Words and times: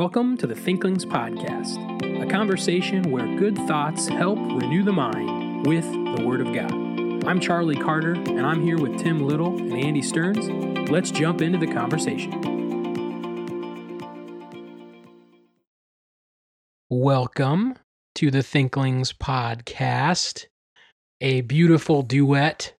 Welcome 0.00 0.38
to 0.38 0.46
the 0.46 0.54
Thinklings 0.54 1.04
Podcast, 1.04 1.76
a 2.22 2.26
conversation 2.26 3.10
where 3.10 3.26
good 3.36 3.54
thoughts 3.68 4.08
help 4.08 4.38
renew 4.38 4.82
the 4.82 4.94
mind 4.94 5.66
with 5.66 5.84
the 5.84 6.24
Word 6.26 6.40
of 6.40 6.54
God. 6.54 6.72
I'm 7.26 7.38
Charlie 7.38 7.76
Carter, 7.76 8.14
and 8.14 8.46
I'm 8.46 8.62
here 8.62 8.78
with 8.78 8.98
Tim 8.98 9.18
Little 9.18 9.58
and 9.58 9.74
Andy 9.74 10.00
Stearns. 10.00 10.48
Let's 10.88 11.10
jump 11.10 11.42
into 11.42 11.58
the 11.58 11.70
conversation. 11.70 12.30
Welcome 16.88 17.74
to 18.14 18.30
the 18.30 18.42
Thinklings 18.42 19.12
Podcast, 19.12 20.46
a 21.20 21.42
beautiful 21.42 22.00
duet 22.00 22.72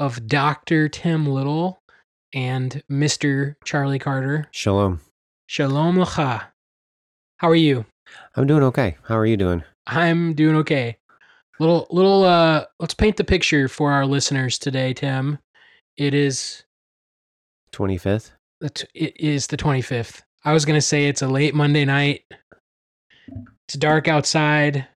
of 0.00 0.26
Dr. 0.26 0.88
Tim 0.88 1.28
Little 1.28 1.80
and 2.34 2.82
Mr. 2.90 3.54
Charlie 3.64 4.00
Carter. 4.00 4.48
Shalom. 4.50 5.00
Shalom 5.46 5.94
Lecha. 5.94 6.46
How 7.38 7.48
are 7.50 7.54
you? 7.54 7.84
I'm 8.34 8.46
doing 8.46 8.62
okay. 8.64 8.96
How 9.04 9.16
are 9.18 9.26
you 9.26 9.36
doing? 9.36 9.62
I'm 9.86 10.34
doing 10.34 10.56
okay. 10.56 10.96
Little 11.58 11.86
little 11.90 12.24
uh 12.24 12.64
let's 12.80 12.94
paint 12.94 13.16
the 13.16 13.24
picture 13.24 13.68
for 13.68 13.92
our 13.92 14.06
listeners 14.06 14.58
today, 14.58 14.92
Tim. 14.94 15.38
It 15.96 16.14
is 16.14 16.64
25th? 17.72 18.32
the 18.60 18.70
t- 18.70 18.86
it 18.94 19.18
is 19.20 19.46
the 19.48 19.56
25th. 19.56 20.22
I 20.44 20.52
was 20.52 20.64
going 20.64 20.76
to 20.76 20.82
say 20.82 21.06
it's 21.06 21.22
a 21.22 21.28
late 21.28 21.54
Monday 21.54 21.84
night. 21.84 22.22
It's 23.68 23.74
dark 23.76 24.08
outside. 24.08 24.86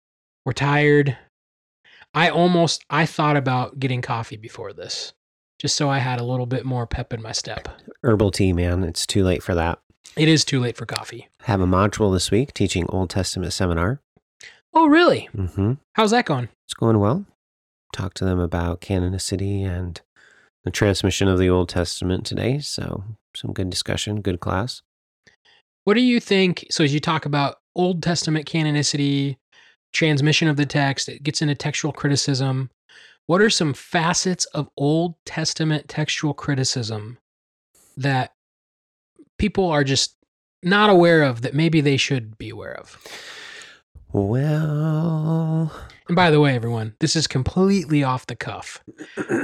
We're 0.47 0.53
tired. 0.53 1.17
I 2.15 2.31
almost 2.31 2.85
I 2.89 3.07
thought 3.07 3.37
about 3.37 3.79
getting 3.79 4.03
coffee 4.03 4.37
before 4.37 4.73
this 4.73 5.13
just 5.61 5.77
so 5.77 5.91
I 5.91 5.99
had 5.99 6.21
a 6.21 6.25
little 6.25 6.47
bit 6.47 6.65
more 6.65 6.87
pep 6.87 7.13
in 7.13 7.21
my 7.21 7.33
step. 7.33 7.69
Herbal 8.03 8.31
tea, 8.31 8.55
man. 8.55 8.83
It's 8.83 9.07
too 9.07 9.25
late 9.25 9.43
for 9.43 9.55
that. 9.55 9.79
It 10.17 10.29
is 10.29 10.45
too 10.45 10.61
late 10.61 10.77
for 10.77 10.87
coffee. 10.87 11.29
Have 11.43 11.61
a 11.61 11.67
module 11.67 12.13
this 12.13 12.31
week 12.31 12.53
teaching 12.53 12.87
Old 12.89 13.11
Testament 13.11 13.53
seminar. 13.53 14.01
Oh, 14.73 14.87
really? 14.87 15.29
Mm-hmm. 15.37 15.75
How's 15.95 16.11
that 16.11 16.27
going? 16.27 16.49
It's 16.67 16.75
going 16.75 16.99
well. 16.99 17.27
Talk 17.93 18.15
to 18.15 18.25
them 18.25 18.39
about 18.39 18.81
canonicity 18.81 19.65
and 19.65 20.01
the 20.65 20.71
transmission 20.71 21.29
of 21.29 21.39
the 21.39 21.51
Old 21.51 21.69
Testament 21.69 22.25
today. 22.25 22.59
So, 22.61 23.05
some 23.35 23.53
good 23.53 23.71
discussion, 23.71 24.21
good 24.21 24.41
class. 24.41 24.83
What 25.85 25.95
do 25.95 26.01
you 26.01 26.21
think? 26.21 26.67
So, 26.71 26.85
as 26.85 26.95
you 26.95 27.01
talk 27.01 27.25
about 27.27 27.57
Old 27.75 28.03
Testament 28.03 28.47
canonicity, 28.47 29.37
transmission 29.93 30.49
of 30.49 30.57
the 30.57 30.67
text, 30.67 31.09
it 31.09 31.23
gets 31.23 31.43
into 31.43 31.55
textual 31.55 31.93
criticism. 31.93 32.71
What 33.27 33.41
are 33.41 33.51
some 33.51 33.75
facets 33.75 34.45
of 34.47 34.69
Old 34.77 35.15
Testament 35.25 35.89
textual 35.89 36.35
criticism 36.35 37.19
that 37.97 38.33
people 39.41 39.67
are 39.71 39.83
just 39.83 40.15
not 40.63 40.91
aware 40.91 41.23
of 41.23 41.41
that 41.43 41.55
maybe 41.55 41.81
they 41.81 41.97
should 41.97 42.37
be 42.39 42.51
aware 42.51 42.75
of? 42.75 42.97
Well, 44.13 45.73
And 46.09 46.17
by 46.17 46.31
the 46.31 46.41
way, 46.41 46.57
everyone, 46.57 46.95
this 46.99 47.15
is 47.15 47.27
completely 47.27 48.03
off 48.03 48.27
the 48.27 48.35
cuff. 48.37 48.83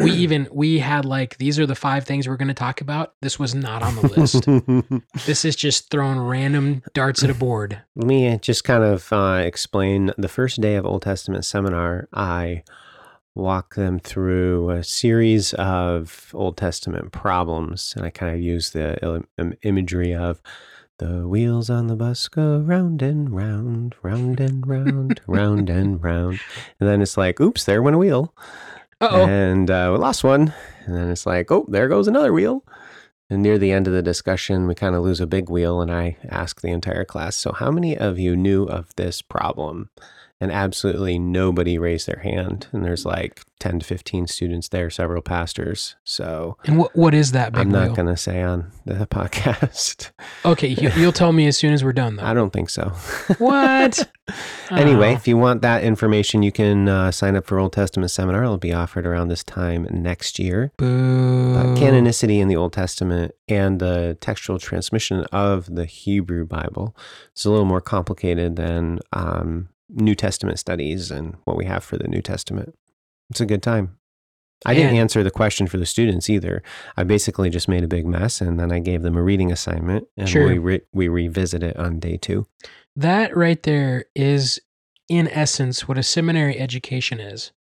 We 0.02 0.10
even 0.24 0.48
we 0.52 0.80
had 0.80 1.04
like 1.04 1.38
these 1.38 1.58
are 1.58 1.66
the 1.66 1.74
five 1.76 2.04
things 2.04 2.28
we're 2.28 2.36
going 2.36 2.48
to 2.48 2.54
talk 2.54 2.80
about. 2.80 3.14
This 3.22 3.38
was 3.38 3.54
not 3.54 3.82
on 3.82 3.94
the 3.94 4.08
list. 4.08 5.24
this 5.26 5.44
is 5.44 5.56
just 5.56 5.90
throwing 5.90 6.18
random 6.18 6.82
darts 6.92 7.22
at 7.22 7.30
a 7.30 7.34
board. 7.34 7.80
Let 7.94 8.06
me 8.06 8.38
just 8.38 8.64
kind 8.64 8.82
of 8.84 9.12
uh, 9.12 9.40
explain 9.44 10.12
the 10.18 10.28
first 10.28 10.60
day 10.60 10.74
of 10.74 10.84
Old 10.84 11.02
Testament 11.02 11.44
seminar. 11.44 12.08
I 12.12 12.64
walk 13.36 13.74
them 13.74 14.00
through 14.00 14.70
a 14.70 14.82
series 14.82 15.52
of 15.54 16.30
Old 16.34 16.56
Testament 16.56 17.12
problems, 17.12 17.92
and 17.96 18.04
I 18.04 18.10
kind 18.10 18.34
of 18.34 18.40
use 18.40 18.70
the 18.70 19.22
im- 19.38 19.54
imagery 19.62 20.14
of 20.14 20.40
the 20.98 21.28
wheels 21.28 21.68
on 21.68 21.86
the 21.88 21.94
bus 21.96 22.26
go 22.28 22.58
round 22.58 23.02
and 23.02 23.30
round, 23.30 23.94
round 24.02 24.40
and 24.40 24.66
round, 24.66 25.20
round 25.26 25.68
and 25.68 26.02
round, 26.02 26.40
and 26.80 26.88
then 26.88 27.02
it's 27.02 27.16
like, 27.18 27.38
oops, 27.38 27.64
there 27.64 27.82
went 27.82 27.96
a 27.96 27.98
wheel, 27.98 28.34
Uh 29.00 29.08
oh. 29.12 29.26
and 29.28 29.70
uh, 29.70 29.90
we 29.92 29.98
lost 29.98 30.24
one, 30.24 30.54
and 30.86 30.96
then 30.96 31.10
it's 31.10 31.26
like, 31.26 31.52
oh, 31.52 31.66
there 31.68 31.88
goes 31.88 32.08
another 32.08 32.32
wheel. 32.32 32.64
And 33.28 33.42
near 33.42 33.58
the 33.58 33.72
end 33.72 33.88
of 33.88 33.92
the 33.92 34.02
discussion, 34.04 34.68
we 34.68 34.76
kind 34.76 34.94
of 34.94 35.02
lose 35.02 35.20
a 35.20 35.26
big 35.26 35.50
wheel, 35.50 35.80
and 35.80 35.90
I 35.92 36.16
ask 36.30 36.60
the 36.60 36.68
entire 36.70 37.04
class, 37.04 37.36
So, 37.36 37.50
how 37.52 37.72
many 37.72 37.98
of 37.98 38.18
you 38.20 38.36
knew 38.36 38.64
of 38.64 38.94
this 38.96 39.20
problem? 39.20 39.90
And 40.38 40.52
absolutely 40.52 41.18
nobody 41.18 41.78
raised 41.78 42.06
their 42.06 42.20
hand. 42.20 42.66
And 42.72 42.84
there's 42.84 43.06
like 43.06 43.42
10 43.58 43.78
to 43.78 43.86
15 43.86 44.26
students 44.26 44.68
there, 44.68 44.90
several 44.90 45.22
pastors. 45.22 45.96
So, 46.04 46.58
And 46.66 46.76
what 46.76 46.94
what 46.94 47.14
is 47.14 47.32
that 47.32 47.52
big 47.52 47.62
I'm 47.62 47.70
not 47.70 47.96
going 47.96 48.08
to 48.08 48.18
say 48.18 48.42
on 48.42 48.70
the 48.84 49.06
podcast. 49.10 50.10
Okay, 50.44 50.68
you, 50.68 50.90
you'll 50.94 51.12
tell 51.12 51.32
me 51.32 51.46
as 51.46 51.56
soon 51.56 51.72
as 51.72 51.82
we're 51.82 51.94
done, 51.94 52.16
though. 52.16 52.24
I 52.24 52.34
don't 52.34 52.52
think 52.52 52.68
so. 52.70 52.90
What? 53.38 54.10
Anyway, 54.72 55.10
Oh. 55.10 55.14
if 55.14 55.28
you 55.28 55.36
want 55.36 55.62
that 55.62 55.84
information, 55.84 56.42
you 56.42 56.50
can 56.50 56.88
uh, 56.88 57.12
sign 57.12 57.36
up 57.36 57.46
for 57.46 57.60
Old 57.60 57.72
Testament 57.72 58.10
Seminar. 58.10 58.42
It'll 58.42 58.58
be 58.58 58.72
offered 58.72 59.06
around 59.06 59.28
this 59.28 59.44
time 59.44 59.86
next 59.92 60.40
year. 60.40 60.72
Boo. 60.78 61.54
uh, 61.54 61.62
canonicity 61.76 62.40
in 62.40 62.48
the 62.48 62.56
Old 62.56 62.72
Testament 62.72 63.36
and 63.48 63.78
the 63.78 64.18
textual 64.20 64.58
transmission 64.58 65.22
of 65.30 65.72
the 65.72 65.84
Hebrew 65.84 66.44
Bible. 66.44 66.96
It's 67.30 67.44
a 67.44 67.50
little 67.50 67.64
more 67.66 67.80
complicated 67.80 68.56
than 68.56 68.98
um, 69.12 69.68
New 69.88 70.14
Testament 70.14 70.58
studies 70.58 71.10
and 71.10 71.36
what 71.44 71.56
we 71.56 71.64
have 71.66 71.84
for 71.84 71.96
the 71.96 72.08
New 72.08 72.22
Testament. 72.22 72.74
It's 73.30 73.40
a 73.40 73.46
good 73.46 73.62
time. 73.62 73.98
I 74.64 74.72
didn't 74.74 74.96
answer 74.96 75.22
the 75.22 75.30
question 75.30 75.66
for 75.66 75.76
the 75.76 75.84
students 75.84 76.30
either. 76.30 76.62
I 76.96 77.04
basically 77.04 77.50
just 77.50 77.68
made 77.68 77.84
a 77.84 77.88
big 77.88 78.06
mess 78.06 78.40
and 78.40 78.58
then 78.58 78.72
I 78.72 78.78
gave 78.78 79.02
them 79.02 79.16
a 79.16 79.22
reading 79.22 79.52
assignment 79.52 80.06
and 80.16 80.28
Sure. 80.28 80.46
we 80.46 80.56
re- 80.58 80.80
we 80.92 81.08
revisit 81.08 81.62
it 81.62 81.76
on 81.76 82.00
day 82.00 82.16
two. 82.16 82.46
That 82.96 83.36
right 83.36 83.62
there 83.62 84.06
is, 84.14 84.58
in 85.10 85.28
essence, 85.28 85.86
what 85.86 85.98
a 85.98 86.02
seminary 86.02 86.58
education 86.58 87.20
is. 87.20 87.52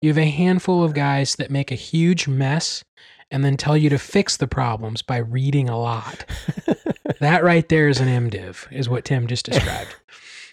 You 0.00 0.10
have 0.10 0.18
a 0.18 0.30
handful 0.30 0.84
of 0.84 0.94
guys 0.94 1.34
that 1.36 1.50
make 1.50 1.72
a 1.72 1.74
huge 1.76 2.28
mess 2.28 2.84
and 3.32 3.44
then 3.44 3.56
tell 3.56 3.76
you 3.76 3.90
to 3.90 3.98
fix 3.98 4.36
the 4.36 4.46
problems 4.46 5.02
by 5.02 5.16
reading 5.18 5.68
a 5.68 5.78
lot. 5.78 6.24
That 7.20 7.42
right 7.42 7.68
there 7.68 7.88
is 7.88 7.98
an 7.98 8.06
MDiv, 8.30 8.70
is 8.70 8.88
what 8.88 9.04
Tim 9.04 9.26
just 9.26 9.46
described. 9.46 9.92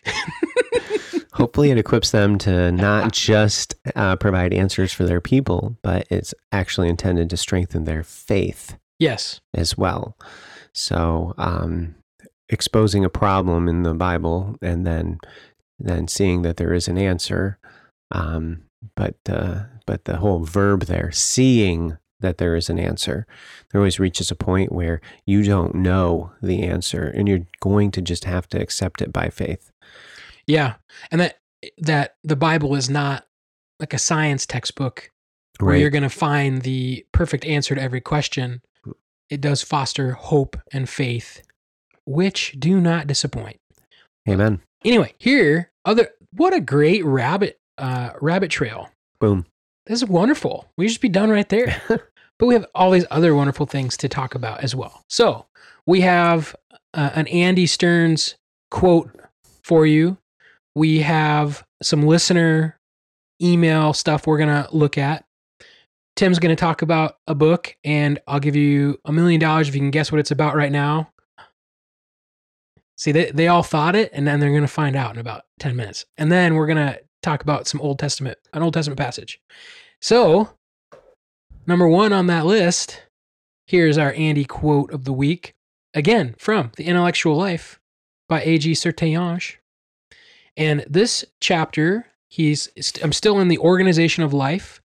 Hopefully, 1.35 1.69
it 1.69 1.77
equips 1.77 2.11
them 2.11 2.37
to 2.39 2.71
not 2.71 3.11
just 3.11 3.75
uh, 3.95 4.15
provide 4.15 4.53
answers 4.53 4.93
for 4.93 5.03
their 5.03 5.21
people, 5.21 5.77
but 5.81 6.07
it's 6.09 6.33
actually 6.51 6.87
intended 6.87 7.29
to 7.29 7.37
strengthen 7.37 7.83
their 7.83 8.03
faith. 8.03 8.77
yes. 8.99 9.41
as 9.53 9.77
well. 9.77 10.17
So, 10.73 11.33
um, 11.37 11.95
exposing 12.49 13.03
a 13.03 13.09
problem 13.09 13.67
in 13.67 13.83
the 13.83 13.93
Bible 13.93 14.55
and 14.61 14.85
then 14.85 15.19
then 15.77 16.07
seeing 16.07 16.41
that 16.43 16.55
there 16.55 16.73
is 16.73 16.87
an 16.87 16.97
answer, 16.97 17.59
um, 18.11 18.63
but 18.95 19.15
uh, 19.27 19.63
but 19.85 20.05
the 20.05 20.17
whole 20.17 20.39
verb 20.39 20.83
there, 20.83 21.11
seeing 21.11 21.97
that 22.21 22.37
there 22.37 22.55
is 22.55 22.69
an 22.69 22.79
answer, 22.79 23.27
there 23.71 23.81
always 23.81 23.99
reaches 23.99 24.31
a 24.31 24.35
point 24.35 24.71
where 24.71 25.01
you 25.25 25.43
don't 25.43 25.75
know 25.75 26.31
the 26.41 26.63
answer, 26.63 27.03
and 27.03 27.27
you're 27.27 27.45
going 27.59 27.91
to 27.91 28.01
just 28.01 28.23
have 28.23 28.47
to 28.47 28.61
accept 28.61 29.01
it 29.01 29.11
by 29.11 29.29
faith. 29.29 29.71
Yeah. 30.47 30.75
And 31.11 31.21
that 31.21 31.39
that 31.77 32.15
the 32.23 32.35
Bible 32.35 32.75
is 32.75 32.89
not 32.89 33.25
like 33.79 33.93
a 33.93 33.99
science 33.99 34.45
textbook 34.45 35.09
where 35.59 35.75
you're 35.75 35.89
going 35.89 36.03
to 36.03 36.09
find 36.09 36.61
the 36.61 37.05
perfect 37.11 37.45
answer 37.45 37.75
to 37.75 37.81
every 37.81 38.01
question. 38.01 38.61
It 39.29 39.41
does 39.41 39.63
foster 39.63 40.11
hope 40.11 40.57
and 40.71 40.87
faith, 40.87 41.41
which 42.05 42.55
do 42.59 42.79
not 42.79 43.07
disappoint. 43.07 43.57
Amen. 44.29 44.61
Anyway, 44.83 45.13
here, 45.17 45.71
other 45.83 46.09
what 46.31 46.53
a 46.53 46.61
great 46.61 47.03
rabbit 47.05 47.57
uh 47.77 48.11
rabbit 48.21 48.51
trail. 48.51 48.89
Boom. 49.19 49.45
This 49.87 50.01
is 50.01 50.09
wonderful. 50.09 50.67
We 50.77 50.85
should 50.85 50.93
just 50.93 51.01
be 51.01 51.09
done 51.09 51.29
right 51.29 51.47
there. 51.49 51.81
but 51.87 52.45
we 52.45 52.53
have 52.53 52.65
all 52.75 52.91
these 52.91 53.05
other 53.11 53.35
wonderful 53.35 53.65
things 53.65 53.97
to 53.97 54.09
talk 54.09 54.35
about 54.35 54.63
as 54.63 54.75
well. 54.75 55.03
So 55.09 55.45
we 55.85 56.01
have 56.01 56.55
uh, 56.93 57.11
an 57.13 57.27
Andy 57.27 57.65
Stearns 57.65 58.35
quote 58.71 59.11
for 59.63 59.85
you. 59.85 60.17
We 60.75 60.99
have 60.99 61.65
some 61.81 62.03
listener 62.03 62.79
email 63.41 63.93
stuff 63.93 64.27
we're 64.27 64.37
gonna 64.37 64.67
look 64.71 64.97
at. 64.97 65.25
Tim's 66.15 66.39
gonna 66.39 66.55
talk 66.55 66.81
about 66.81 67.17
a 67.27 67.35
book, 67.35 67.75
and 67.83 68.19
I'll 68.27 68.39
give 68.39 68.55
you 68.55 68.99
a 69.05 69.11
million 69.11 69.39
dollars 69.39 69.67
if 69.67 69.75
you 69.75 69.81
can 69.81 69.91
guess 69.91 70.11
what 70.11 70.19
it's 70.19 70.31
about 70.31 70.55
right 70.55 70.71
now. 70.71 71.11
See, 72.97 73.11
they, 73.11 73.31
they 73.31 73.47
all 73.47 73.63
thought 73.63 73.95
it, 73.95 74.09
and 74.13 74.25
then 74.25 74.39
they're 74.39 74.53
gonna 74.53 74.67
find 74.67 74.95
out 74.95 75.15
in 75.15 75.19
about 75.19 75.43
10 75.59 75.75
minutes. 75.75 76.05
And 76.17 76.31
then 76.31 76.55
we're 76.55 76.67
gonna 76.67 76.99
talk 77.21 77.41
about 77.41 77.67
some 77.67 77.81
Old 77.81 77.99
Testament, 77.99 78.37
an 78.53 78.63
Old 78.63 78.73
Testament 78.73 78.99
passage. 78.99 79.41
So, 80.01 80.51
number 81.67 81.87
one 81.87 82.13
on 82.13 82.27
that 82.27 82.45
list, 82.45 83.03
here's 83.67 83.97
our 83.97 84.13
Andy 84.13 84.45
quote 84.45 84.91
of 84.91 85.03
the 85.03 85.13
week. 85.13 85.53
Again, 85.93 86.35
from 86.37 86.71
The 86.77 86.85
Intellectual 86.85 87.35
Life 87.35 87.79
by 88.29 88.41
A.G. 88.43 88.73
Sertillanges. 88.73 89.55
And 90.57 90.85
this 90.89 91.25
chapter, 91.41 92.07
he's 92.29 92.69
I'm 93.03 93.13
still 93.13 93.39
in 93.39 93.47
the 93.47 93.57
organization 93.59 94.23
of 94.23 94.33
life, 94.33 94.81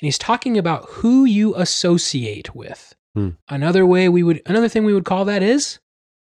and 0.00 0.06
he's 0.06 0.18
talking 0.18 0.58
about 0.58 0.86
who 0.88 1.24
you 1.24 1.54
associate 1.54 2.54
with. 2.54 2.94
Hmm. 3.14 3.30
Another 3.48 3.84
way 3.86 4.08
we 4.08 4.22
would 4.22 4.42
another 4.46 4.68
thing 4.68 4.84
we 4.84 4.94
would 4.94 5.04
call 5.04 5.24
that 5.26 5.42
is 5.42 5.78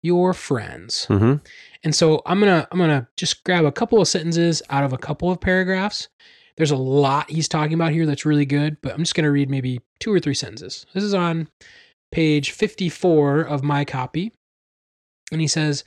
your 0.04 0.34
friends. 0.34 1.06
hmm 1.06 1.36
And 1.84 1.96
so 1.96 2.22
I'm 2.26 2.40
gonna 2.40 2.68
I'm 2.72 2.78
gonna 2.78 3.08
just 3.18 3.44
grab 3.44 3.66
a 3.66 3.72
couple 3.72 4.02
of 4.02 4.08
sentences 4.08 4.62
out 4.70 4.84
of 4.84 4.94
a 4.94 4.98
couple 4.98 5.32
of 5.32 5.42
paragraphs. 5.42 6.10
There's 6.58 6.72
a 6.72 6.78
lot 6.78 7.30
he's 7.30 7.50
talking 7.50 7.74
about 7.74 7.92
here 7.92 8.06
that's 8.06 8.26
really 8.26 8.46
good, 8.46 8.78
but 8.82 8.94
I'm 8.94 9.00
just 9.00 9.16
gonna 9.16 9.32
read 9.32 9.50
maybe 9.50 9.82
two 10.00 10.14
or 10.14 10.20
three 10.20 10.36
sentences. 10.36 10.86
This 10.94 11.04
is 11.04 11.14
on 11.14 11.48
page 12.12 12.52
54 12.52 13.42
of 13.42 13.64
my 13.64 13.84
copy. 13.84 14.32
And 15.32 15.42
he 15.42 15.48
says, 15.48 15.84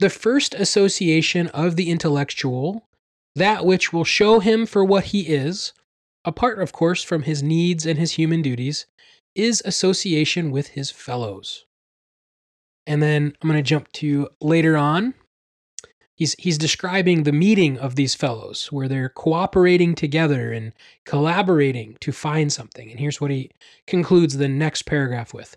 The 0.00 0.10
first 0.10 0.54
association 0.54 1.48
of 1.48 1.76
the 1.76 1.90
intellectual, 1.90 2.88
that 3.36 3.64
which 3.64 3.92
will 3.92 4.04
show 4.04 4.40
him 4.40 4.66
for 4.66 4.84
what 4.84 5.06
he 5.06 5.22
is, 5.22 5.72
apart, 6.24 6.60
of 6.60 6.72
course, 6.72 7.02
from 7.02 7.22
his 7.22 7.42
needs 7.42 7.86
and 7.86 7.98
his 7.98 8.12
human 8.12 8.42
duties, 8.42 8.86
is 9.34 9.62
association 9.64 10.50
with 10.50 10.68
his 10.68 10.90
fellows. 10.90 11.66
And 12.86 13.02
then 13.02 13.36
I'm 13.40 13.48
going 13.48 13.58
to 13.58 13.68
jump 13.68 13.90
to 13.92 14.28
later 14.40 14.76
on. 14.76 15.14
He's, 16.16 16.34
he's 16.38 16.58
describing 16.58 17.22
the 17.22 17.32
meeting 17.32 17.76
of 17.78 17.96
these 17.96 18.14
fellows 18.14 18.70
where 18.70 18.86
they're 18.86 19.08
cooperating 19.08 19.96
together 19.96 20.52
and 20.52 20.72
collaborating 21.04 21.96
to 22.00 22.12
find 22.12 22.52
something. 22.52 22.90
And 22.90 23.00
here's 23.00 23.20
what 23.20 23.32
he 23.32 23.50
concludes 23.86 24.36
the 24.36 24.48
next 24.48 24.82
paragraph 24.82 25.34
with 25.34 25.56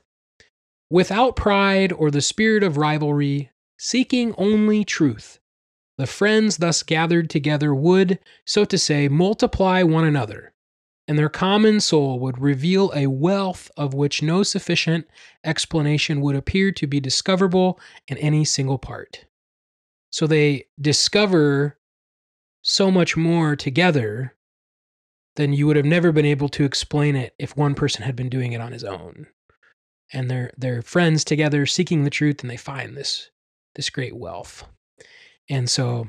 Without 0.89 1.35
pride 1.35 1.91
or 1.91 2.09
the 2.09 2.21
spirit 2.21 2.63
of 2.63 2.77
rivalry, 2.77 3.51
seeking 3.77 4.33
only 4.37 4.83
truth, 4.83 5.39
the 5.97 6.07
friends 6.07 6.57
thus 6.57 6.83
gathered 6.83 7.29
together 7.29 7.73
would, 7.73 8.19
so 8.45 8.65
to 8.65 8.77
say, 8.77 9.07
multiply 9.07 9.83
one 9.83 10.05
another, 10.05 10.53
and 11.07 11.17
their 11.17 11.29
common 11.29 11.79
soul 11.79 12.19
would 12.19 12.39
reveal 12.39 12.91
a 12.95 13.07
wealth 13.07 13.71
of 13.77 13.93
which 13.93 14.21
no 14.21 14.43
sufficient 14.43 15.07
explanation 15.43 16.21
would 16.21 16.35
appear 16.35 16.71
to 16.71 16.87
be 16.87 16.99
discoverable 16.99 17.79
in 18.07 18.17
any 18.17 18.43
single 18.43 18.77
part. 18.77 19.25
So 20.11 20.27
they 20.27 20.65
discover 20.79 21.77
so 22.61 22.91
much 22.91 23.15
more 23.15 23.55
together 23.55 24.35
than 25.35 25.53
you 25.53 25.67
would 25.67 25.75
have 25.75 25.85
never 25.85 26.11
been 26.11 26.25
able 26.25 26.49
to 26.49 26.65
explain 26.65 27.15
it 27.15 27.33
if 27.39 27.55
one 27.55 27.75
person 27.75 28.03
had 28.03 28.15
been 28.15 28.29
doing 28.29 28.51
it 28.51 28.61
on 28.61 28.71
his 28.71 28.83
own 28.83 29.27
and 30.11 30.29
they're 30.29 30.51
they're 30.57 30.81
friends 30.81 31.23
together 31.23 31.65
seeking 31.65 32.03
the 32.03 32.09
truth 32.09 32.41
and 32.41 32.49
they 32.49 32.57
find 32.57 32.95
this 32.95 33.29
this 33.77 33.89
great 33.89 34.15
wealth 34.15 34.65
and 35.49 35.69
so 35.69 36.07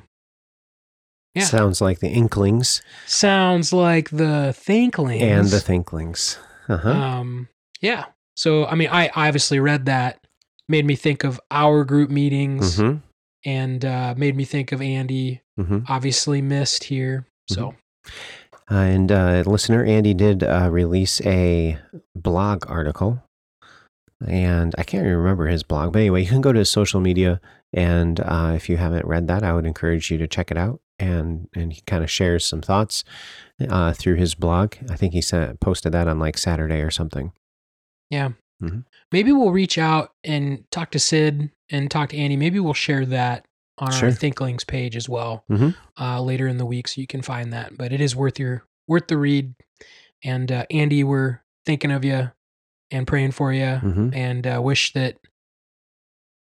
yeah. 1.35 1.45
Sounds 1.45 1.81
like 1.81 2.01
the 2.01 2.09
Inklings 2.09 2.83
sounds 3.07 3.73
like 3.73 4.11
the 4.11 4.53
thinklings 4.57 5.23
and 5.23 5.47
the 5.47 5.61
Thinklings. 5.61 6.37
Uh-huh. 6.69 6.91
um 6.91 7.49
yeah 7.81 8.07
so 8.37 8.67
i 8.67 8.75
mean 8.75 8.89
i 8.91 9.09
obviously 9.15 9.61
read 9.61 9.87
that 9.87 10.19
made 10.69 10.85
me 10.85 10.97
think 10.97 11.23
of 11.25 11.41
our 11.51 11.85
group 11.85 12.11
meetings 12.11 12.77
Mhm. 12.79 13.03
and 13.45 13.85
uh 13.85 14.15
made 14.17 14.37
me 14.37 14.45
think 14.45 14.73
of 14.73 14.83
andy 14.83 15.41
Mhm. 15.59 15.85
obviously 15.89 16.43
missed 16.43 16.85
here 16.85 17.25
so 17.49 17.75
Uh, 18.71 18.75
and 18.75 19.11
uh, 19.11 19.43
listener 19.47 19.83
Andy 19.83 20.13
did 20.13 20.43
uh, 20.45 20.69
release 20.71 21.23
a 21.25 21.79
blog 22.15 22.65
article, 22.69 23.23
and 24.27 24.75
I 24.77 24.83
can't 24.83 25.05
even 25.07 25.17
remember 25.17 25.47
his 25.47 25.63
blog. 25.63 25.93
But 25.95 26.01
anyway, 26.01 26.23
you 26.23 26.29
can 26.29 26.43
go 26.43 26.53
to 26.53 26.59
his 26.59 26.69
social 26.69 27.01
media, 27.01 27.41
and 27.73 28.21
uh, 28.21 28.53
if 28.55 28.69
you 28.69 28.77
haven't 28.77 29.07
read 29.07 29.27
that, 29.29 29.43
I 29.43 29.53
would 29.53 29.67
encourage 29.67 30.11
you 30.11 30.19
to 30.19 30.27
check 30.27 30.51
it 30.51 30.57
out. 30.57 30.81
And 30.99 31.49
and 31.55 31.73
he 31.73 31.81
kind 31.83 32.03
of 32.03 32.11
shares 32.11 32.45
some 32.45 32.61
thoughts 32.61 33.05
uh, 33.69 33.93
through 33.93 34.17
his 34.17 34.35
blog. 34.35 34.75
I 34.91 34.97
think 34.97 35.13
he 35.13 35.21
sent 35.23 35.61
posted 35.61 35.93
that 35.93 36.09
on 36.09 36.19
like 36.19 36.37
Saturday 36.39 36.81
or 36.81 36.91
something. 36.91 37.33
yeah 38.11 38.31
Mhm. 38.61 38.85
maybe 39.13 39.31
we'll 39.31 39.53
reach 39.53 39.79
out 39.79 40.15
and 40.25 40.65
talk 40.73 40.91
to 40.91 40.99
sid 40.99 41.51
and 41.71 41.89
talk 41.89 42.09
to 42.09 42.17
andy 42.17 42.37
maybe 42.37 42.59
we'll 42.59 42.75
share 42.75 43.07
that 43.07 43.47
on 43.79 43.93
Sure. 43.93 44.09
our 44.09 44.13
thinklings 44.13 44.65
page 44.65 44.97
as 44.97 45.09
well 45.09 45.45
Mhm. 45.49 45.77
uh, 46.01 46.21
later 46.21 46.49
in 46.49 46.57
the 46.59 46.67
week, 46.67 46.89
so 46.89 47.01
you 47.01 47.07
can 47.07 47.23
find 47.23 47.53
that. 47.53 47.79
But 47.79 47.93
it 47.93 48.01
is 48.01 48.17
worth 48.17 48.41
your 48.41 48.65
worth 48.89 49.07
the 49.07 49.17
read. 49.17 49.55
And 50.25 50.51
uh, 50.51 50.65
Andy, 50.73 51.05
we're 51.05 51.43
thinking 51.65 51.93
of 51.93 52.05
you 52.05 52.33
and 52.91 53.07
praying 53.07 53.31
for 53.33 53.53
you, 53.53 53.77
hmm 53.77 54.11
and 54.13 54.45
uh, 54.45 54.61
wish 54.61 54.93
that 54.95 55.19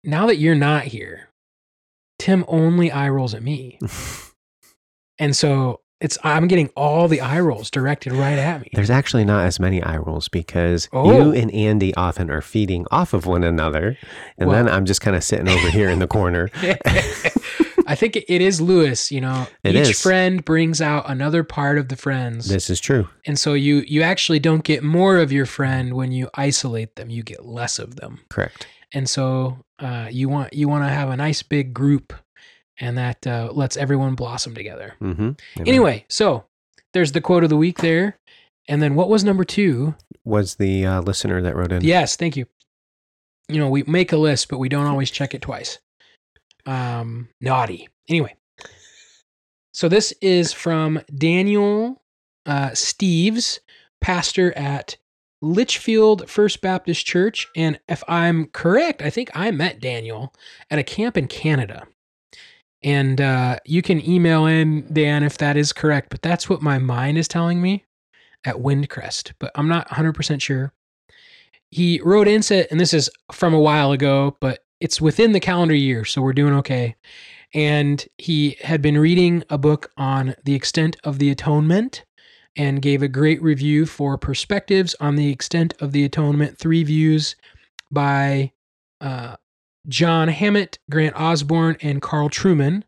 now 0.04 0.28
that 0.28 0.38
you're 0.38 0.56
not 0.56 0.84
here, 0.86 1.30
Tim 2.18 2.46
only 2.48 2.92
eye 2.92 3.10
rolls 3.10 3.34
at 3.34 3.44
me, 3.44 3.80
and 5.20 5.36
so 5.36 5.82
it's 6.02 6.18
I'm 6.24 6.48
getting 6.48 6.70
all 6.78 7.08
the 7.10 7.20
eye 7.20 7.40
rolls 7.42 7.70
directed 7.70 8.14
right 8.14 8.38
at 8.40 8.62
me. 8.62 8.70
There's 8.74 8.90
actually 8.90 9.26
not 9.26 9.46
as 9.46 9.60
many 9.60 9.84
eye 9.84 9.98
rolls 9.98 10.30
because 10.30 10.88
Oh. 10.94 11.12
you 11.12 11.34
and 11.34 11.52
Andy 11.54 11.94
often 11.96 12.30
are 12.32 12.42
feeding 12.42 12.86
off 12.92 13.14
of 13.14 13.26
one 13.26 13.44
another, 13.44 13.98
and 14.38 14.50
then 14.52 14.70
I'm 14.70 14.86
just 14.86 15.02
kind 15.02 15.16
of 15.18 15.24
sitting 15.24 15.50
over 15.50 15.70
here 15.70 15.90
in 15.90 16.00
the 16.00 16.08
corner. 16.08 16.50
I 17.88 17.96
think 17.96 18.16
it 18.18 18.30
is 18.42 18.62
Lewis. 18.62 19.12
You 19.12 19.22
know, 19.22 19.48
It 19.64 19.76
each 19.76 19.90
is. 19.90 20.02
friend 20.02 20.46
brings 20.46 20.80
out 20.80 21.10
another 21.10 21.44
part 21.44 21.78
of 21.78 21.90
the 21.90 21.96
friends. 21.96 22.48
This 22.48 22.70
is 22.70 22.80
true. 22.80 23.10
And 23.26 23.38
so 23.38 23.54
you 23.54 23.84
you 23.88 24.02
actually 24.04 24.40
don't 24.40 24.64
get 24.64 24.84
more 24.84 25.18
of 25.18 25.32
your 25.32 25.46
friend 25.48 25.94
when 25.96 26.12
you 26.12 26.30
isolate 26.36 26.96
them. 26.96 27.10
You 27.10 27.24
get 27.24 27.46
less 27.46 27.80
of 27.80 27.96
them. 27.96 28.20
Correct. 28.30 28.68
And 28.94 29.10
so 29.10 29.58
uh, 29.80 30.08
you 30.12 30.30
want 30.30 30.54
you 30.54 30.68
want 30.68 30.84
to 30.84 30.90
have 30.90 31.10
a 31.10 31.18
nice 31.18 31.42
big 31.44 31.74
group, 31.74 32.14
and 32.80 32.98
that 32.98 33.26
uh, 33.26 33.50
lets 33.54 33.78
everyone 33.78 34.16
blossom 34.16 34.54
together. 34.54 34.96
Mm-hmm. 35.02 35.32
Anyway, 35.66 36.06
so 36.08 36.46
there's 36.94 37.12
the 37.12 37.22
quote 37.22 37.44
of 37.44 37.50
the 37.50 37.58
week 37.58 37.80
there, 37.80 38.18
and 38.68 38.82
then 38.82 38.96
what 38.96 39.10
was 39.10 39.24
number 39.24 39.44
two? 39.44 39.96
was 40.30 40.56
the 40.56 40.86
uh, 40.86 41.02
listener 41.02 41.42
that 41.42 41.56
wrote 41.56 41.72
in. 41.72 41.84
Yes, 41.84 42.16
thank 42.16 42.38
you. 42.38 42.46
You 43.48 43.58
know, 43.58 43.70
we 43.70 43.84
make 43.84 44.12
a 44.12 44.18
list, 44.18 44.48
but 44.48 44.60
we 44.60 44.70
don't 44.70 44.86
always 44.86 45.10
check 45.10 45.34
it 45.34 45.42
twice. 45.42 45.80
Um, 46.66 47.30
naughty. 47.42 47.90
Anyway, 48.08 48.36
so 49.74 49.90
this 49.90 50.14
is 50.22 50.54
from 50.54 51.02
Daniel 51.14 52.02
uh, 52.46 52.70
Steves, 52.70 53.60
pastor 54.02 54.56
at 54.56 54.98
Litchfield 55.42 56.30
First 56.30 56.62
Baptist 56.62 57.06
Church. 57.06 57.48
And 57.56 57.80
if 57.88 58.04
I'm 58.08 58.48
correct, 58.48 59.02
I 59.02 59.10
think 59.10 59.30
I 59.34 59.52
met 59.52 59.80
Daniel 59.80 60.34
at 60.70 60.80
a 60.80 60.84
camp 60.84 61.18
in 61.18 61.28
Canada. 61.28 61.88
And 62.82 63.20
uh, 63.20 63.58
you 63.66 63.82
can 63.82 64.08
email 64.08 64.46
in, 64.46 64.88
Dan, 64.92 65.24
if 65.24 65.38
that 65.40 65.58
is 65.58 65.74
correct, 65.74 66.10
but 66.10 66.22
that's 66.22 66.50
what 66.50 66.62
my 66.62 66.78
mind 66.78 67.18
is 67.18 67.28
telling 67.28 67.62
me 67.62 67.86
at 68.46 68.56
Windcrest, 68.56 69.34
but 69.40 69.52
I'm 69.56 69.68
not 69.68 69.90
100% 69.90 70.42
sure. 70.42 70.74
He 71.72 72.00
wrote 72.04 72.28
in, 72.28 72.42
and 72.72 72.80
this 72.80 72.94
is 72.94 73.10
from 73.32 73.54
a 73.54 73.60
while 73.60 73.92
ago, 73.92 74.38
but 74.40 74.64
it's 74.80 75.02
within 75.02 75.34
the 75.34 75.40
calendar 75.40 75.76
year, 75.76 76.06
so 76.06 76.22
we're 76.22 76.34
doing 76.34 76.54
okay. 76.56 76.96
And 77.54 78.06
he 78.18 78.58
had 78.62 78.82
been 78.82 78.98
reading 78.98 79.44
a 79.50 79.58
book 79.58 79.92
on 79.98 80.36
the 80.46 80.56
extent 80.56 80.96
of 81.04 81.20
the 81.20 81.30
atonement 81.30 82.06
and 82.60 82.82
gave 82.82 83.02
a 83.02 83.08
great 83.08 83.42
review 83.42 83.86
for 83.86 84.18
perspectives 84.18 84.94
on 85.00 85.16
the 85.16 85.32
extent 85.32 85.74
of 85.80 85.94
the 85.94 86.04
atonement, 86.04 86.58
three 86.58 86.84
views 86.84 87.38
by 87.90 88.52
uh, 89.00 89.38
John 89.88 90.28
Hammett, 90.28 90.78
Grant 90.92 91.16
Osborne, 91.16 91.78
and 91.82 92.02
Carl 92.02 92.30
Trueman. 92.30 92.84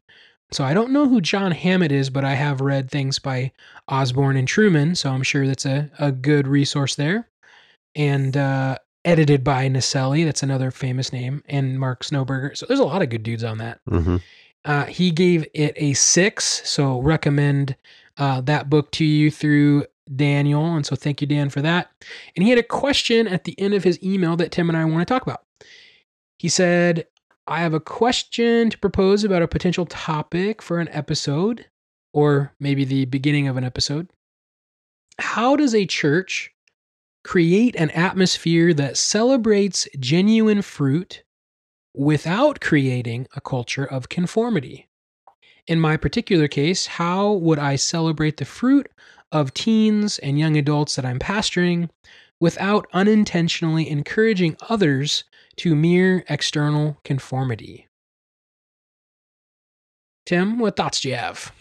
So 0.51 0.65
I 0.65 0.73
don't 0.73 0.91
know 0.91 1.07
who 1.07 1.21
John 1.21 1.53
Hammett 1.53 1.93
is, 1.93 2.09
but 2.09 2.25
I 2.25 2.33
have 2.33 2.59
read 2.59 2.91
things 2.91 3.17
by 3.17 3.53
Osborne 3.87 4.35
and 4.35 4.45
Trueman, 4.45 4.97
so 4.97 5.09
I'm 5.09 5.23
sure 5.23 5.47
that's 5.47 5.65
a, 5.65 5.89
a 5.97 6.11
good 6.11 6.49
resource 6.49 6.95
there. 6.95 7.29
And 7.95 8.35
uh, 8.35 8.77
edited 9.05 9.41
by 9.41 9.69
Naselli, 9.69 10.25
that's 10.25 10.43
another 10.43 10.71
famous 10.71 11.13
name, 11.13 11.45
and 11.47 11.79
Mark 11.79 12.03
Snoeberger. 12.03 12.57
So 12.57 12.65
there's 12.65 12.81
a 12.81 12.83
lot 12.83 13.01
of 13.01 13.09
good 13.09 13.23
dudes 13.23 13.45
on 13.45 13.57
that. 13.59 13.79
Mm-hmm. 13.89 14.17
Uh, 14.65 14.85
he 14.87 15.11
gave 15.11 15.47
it 15.53 15.73
a 15.77 15.93
six, 15.93 16.61
so 16.69 16.99
recommend 16.99 17.77
uh, 18.17 18.41
that 18.41 18.69
book 18.69 18.91
to 18.91 19.05
you 19.05 19.31
through 19.31 19.85
Daniel. 20.15 20.75
And 20.75 20.85
so 20.85 20.95
thank 20.95 21.21
you, 21.21 21.27
Dan, 21.27 21.49
for 21.49 21.61
that. 21.61 21.91
And 22.35 22.43
he 22.43 22.49
had 22.49 22.59
a 22.59 22.63
question 22.63 23.27
at 23.27 23.43
the 23.43 23.59
end 23.59 23.73
of 23.73 23.83
his 23.83 24.01
email 24.03 24.35
that 24.37 24.51
Tim 24.51 24.69
and 24.69 24.77
I 24.77 24.85
want 24.85 25.07
to 25.07 25.11
talk 25.11 25.23
about. 25.23 25.43
He 26.37 26.49
said, 26.49 27.07
I 27.47 27.59
have 27.59 27.73
a 27.73 27.79
question 27.79 28.69
to 28.69 28.77
propose 28.77 29.23
about 29.23 29.41
a 29.41 29.47
potential 29.47 29.85
topic 29.85 30.61
for 30.61 30.79
an 30.79 30.89
episode, 30.89 31.65
or 32.13 32.53
maybe 32.59 32.85
the 32.85 33.05
beginning 33.05 33.47
of 33.47 33.57
an 33.57 33.63
episode. 33.63 34.09
How 35.19 35.55
does 35.55 35.75
a 35.75 35.85
church 35.85 36.51
create 37.23 37.75
an 37.75 37.91
atmosphere 37.91 38.73
that 38.73 38.97
celebrates 38.97 39.87
genuine 39.99 40.61
fruit 40.61 41.23
without 41.93 42.61
creating 42.61 43.27
a 43.35 43.41
culture 43.41 43.85
of 43.85 44.09
conformity? 44.09 44.87
In 45.67 45.79
my 45.79 45.97
particular 45.97 46.47
case, 46.47 46.85
how 46.85 47.33
would 47.33 47.59
I 47.59 47.75
celebrate 47.75 48.37
the 48.37 48.45
fruit 48.45 48.89
of 49.31 49.53
teens 49.53 50.19
and 50.19 50.39
young 50.39 50.57
adults 50.57 50.95
that 50.95 51.05
I'm 51.05 51.19
pastoring 51.19 51.89
without 52.39 52.87
unintentionally 52.93 53.89
encouraging 53.89 54.57
others 54.69 55.23
to 55.57 55.75
mere 55.75 56.25
external 56.27 56.97
conformity? 57.03 57.87
Tim, 60.25 60.59
what 60.59 60.75
thoughts 60.75 61.01
do 61.01 61.09
you 61.09 61.15
have? 61.15 61.51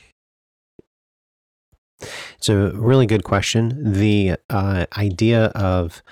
It's 2.36 2.48
a 2.48 2.72
really 2.74 3.06
good 3.06 3.24
question. 3.24 3.92
The 3.92 4.36
uh, 4.48 4.86
idea 4.96 5.46
of 5.46 6.02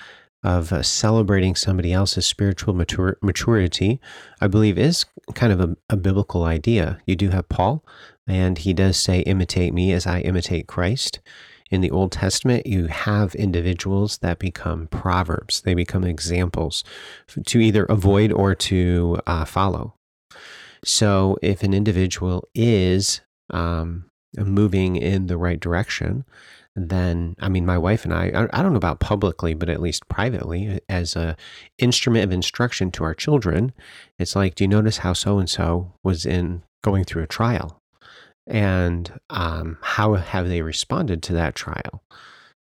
of 0.45 0.73
uh, 0.73 0.83
celebrating 0.83 1.55
somebody 1.55 1.93
else's 1.93 2.27
spiritual 2.27 2.75
matur- 2.75 3.17
maturity, 3.21 4.01
I 4.41 4.47
believe 4.47 4.79
is 4.79 5.05
kind 5.35 5.53
of 5.53 5.61
a, 5.61 5.77
a 5.91 5.97
biblical 5.97 6.45
idea. 6.45 7.01
You 7.07 7.17
do 7.17 7.31
have 7.31 7.49
Paul, 7.49 7.85
and 8.27 8.59
he 8.59 8.73
does 8.73 8.97
say, 8.97 9.21
Imitate 9.21 9.75
me 9.75 9.93
as 9.93 10.07
I 10.07 10.21
imitate 10.21 10.67
Christ. 10.67 11.21
In 11.71 11.83
the 11.83 11.91
Old 11.91 12.13
Testament, 12.13 12.67
you 12.67 12.87
have 12.87 13.35
individuals 13.35 14.19
that 14.19 14.39
become 14.39 14.87
proverbs, 14.87 15.61
they 15.61 15.75
become 15.75 16.05
examples 16.05 16.83
to 17.47 17.61
either 17.61 17.85
avoid 17.85 18.33
or 18.33 18.55
to 18.55 19.19
uh, 19.27 19.45
follow. 19.45 19.95
So, 20.85 21.37
if 21.43 21.63
an 21.63 21.75
individual 21.75 22.49
is 22.55 23.21
um, 23.51 24.09
moving 24.37 24.97
in 24.97 25.27
the 25.27 25.37
right 25.37 25.59
direction, 25.59 26.25
then 26.79 27.35
I 27.41 27.49
mean, 27.49 27.67
my 27.67 27.79
wife 27.79 28.05
and 28.05 28.15
I, 28.15 28.27
I 28.53 28.63
don't 28.63 28.73
know 28.73 28.79
about 28.79 29.01
publicly, 29.01 29.55
but 29.55 29.69
at 29.69 29.81
least 29.81 30.09
privately, 30.09 30.81
as 30.89 31.17
a 31.17 31.37
instrument 31.79 32.25
of 32.25 32.33
instruction 32.33 32.91
to 32.93 33.05
our 33.05 33.15
children, 33.15 33.73
it's 34.19 34.37
like, 34.37 34.55
do 34.55 34.65
you 34.65 34.69
notice 34.69 34.99
how 34.99 35.13
so 35.13 35.39
and 35.39 35.49
so 35.49 35.93
was 36.05 36.27
in 36.27 36.63
going 36.83 37.05
through 37.05 37.23
a 37.23 37.29
trial? 37.29 37.81
And 38.47 39.13
um, 39.29 39.79
how 39.83 40.15
have 40.15 40.49
they 40.49 40.63
responded 40.63 41.23
to 41.25 41.33
that 41.35 41.55
trial? 41.55 42.03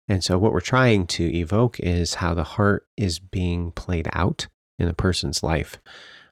And 0.10 0.24
so, 0.24 0.38
what 0.38 0.54
we're 0.54 0.62
trying 0.62 1.08
to 1.08 1.24
evoke 1.36 1.80
is 1.80 2.16
how 2.16 2.34
the 2.34 2.44
heart 2.44 2.86
is 2.98 3.20
being 3.20 3.72
played 3.72 4.08
out 4.14 4.48
in 4.80 4.88
a 4.88 4.94
person's 4.94 5.44
life. 5.44 5.78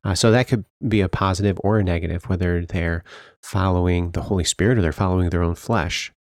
Uh, 0.04 0.14
so 0.14 0.32
that 0.32 0.48
could 0.48 0.64
be 0.88 1.02
a 1.02 1.10
positive 1.10 1.60
or 1.64 1.80
a 1.80 1.84
negative, 1.84 2.30
whether 2.30 2.64
they're 2.64 3.04
following 3.42 4.12
the 4.12 4.22
Holy 4.22 4.44
Spirit 4.44 4.78
or 4.78 4.82
they're 4.82 4.92
following 4.92 5.32
their 5.32 5.42
own 5.42 5.56
flesh. 5.56 6.12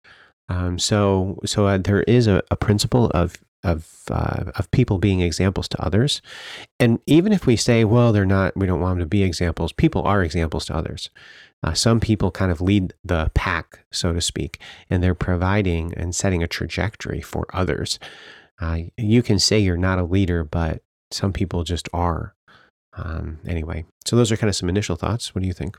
Um, 0.49 0.79
so, 0.79 1.41
so 1.45 1.67
uh, 1.67 1.79
there 1.79 2.03
is 2.03 2.27
a, 2.27 2.43
a, 2.51 2.57
principle 2.57 3.07
of 3.15 3.37
of 3.63 4.03
uh, 4.11 4.45
of 4.57 4.71
people 4.73 4.99
being 4.99 5.21
examples 5.21 5.69
to 5.69 5.83
others, 5.83 6.21
and 6.79 6.99
even 7.07 7.33
if 7.33 7.47
we 7.47 7.57
say, 7.57 7.85
well, 7.85 8.13
they're 8.13 8.27
not, 8.27 8.55
we 8.55 8.67
don't 8.67 8.81
want 8.81 8.99
them 8.99 9.07
to 9.07 9.07
be 9.07 9.23
examples. 9.23 9.73
People 9.73 10.03
are 10.03 10.23
examples 10.23 10.67
to 10.67 10.77
others. 10.77 11.09
Uh, 11.63 11.73
some 11.73 11.99
people 11.99 12.31
kind 12.31 12.53
of 12.53 12.61
lead 12.61 12.93
the 13.03 13.31
pack, 13.33 13.87
so 13.91 14.13
to 14.13 14.21
speak, 14.21 14.59
and 14.91 15.03
they're 15.03 15.15
providing 15.15 15.95
and 15.95 16.15
setting 16.15 16.43
a 16.43 16.47
trajectory 16.47 17.23
for 17.23 17.47
others. 17.55 17.99
Uh, 18.61 18.81
you 18.99 19.23
can 19.23 19.39
say 19.39 19.59
you're 19.59 19.79
not 19.79 19.99
a 19.99 20.05
leader, 20.05 20.45
but 20.45 20.83
some 21.11 21.33
people 21.33 21.65
just 21.65 21.89
are. 21.95 22.35
Um, 22.97 23.39
anyway, 23.47 23.87
so 24.05 24.15
those 24.15 24.31
are 24.31 24.37
kind 24.37 24.51
of 24.51 24.57
some 24.57 24.69
initial 24.69 24.97
thoughts. 24.97 25.35
What 25.35 25.41
do 25.41 25.49
you 25.49 25.55
think? 25.55 25.79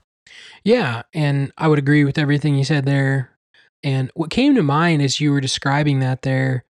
Yeah, 0.64 1.04
and 1.14 1.52
I 1.58 1.68
would 1.68 1.80
agree 1.80 2.04
with 2.04 2.18
everything 2.18 2.56
you 2.56 2.64
said 2.64 2.86
there. 2.86 3.35
And 3.86 4.12
what 4.16 4.32
came 4.32 4.56
to 4.56 4.64
mind 4.64 5.04
as 5.04 5.22
you 5.22 5.32
were 5.32 5.40
describing 5.40 6.00
that 6.00 6.24
there, 6.24 6.66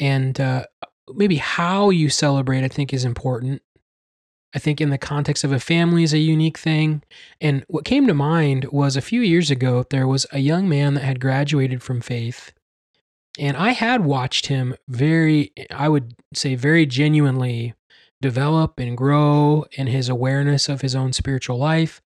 and 0.00 0.40
uh, 0.40 0.64
maybe 1.14 1.36
how 1.36 1.90
you 1.90 2.08
celebrate, 2.08 2.64
I 2.64 2.68
think 2.68 2.94
is 2.94 3.04
important. 3.04 3.60
I 4.54 4.58
think 4.58 4.80
in 4.80 4.88
the 4.88 4.96
context 4.96 5.44
of 5.44 5.52
a 5.52 5.60
family 5.60 6.02
is 6.02 6.14
a 6.14 6.18
unique 6.18 6.56
thing. 6.56 7.02
And 7.42 7.62
what 7.68 7.84
came 7.84 8.06
to 8.06 8.14
mind 8.14 8.64
was 8.72 8.96
a 8.96 9.02
few 9.02 9.20
years 9.20 9.50
ago, 9.50 9.84
there 9.90 10.08
was 10.08 10.26
a 10.32 10.38
young 10.38 10.66
man 10.66 10.94
that 10.94 11.04
had 11.04 11.20
graduated 11.20 11.82
from 11.82 12.00
faith. 12.00 12.52
And 13.38 13.54
I 13.54 13.72
had 13.72 14.06
watched 14.06 14.46
him 14.46 14.74
very, 14.88 15.52
I 15.70 15.90
would 15.90 16.14
say, 16.32 16.54
very 16.54 16.86
genuinely 16.86 17.74
develop 18.22 18.80
and 18.80 18.96
grow 18.96 19.66
in 19.72 19.88
his 19.88 20.08
awareness 20.08 20.70
of 20.70 20.80
his 20.80 20.96
own 20.96 21.12
spiritual 21.12 21.58
life 21.58 22.00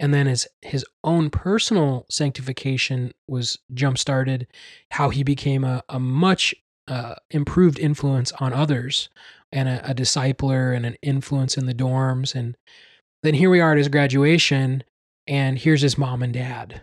and 0.00 0.14
then 0.14 0.26
as 0.26 0.48
his 0.62 0.84
own 1.04 1.28
personal 1.28 2.06
sanctification 2.08 3.12
was 3.28 3.58
jump 3.74 3.98
started 3.98 4.46
how 4.92 5.10
he 5.10 5.22
became 5.22 5.62
a, 5.62 5.84
a 5.90 6.00
much 6.00 6.54
uh, 6.88 7.16
improved 7.30 7.78
influence 7.78 8.32
on 8.40 8.54
others 8.54 9.10
and 9.52 9.68
a, 9.68 9.90
a 9.90 9.94
discipler 9.94 10.74
and 10.74 10.86
an 10.86 10.96
influence 11.02 11.58
in 11.58 11.66
the 11.66 11.74
dorms. 11.74 12.34
And 12.34 12.56
then 13.22 13.34
here 13.34 13.50
we 13.50 13.60
are 13.60 13.72
at 13.72 13.78
his 13.78 13.88
graduation 13.88 14.82
and 15.28 15.58
here's 15.58 15.82
his 15.82 15.98
mom 15.98 16.22
and 16.22 16.32
dad. 16.32 16.80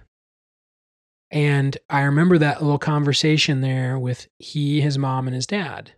And 1.32 1.76
i 1.90 2.02
remember 2.02 2.38
that 2.38 2.62
little 2.62 2.78
conversation 2.78 3.62
there 3.62 3.98
with 3.98 4.28
he 4.38 4.80
his 4.80 4.98
mom 4.98 5.28
and 5.28 5.36
his 5.36 5.48
dad. 5.48 5.92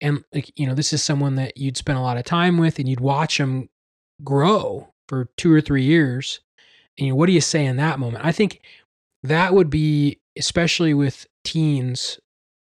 And 0.00 0.24
like 0.32 0.52
you 0.56 0.66
know 0.66 0.74
this 0.74 0.92
is 0.92 1.02
someone 1.02 1.34
that 1.34 1.56
you'd 1.56 1.76
spend 1.76 1.98
a 1.98 2.02
lot 2.02 2.16
of 2.16 2.24
time 2.24 2.58
with 2.58 2.78
and 2.78 2.88
you'd 2.88 3.00
watch 3.00 3.40
him 3.40 3.68
grow 4.22 4.94
for 5.08 5.28
two 5.36 5.52
or 5.52 5.60
three 5.60 5.84
years 5.84 6.40
and 6.98 7.06
you 7.06 7.12
know, 7.12 7.16
what 7.16 7.26
do 7.26 7.32
you 7.32 7.40
say 7.40 7.64
in 7.64 7.76
that 7.76 7.98
moment? 7.98 8.24
I 8.24 8.32
think 8.32 8.60
that 9.22 9.54
would 9.54 9.70
be 9.70 10.20
especially 10.36 10.94
with 10.94 11.26
teens 11.44 12.20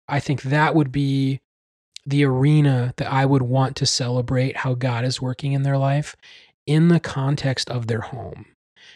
i 0.07 0.19
think 0.19 0.41
that 0.43 0.75
would 0.75 0.91
be 0.91 1.39
the 2.05 2.23
arena 2.23 2.93
that 2.97 3.11
i 3.11 3.25
would 3.25 3.41
want 3.41 3.75
to 3.75 3.85
celebrate 3.85 4.57
how 4.57 4.73
god 4.73 5.05
is 5.05 5.21
working 5.21 5.53
in 5.53 5.63
their 5.63 5.77
life 5.77 6.15
in 6.65 6.87
the 6.87 6.99
context 6.99 7.69
of 7.69 7.87
their 7.87 8.01
home 8.01 8.45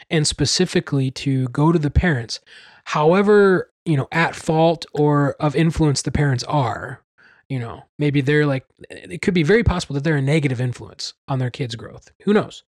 and 0.09 0.27
specifically 0.27 1.09
to 1.11 1.47
go 1.49 1.71
to 1.71 1.79
the 1.79 1.91
parents 1.91 2.39
however 2.85 3.71
you 3.85 3.95
know 3.95 4.07
at 4.11 4.35
fault 4.35 4.85
or 4.93 5.33
of 5.39 5.55
influence 5.55 6.01
the 6.01 6.11
parents 6.11 6.43
are 6.45 7.01
you 7.49 7.59
know 7.59 7.83
maybe 7.99 8.21
they're 8.21 8.45
like 8.45 8.65
it 8.89 9.21
could 9.21 9.33
be 9.33 9.43
very 9.43 9.63
possible 9.63 9.93
that 9.93 10.03
they're 10.03 10.17
a 10.17 10.21
negative 10.21 10.59
influence 10.59 11.13
on 11.27 11.39
their 11.39 11.51
kids 11.51 11.75
growth. 11.75 12.11
Who 12.23 12.33
knows? 12.33 12.63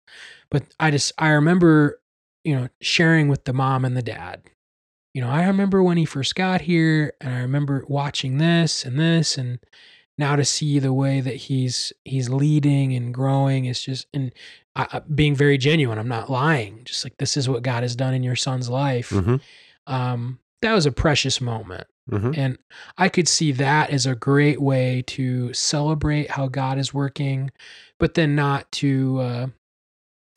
But 0.49 0.63
i 0.79 0.91
just 0.91 1.13
i 1.17 1.29
remember 1.29 1.99
you 2.43 2.55
know 2.55 2.67
sharing 2.81 3.27
with 3.27 3.45
the 3.45 3.53
mom 3.53 3.85
and 3.85 3.97
the 3.97 4.01
dad. 4.01 4.43
You 5.13 5.21
know 5.21 5.29
i 5.29 5.45
remember 5.47 5.81
when 5.81 5.97
he 5.97 6.05
first 6.05 6.35
got 6.35 6.61
here 6.61 7.13
and 7.19 7.33
i 7.33 7.39
remember 7.39 7.83
watching 7.87 8.37
this 8.37 8.85
and 8.85 8.99
this 8.99 9.37
and 9.37 9.59
now 10.19 10.35
to 10.35 10.45
see 10.45 10.79
the 10.79 10.93
way 10.93 11.21
that 11.21 11.35
he's 11.35 11.91
he's 12.05 12.29
leading 12.29 12.93
and 12.93 13.13
growing 13.13 13.65
is 13.65 13.83
just 13.83 14.07
and 14.13 14.31
I, 14.75 15.01
being 15.13 15.35
very 15.35 15.57
genuine 15.57 15.97
i'm 15.97 16.07
not 16.07 16.29
lying. 16.29 16.81
Just 16.83 17.03
like 17.03 17.17
this 17.17 17.35
is 17.35 17.49
what 17.49 17.63
god 17.63 17.81
has 17.81 17.95
done 17.95 18.13
in 18.13 18.23
your 18.23 18.35
son's 18.35 18.69
life. 18.69 19.09
Mm-hmm. 19.09 19.37
um 19.91 20.39
that 20.61 20.73
was 20.73 20.85
a 20.85 20.91
precious 20.91 21.41
moment 21.41 21.87
Mm-hmm. 22.11 22.31
And 22.35 22.57
I 22.97 23.09
could 23.09 23.27
see 23.27 23.51
that 23.53 23.89
as 23.89 24.05
a 24.05 24.15
great 24.15 24.61
way 24.61 25.03
to 25.07 25.53
celebrate 25.53 26.31
how 26.31 26.47
God 26.47 26.77
is 26.77 26.93
working, 26.93 27.51
but 27.99 28.13
then 28.13 28.35
not 28.35 28.71
to 28.73 29.19
uh, 29.19 29.47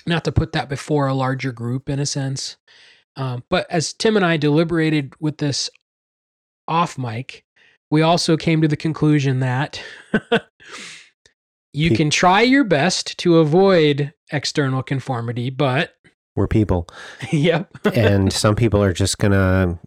not 0.07 0.25
to 0.25 0.33
put 0.33 0.53
that 0.53 0.69
before 0.69 1.07
a 1.07 1.15
larger 1.15 1.53
group 1.53 1.89
in 1.89 2.01
a 2.01 2.07
sense. 2.07 2.57
Um, 3.17 3.45
but 3.49 3.67
as 3.71 3.93
Tim 3.93 4.17
and 4.17 4.25
I 4.25 4.37
deliberated 4.37 5.15
with 5.21 5.39
this 5.39 5.71
off 6.67 6.97
mic, 6.97 7.45
we 7.91 8.03
also 8.03 8.37
came 8.37 8.63
to 8.63 8.69
the 8.69 8.77
conclusion 8.77 9.41
that 9.41 9.83
you 11.73 11.91
can 11.91 12.11
try 12.11 12.41
your 12.43 12.65
best 12.65 13.19
to 13.19 13.39
avoid 13.39 14.13
external 14.33 14.83
conformity, 14.83 15.51
but 15.51 15.95
we're 16.37 16.47
people. 16.47 16.87
yep. 17.33 17.71
and 17.95 18.33
some 18.33 18.55
people 18.55 18.83
are 18.83 18.93
just 18.93 19.19
going 19.19 19.33
to 19.33 19.79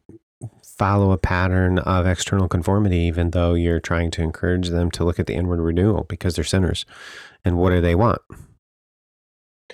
follow 0.78 1.12
a 1.12 1.18
pattern 1.18 1.80
of 1.80 2.06
external 2.06 2.48
conformity, 2.48 2.98
even 3.00 3.32
though 3.32 3.54
you're 3.54 3.80
trying 3.80 4.12
to 4.12 4.22
encourage 4.22 4.70
them 4.70 4.90
to 4.92 5.04
look 5.04 5.20
at 5.20 5.28
the 5.28 5.34
inward 5.34 5.60
renewal 5.60 6.06
because 6.10 6.36
they're 6.36 6.44
sinners. 6.44 6.86
And 7.46 7.58
what 7.58 7.70
do 7.70 7.82
they 7.82 7.96
want? 7.96 8.22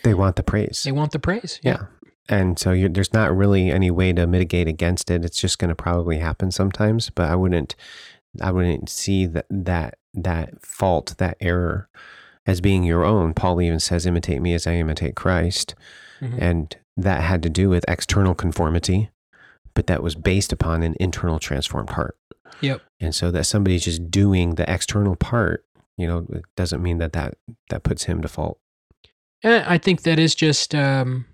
They 0.04 0.14
want 0.14 0.36
the 0.36 0.44
praise. 0.44 0.84
They 0.84 0.92
want 0.92 1.12
the 1.12 1.20
praise. 1.20 1.60
Yeah. 1.64 1.78
yeah. 1.80 2.12
And 2.28 2.60
so 2.60 2.76
there's 2.90 3.14
not 3.14 3.36
really 3.36 3.72
any 3.72 3.90
way 3.90 4.14
to 4.14 4.28
mitigate 4.28 4.68
against 4.68 5.10
it. 5.10 5.26
It's 5.26 5.40
just 5.40 5.58
going 5.58 5.70
to 5.70 5.76
probably 5.76 6.20
happen 6.20 6.52
sometimes, 6.52 7.10
but 7.10 7.30
I 7.30 7.36
wouldn't, 7.36 7.76
I 8.40 8.52
wouldn't 8.52 8.90
see 8.90 9.26
that, 9.26 9.48
that, 9.50 9.98
that 10.14 10.64
fault, 10.64 11.16
that 11.18 11.38
error 11.40 11.90
as 12.46 12.62
being 12.62 12.84
your 12.84 13.04
own. 13.04 13.34
Paul 13.34 13.62
even 13.62 13.80
says, 13.80 14.06
imitate 14.06 14.42
me 14.42 14.54
as 14.54 14.68
I 14.68 14.76
imitate 14.76 15.16
Christ. 15.16 15.74
Mm-hmm. 16.22 16.38
And 16.40 16.78
that 16.98 17.22
had 17.22 17.42
to 17.44 17.50
do 17.50 17.70
with 17.70 17.86
external 17.88 18.36
conformity 18.36 19.10
but 19.74 19.88
that 19.88 20.04
was 20.04 20.16
based 20.16 20.52
upon 20.52 20.84
an 20.84 20.96
internal 21.00 21.40
transformed 21.40 21.92
heart. 21.92 22.18
Yep. 22.62 22.82
And 23.00 23.14
so 23.14 23.32
that 23.32 23.46
somebody's 23.46 23.86
just 23.86 24.10
doing 24.10 24.56
the 24.56 24.72
external 24.72 25.16
part, 25.16 25.66
you 25.98 26.08
know, 26.08 26.26
it 26.32 26.44
doesn't 26.56 26.82
mean 26.82 26.98
that 26.98 27.14
that, 27.14 27.36
that 27.70 27.84
puts 27.84 28.04
him 28.04 28.22
to 28.22 28.28
fault. 28.28 28.60
And 29.44 29.64
I 29.66 29.78
think 29.78 30.02
that 30.04 30.20
is 30.20 30.36
just, 30.36 30.76
um, 30.76 31.26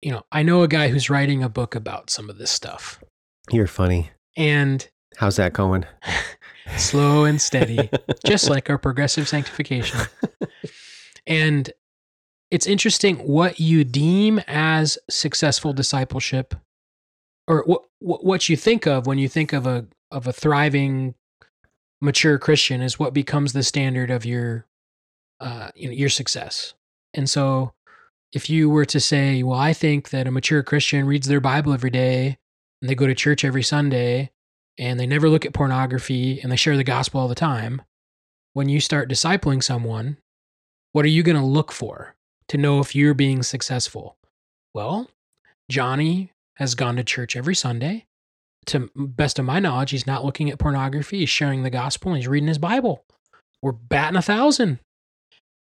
you 0.00 0.10
know, 0.10 0.22
I 0.32 0.42
know 0.42 0.62
a 0.62 0.68
guy 0.68 0.88
who's 0.88 1.08
writing 1.08 1.42
a 1.42 1.48
book 1.48 1.74
about 1.74 2.10
some 2.10 2.28
of 2.28 2.38
this 2.38 2.50
stuff. 2.50 3.02
You're 3.50 3.68
funny. 3.68 4.10
And 4.36 4.88
how's 5.16 5.36
that 5.36 5.52
going? 5.52 5.84
slow 6.76 7.24
and 7.24 7.40
steady, 7.40 7.90
just 8.26 8.50
like 8.50 8.70
our 8.70 8.78
progressive 8.78 9.28
sanctification. 9.28 10.00
And 11.26 11.72
it's 12.52 12.66
interesting 12.66 13.16
what 13.16 13.58
you 13.58 13.82
deem 13.82 14.38
as 14.46 14.98
successful 15.08 15.72
discipleship 15.72 16.54
or 17.48 17.64
what 17.66 17.82
what 17.98 18.48
you 18.48 18.56
think 18.56 18.86
of 18.86 19.06
when 19.06 19.18
you 19.18 19.28
think 19.28 19.52
of 19.52 19.66
a 19.66 19.86
of 20.10 20.26
a 20.26 20.32
thriving 20.32 21.14
mature 22.00 22.38
christian 22.38 22.82
is 22.82 22.98
what 22.98 23.14
becomes 23.14 23.52
the 23.52 23.62
standard 23.62 24.10
of 24.10 24.26
your 24.26 24.66
uh 25.40 25.70
you 25.74 25.88
know, 25.88 25.94
your 25.94 26.08
success. 26.08 26.74
And 27.14 27.28
so 27.28 27.72
if 28.32 28.50
you 28.50 28.68
were 28.68 28.84
to 28.84 29.00
say 29.00 29.42
well 29.42 29.58
i 29.58 29.72
think 29.72 30.10
that 30.10 30.26
a 30.26 30.30
mature 30.30 30.62
christian 30.62 31.06
reads 31.06 31.26
their 31.28 31.40
bible 31.40 31.72
every 31.72 31.90
day 31.90 32.38
and 32.80 32.88
they 32.88 32.94
go 32.94 33.06
to 33.06 33.14
church 33.14 33.44
every 33.44 33.62
sunday 33.62 34.30
and 34.78 34.98
they 34.98 35.06
never 35.06 35.28
look 35.28 35.44
at 35.44 35.52
pornography 35.52 36.40
and 36.40 36.50
they 36.50 36.56
share 36.56 36.76
the 36.76 36.84
gospel 36.84 37.20
all 37.20 37.28
the 37.28 37.34
time, 37.34 37.82
when 38.54 38.68
you 38.68 38.80
start 38.80 39.10
discipling 39.10 39.62
someone, 39.62 40.18
what 40.92 41.04
are 41.04 41.08
you 41.08 41.22
going 41.22 41.36
to 41.36 41.44
look 41.44 41.72
for 41.72 42.14
to 42.52 42.58
know 42.58 42.80
if 42.80 42.94
you're 42.94 43.14
being 43.14 43.42
successful? 43.42 44.18
Well, 44.74 45.08
Johnny 45.70 46.32
has 46.56 46.74
gone 46.74 46.96
to 46.96 47.02
church 47.02 47.34
every 47.34 47.54
Sunday. 47.54 48.04
To 48.66 48.90
best 48.94 49.38
of 49.38 49.46
my 49.46 49.58
knowledge, 49.58 49.90
he's 49.90 50.06
not 50.06 50.22
looking 50.22 50.50
at 50.50 50.58
pornography. 50.58 51.20
He's 51.20 51.30
sharing 51.30 51.62
the 51.62 51.70
gospel 51.70 52.12
and 52.12 52.18
he's 52.18 52.28
reading 52.28 52.48
his 52.48 52.58
Bible. 52.58 53.04
We're 53.62 53.72
batting 53.72 54.18
a 54.18 54.22
thousand. 54.22 54.80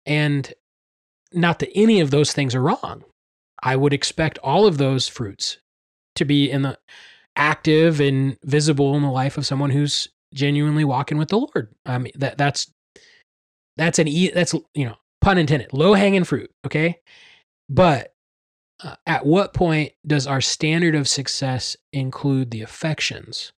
And 0.07 0.51
not 1.31 1.59
that 1.59 1.69
any 1.75 2.01
of 2.01 2.11
those 2.11 2.33
things 2.33 2.55
are 2.55 2.63
wrong. 2.63 3.05
I 3.63 3.77
would 3.77 3.93
expect 3.93 4.39
all 4.39 4.67
of 4.67 4.79
those 4.79 5.07
fruits 5.09 5.59
to 6.15 6.25
be 6.25 6.51
in 6.51 6.63
the 6.63 6.79
active 7.37 8.01
and 8.01 8.39
visible 8.45 8.97
in 8.97 9.03
the 9.03 9.11
life 9.11 9.37
of 9.37 9.45
someone 9.45 9.71
who's 9.71 10.09
genuinely 10.33 10.85
walking 10.85 11.19
with 11.19 11.29
the 11.29 11.39
Lord. 11.39 11.69
I 11.85 11.99
mean 11.99 12.13
that 12.17 12.39
that's 12.39 12.73
that's 13.77 13.99
an 13.99 14.09
e 14.09 14.31
that's 14.31 14.55
you 14.75 14.87
know 14.87 14.97
pun 15.21 15.39
intended 15.39 15.73
low 15.73 15.95
hanging 15.95 16.25
fruit. 16.25 16.51
Okay, 16.67 17.01
but 17.69 18.15
uh, 18.83 18.97
at 19.07 19.27
what 19.27 19.55
point 19.55 19.93
does 20.07 20.27
our 20.27 20.41
standard 20.41 20.95
of 20.95 21.09
success 21.09 21.77
include 21.93 22.51
the 22.51 22.63
affections, 22.63 23.53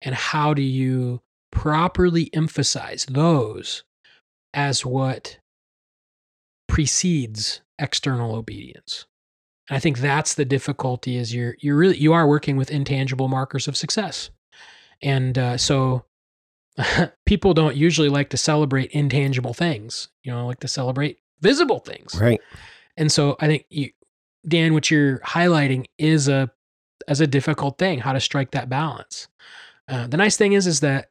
and 0.00 0.14
how 0.14 0.54
do 0.54 0.62
you 0.62 1.20
properly 1.50 2.30
emphasize 2.32 3.04
those 3.06 3.84
as 4.54 4.84
what 4.84 5.38
precedes 6.68 7.60
external 7.78 8.34
obedience? 8.34 9.06
And 9.68 9.76
I 9.76 9.80
think 9.80 9.98
that's 9.98 10.34
the 10.34 10.44
difficulty 10.44 11.16
is 11.16 11.34
you're 11.34 11.56
you're 11.60 11.76
really 11.76 11.96
you 11.96 12.12
are 12.12 12.28
working 12.28 12.56
with 12.56 12.70
intangible 12.70 13.28
markers 13.28 13.68
of 13.68 13.76
success. 13.76 14.30
And 15.02 15.36
uh, 15.36 15.56
so 15.56 16.04
people 17.26 17.54
don't 17.54 17.76
usually 17.76 18.08
like 18.08 18.30
to 18.30 18.36
celebrate 18.36 18.90
intangible 18.90 19.54
things. 19.54 20.08
You 20.22 20.32
know, 20.32 20.46
like 20.46 20.60
to 20.60 20.68
celebrate 20.68 21.18
visible 21.40 21.80
things. 21.80 22.14
Right. 22.20 22.40
And 22.96 23.10
so 23.10 23.36
I 23.40 23.46
think 23.46 23.66
you, 23.70 23.90
Dan, 24.46 24.74
what 24.74 24.90
you're 24.90 25.18
highlighting 25.20 25.86
is 25.98 26.28
a 26.28 26.50
as 27.08 27.20
a 27.20 27.26
difficult 27.26 27.78
thing, 27.78 27.98
how 27.98 28.12
to 28.12 28.20
strike 28.20 28.52
that 28.52 28.68
balance. 28.68 29.28
Uh, 29.88 30.06
the 30.06 30.16
nice 30.16 30.36
thing 30.36 30.52
is, 30.52 30.66
is 30.66 30.80
that 30.80 31.10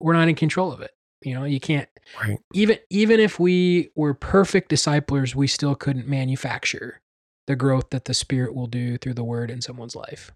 we're 0.00 0.14
not 0.14 0.28
in 0.28 0.34
control 0.34 0.72
of 0.72 0.80
it. 0.80 0.92
You 1.22 1.34
know, 1.34 1.44
you 1.44 1.60
can't 1.60 1.88
Right. 2.20 2.38
even 2.54 2.78
even 2.90 3.20
if 3.20 3.40
we 3.40 3.90
were 3.96 4.14
perfect 4.14 4.68
disciplers, 4.68 5.34
we 5.34 5.46
still 5.46 5.74
couldn't 5.74 6.06
manufacture 6.06 7.00
the 7.46 7.56
growth 7.56 7.90
that 7.90 8.04
the 8.04 8.14
Spirit 8.14 8.54
will 8.54 8.66
do 8.66 8.96
through 8.98 9.14
the 9.14 9.24
Word 9.24 9.50
in 9.50 9.60
someone's 9.60 9.96
life. 9.96 10.32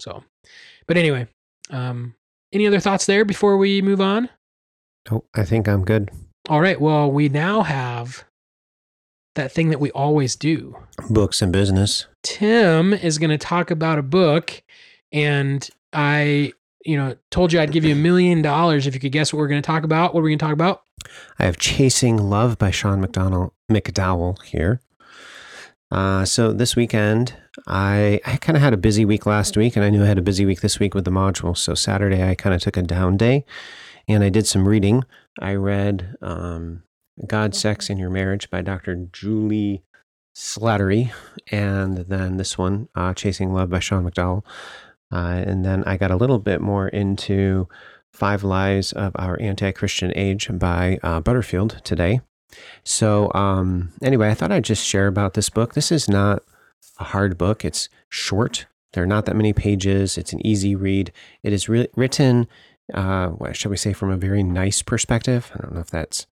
So, 0.00 0.24
but 0.86 0.96
anyway, 0.96 1.28
um, 1.70 2.14
any 2.52 2.66
other 2.66 2.80
thoughts 2.80 3.06
there 3.06 3.24
before 3.24 3.56
we 3.56 3.82
move 3.82 4.00
on? 4.00 4.28
Nope. 5.10 5.26
I 5.34 5.44
think 5.44 5.68
I'm 5.68 5.84
good. 5.84 6.10
All 6.48 6.60
right. 6.60 6.80
Well, 6.80 7.10
we 7.10 7.28
now 7.28 7.62
have 7.62 8.24
that 9.34 9.52
thing 9.52 9.70
that 9.70 9.80
we 9.80 9.90
always 9.92 10.36
do. 10.36 10.76
Books 11.08 11.40
and 11.42 11.52
business. 11.52 12.06
Tim 12.22 12.92
is 12.92 13.18
going 13.18 13.30
to 13.30 13.38
talk 13.38 13.70
about 13.70 13.98
a 13.98 14.02
book, 14.02 14.62
and 15.10 15.68
I, 15.92 16.52
you 16.84 16.96
know, 16.96 17.16
told 17.30 17.52
you 17.52 17.60
I'd 17.60 17.72
give 17.72 17.84
you 17.84 17.92
a 17.92 17.98
million 17.98 18.42
dollars 18.42 18.86
if 18.86 18.94
you 18.94 19.00
could 19.00 19.12
guess 19.12 19.32
what 19.32 19.38
we're 19.38 19.48
going 19.48 19.62
to 19.62 19.66
talk 19.66 19.84
about. 19.84 20.14
What 20.14 20.20
are 20.20 20.24
we 20.24 20.30
going 20.30 20.38
to 20.38 20.44
talk 20.44 20.52
about? 20.52 20.82
I 21.38 21.44
have 21.44 21.56
Chasing 21.58 22.16
Love 22.16 22.58
by 22.58 22.70
Sean 22.70 23.00
McDonald 23.00 23.52
McDowell 23.70 24.40
here. 24.42 24.80
Uh, 25.92 26.24
so 26.24 26.54
this 26.54 26.74
weekend, 26.74 27.34
I 27.66 28.18
I 28.24 28.38
kind 28.38 28.56
of 28.56 28.62
had 28.62 28.72
a 28.72 28.78
busy 28.78 29.04
week 29.04 29.26
last 29.26 29.58
week, 29.58 29.76
and 29.76 29.84
I 29.84 29.90
knew 29.90 30.02
I 30.02 30.06
had 30.06 30.16
a 30.16 30.22
busy 30.22 30.46
week 30.46 30.62
this 30.62 30.80
week 30.80 30.94
with 30.94 31.04
the 31.04 31.10
module. 31.10 31.54
So 31.54 31.74
Saturday, 31.74 32.26
I 32.26 32.34
kind 32.34 32.54
of 32.54 32.62
took 32.62 32.78
a 32.78 32.82
down 32.82 33.18
day, 33.18 33.44
and 34.08 34.24
I 34.24 34.30
did 34.30 34.46
some 34.46 34.66
reading. 34.66 35.04
I 35.38 35.54
read 35.54 36.16
um, 36.22 36.84
"God, 37.26 37.54
Sex, 37.54 37.90
and 37.90 38.00
Your 38.00 38.08
Marriage" 38.08 38.48
by 38.48 38.62
Dr. 38.62 39.06
Juli 39.12 39.82
Slattery, 40.34 41.12
and 41.50 41.98
then 41.98 42.38
this 42.38 42.56
one, 42.56 42.88
uh, 42.94 43.12
"Chasing 43.12 43.52
Love" 43.52 43.68
by 43.68 43.78
Sean 43.78 44.10
McDowell. 44.10 44.44
Uh, 45.12 45.42
and 45.46 45.62
then 45.62 45.84
I 45.84 45.98
got 45.98 46.10
a 46.10 46.16
little 46.16 46.38
bit 46.38 46.62
more 46.62 46.88
into 46.88 47.68
Five 48.14 48.42
Lies 48.42 48.92
of 48.92 49.12
Our 49.16 49.38
Anti 49.42 49.70
Christian 49.72 50.10
Age 50.16 50.48
by 50.50 50.98
uh, 51.02 51.20
Butterfield 51.20 51.82
today. 51.84 52.22
So, 52.84 53.30
um, 53.34 53.92
anyway, 54.02 54.30
I 54.30 54.34
thought 54.34 54.52
I'd 54.52 54.64
just 54.64 54.84
share 54.84 55.06
about 55.06 55.34
this 55.34 55.48
book. 55.48 55.74
This 55.74 55.92
is 55.92 56.08
not 56.08 56.42
a 56.98 57.04
hard 57.04 57.38
book, 57.38 57.64
it's 57.64 57.88
short. 58.08 58.66
There 58.92 59.02
are 59.02 59.06
not 59.06 59.24
that 59.24 59.36
many 59.36 59.52
pages. 59.52 60.18
It's 60.18 60.34
an 60.34 60.46
easy 60.46 60.74
read. 60.74 61.12
It 61.42 61.52
is 61.52 61.68
re- 61.68 61.88
written, 61.96 62.46
uh, 62.92 63.28
what 63.28 63.56
shall 63.56 63.70
we 63.70 63.76
say, 63.78 63.94
from 63.94 64.10
a 64.10 64.18
very 64.18 64.42
nice 64.42 64.82
perspective. 64.82 65.50
I 65.54 65.62
don't 65.62 65.74
know 65.74 65.80
if 65.80 65.90
that's, 65.90 66.26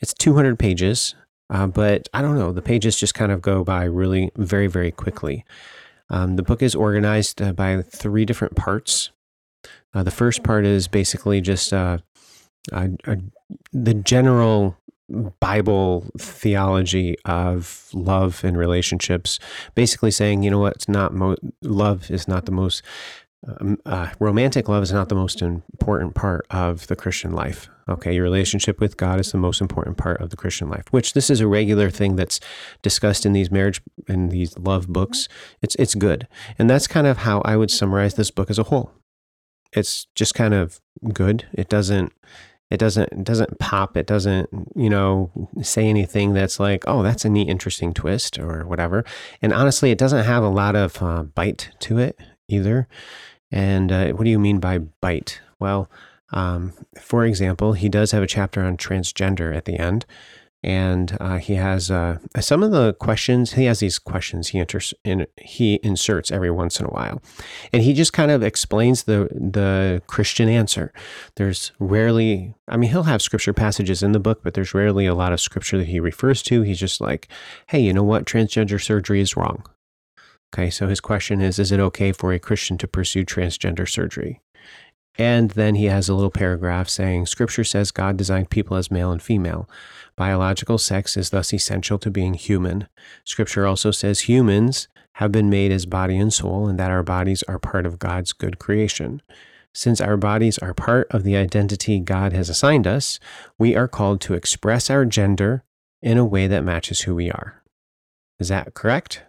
it's 0.00 0.14
200 0.14 0.58
pages, 0.58 1.14
uh, 1.50 1.66
but 1.66 2.08
I 2.14 2.22
don't 2.22 2.38
know. 2.38 2.52
The 2.52 2.62
pages 2.62 2.98
just 2.98 3.14
kind 3.14 3.30
of 3.30 3.42
go 3.42 3.62
by 3.62 3.84
really 3.84 4.30
very, 4.36 4.68
very 4.68 4.90
quickly. 4.90 5.44
Um, 6.10 6.36
the 6.36 6.42
book 6.42 6.62
is 6.62 6.74
organized 6.74 7.42
uh, 7.42 7.52
by 7.52 7.82
three 7.82 8.24
different 8.24 8.56
parts. 8.56 9.10
Uh, 9.94 10.02
the 10.02 10.10
first 10.10 10.42
part 10.42 10.64
is 10.64 10.88
basically 10.88 11.40
just 11.40 11.72
uh, 11.72 11.98
uh, 12.72 12.88
uh, 13.06 13.16
the 13.72 13.94
general 13.94 14.76
Bible 15.40 16.06
theology 16.18 17.16
of 17.24 17.88
love 17.92 18.44
and 18.44 18.56
relationships, 18.56 19.38
basically 19.74 20.10
saying, 20.10 20.42
you 20.42 20.50
know 20.50 20.58
what, 20.58 20.74
it's 20.74 20.88
not 20.88 21.14
mo- 21.14 21.36
love 21.62 22.10
is 22.10 22.28
not 22.28 22.46
the 22.46 22.52
most 22.52 22.82
um, 23.46 23.78
uh, 23.86 24.10
romantic 24.18 24.68
love 24.68 24.82
is 24.82 24.92
not 24.92 25.08
the 25.08 25.14
most 25.14 25.42
important 25.42 26.14
part 26.14 26.46
of 26.50 26.86
the 26.88 26.96
Christian 26.96 27.32
life. 27.32 27.68
Okay, 27.88 28.14
your 28.14 28.24
relationship 28.24 28.80
with 28.80 28.96
God 28.96 29.20
is 29.20 29.32
the 29.32 29.38
most 29.38 29.60
important 29.60 29.96
part 29.96 30.20
of 30.20 30.30
the 30.30 30.36
Christian 30.36 30.68
life. 30.68 30.84
Which 30.90 31.12
this 31.12 31.30
is 31.30 31.40
a 31.40 31.46
regular 31.46 31.88
thing 31.88 32.16
that's 32.16 32.40
discussed 32.82 33.24
in 33.24 33.32
these 33.32 33.50
marriage 33.50 33.80
and 34.08 34.30
these 34.30 34.58
love 34.58 34.88
books. 34.88 35.28
It's 35.62 35.74
it's 35.76 35.94
good, 35.94 36.26
and 36.58 36.68
that's 36.68 36.86
kind 36.86 37.06
of 37.06 37.18
how 37.18 37.40
I 37.42 37.56
would 37.56 37.70
summarize 37.70 38.14
this 38.14 38.30
book 38.30 38.50
as 38.50 38.58
a 38.58 38.64
whole. 38.64 38.90
It's 39.72 40.06
just 40.14 40.34
kind 40.34 40.52
of 40.52 40.80
good. 41.12 41.46
It 41.52 41.68
doesn't 41.68 42.12
it 42.70 42.78
doesn't 42.78 43.12
it 43.12 43.24
doesn't 43.24 43.58
pop 43.58 43.96
it 43.96 44.06
doesn't 44.06 44.48
you 44.76 44.90
know 44.90 45.30
say 45.62 45.86
anything 45.86 46.34
that's 46.34 46.60
like 46.60 46.84
oh 46.86 47.02
that's 47.02 47.24
a 47.24 47.28
neat 47.28 47.48
interesting 47.48 47.94
twist 47.94 48.38
or 48.38 48.66
whatever. 48.66 49.04
And 49.40 49.52
honestly 49.52 49.90
it 49.90 49.98
doesn't 49.98 50.24
have 50.24 50.42
a 50.42 50.48
lot 50.48 50.76
of 50.76 51.02
uh, 51.02 51.22
bite 51.22 51.70
to 51.80 51.98
it 51.98 52.18
either. 52.48 52.88
And 53.50 53.90
uh, 53.90 54.08
what 54.10 54.24
do 54.24 54.30
you 54.30 54.38
mean 54.38 54.60
by 54.60 54.78
bite? 54.78 55.40
Well 55.58 55.90
um, 56.30 56.74
for 57.00 57.24
example 57.24 57.72
he 57.72 57.88
does 57.88 58.12
have 58.12 58.22
a 58.22 58.26
chapter 58.26 58.62
on 58.62 58.76
transgender 58.76 59.56
at 59.56 59.64
the 59.64 59.78
end 59.78 60.04
and 60.62 61.16
uh, 61.20 61.38
he 61.38 61.54
has 61.54 61.90
uh, 61.90 62.18
some 62.40 62.62
of 62.62 62.72
the 62.72 62.92
questions 62.94 63.52
he 63.52 63.64
has 63.64 63.78
these 63.78 63.98
questions 63.98 64.48
he 64.48 64.58
enters 64.58 64.92
in 65.04 65.26
he 65.36 65.78
inserts 65.84 66.32
every 66.32 66.50
once 66.50 66.80
in 66.80 66.86
a 66.86 66.90
while. 66.90 67.22
And 67.72 67.82
he 67.82 67.92
just 67.92 68.12
kind 68.12 68.30
of 68.30 68.42
explains 68.42 69.04
the 69.04 69.28
the 69.30 70.02
christian 70.08 70.48
answer. 70.48 70.92
There's 71.36 71.72
rarely 71.78 72.54
i 72.66 72.76
mean 72.76 72.90
he'll 72.90 73.04
have 73.04 73.22
scripture 73.22 73.52
passages 73.52 74.02
in 74.02 74.12
the 74.12 74.18
book 74.18 74.42
but 74.42 74.54
there's 74.54 74.74
rarely 74.74 75.06
a 75.06 75.14
lot 75.14 75.32
of 75.32 75.40
scripture 75.40 75.78
that 75.78 75.88
he 75.88 76.00
refers 76.00 76.42
to. 76.44 76.62
He's 76.62 76.80
just 76.80 77.00
like 77.00 77.28
hey 77.68 77.80
you 77.80 77.92
know 77.92 78.02
what? 78.02 78.24
Transgender 78.24 78.82
surgery 78.82 79.20
is 79.20 79.36
wrong. 79.36 79.64
Okay 80.52 80.70
so 80.70 80.88
his 80.88 81.00
question 81.00 81.40
is 81.40 81.60
is 81.60 81.70
it 81.70 81.78
okay 81.78 82.10
for 82.10 82.32
a 82.32 82.38
christian 82.38 82.78
to 82.78 82.88
pursue 82.88 83.24
transgender 83.24 83.88
surgery 83.88 84.40
and 85.18 85.50
then 85.50 85.74
he 85.74 85.86
has 85.86 86.08
a 86.08 86.14
little 86.14 86.30
paragraph 86.30 86.88
saying 86.88 87.26
Scripture 87.26 87.64
says 87.64 87.90
God 87.90 88.16
designed 88.16 88.50
people 88.50 88.76
as 88.76 88.90
male 88.90 89.10
and 89.10 89.20
female. 89.20 89.68
Biological 90.16 90.78
sex 90.78 91.16
is 91.16 91.30
thus 91.30 91.52
essential 91.52 91.98
to 91.98 92.10
being 92.10 92.34
human. 92.34 92.88
Scripture 93.24 93.66
also 93.66 93.90
says 93.90 94.20
humans 94.20 94.88
have 95.14 95.32
been 95.32 95.50
made 95.50 95.72
as 95.72 95.84
body 95.84 96.16
and 96.16 96.32
soul, 96.32 96.68
and 96.68 96.78
that 96.78 96.92
our 96.92 97.02
bodies 97.02 97.42
are 97.48 97.58
part 97.58 97.84
of 97.84 97.98
God's 97.98 98.32
good 98.32 98.60
creation. 98.60 99.20
Since 99.74 100.00
our 100.00 100.16
bodies 100.16 100.58
are 100.58 100.74
part 100.74 101.08
of 101.10 101.24
the 101.24 101.36
identity 101.36 101.98
God 101.98 102.32
has 102.32 102.48
assigned 102.48 102.86
us, 102.86 103.18
we 103.58 103.74
are 103.74 103.88
called 103.88 104.20
to 104.22 104.34
express 104.34 104.88
our 104.88 105.04
gender 105.04 105.64
in 106.00 106.18
a 106.18 106.24
way 106.24 106.46
that 106.46 106.64
matches 106.64 107.00
who 107.00 107.16
we 107.16 107.30
are. 107.30 107.62
Is 108.38 108.48
that 108.48 108.74
correct? 108.74 109.22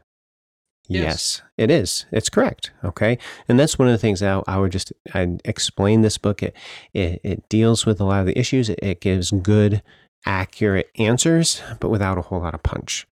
Yes. 0.89 1.41
It 1.57 1.69
is. 1.69 2.05
It's 2.11 2.29
correct. 2.29 2.71
Okay. 2.83 3.17
And 3.47 3.59
that's 3.59 3.77
one 3.77 3.87
of 3.87 3.91
the 3.91 3.99
things 3.99 4.23
I, 4.23 4.41
I 4.47 4.57
would 4.57 4.71
just 4.71 4.91
I'd 5.13 5.41
explain 5.45 6.01
this 6.01 6.17
book. 6.17 6.41
It, 6.41 6.55
it, 6.93 7.21
it 7.23 7.49
deals 7.49 7.85
with 7.85 8.01
a 8.01 8.05
lot 8.05 8.21
of 8.21 8.25
the 8.25 8.37
issues. 8.37 8.69
It, 8.69 8.79
it 8.81 9.01
gives 9.01 9.31
good, 9.31 9.83
accurate 10.25 10.89
answers, 10.97 11.61
but 11.79 11.89
without 11.89 12.17
a 12.17 12.21
whole 12.21 12.41
lot 12.41 12.55
of 12.55 12.63
punch. 12.63 13.07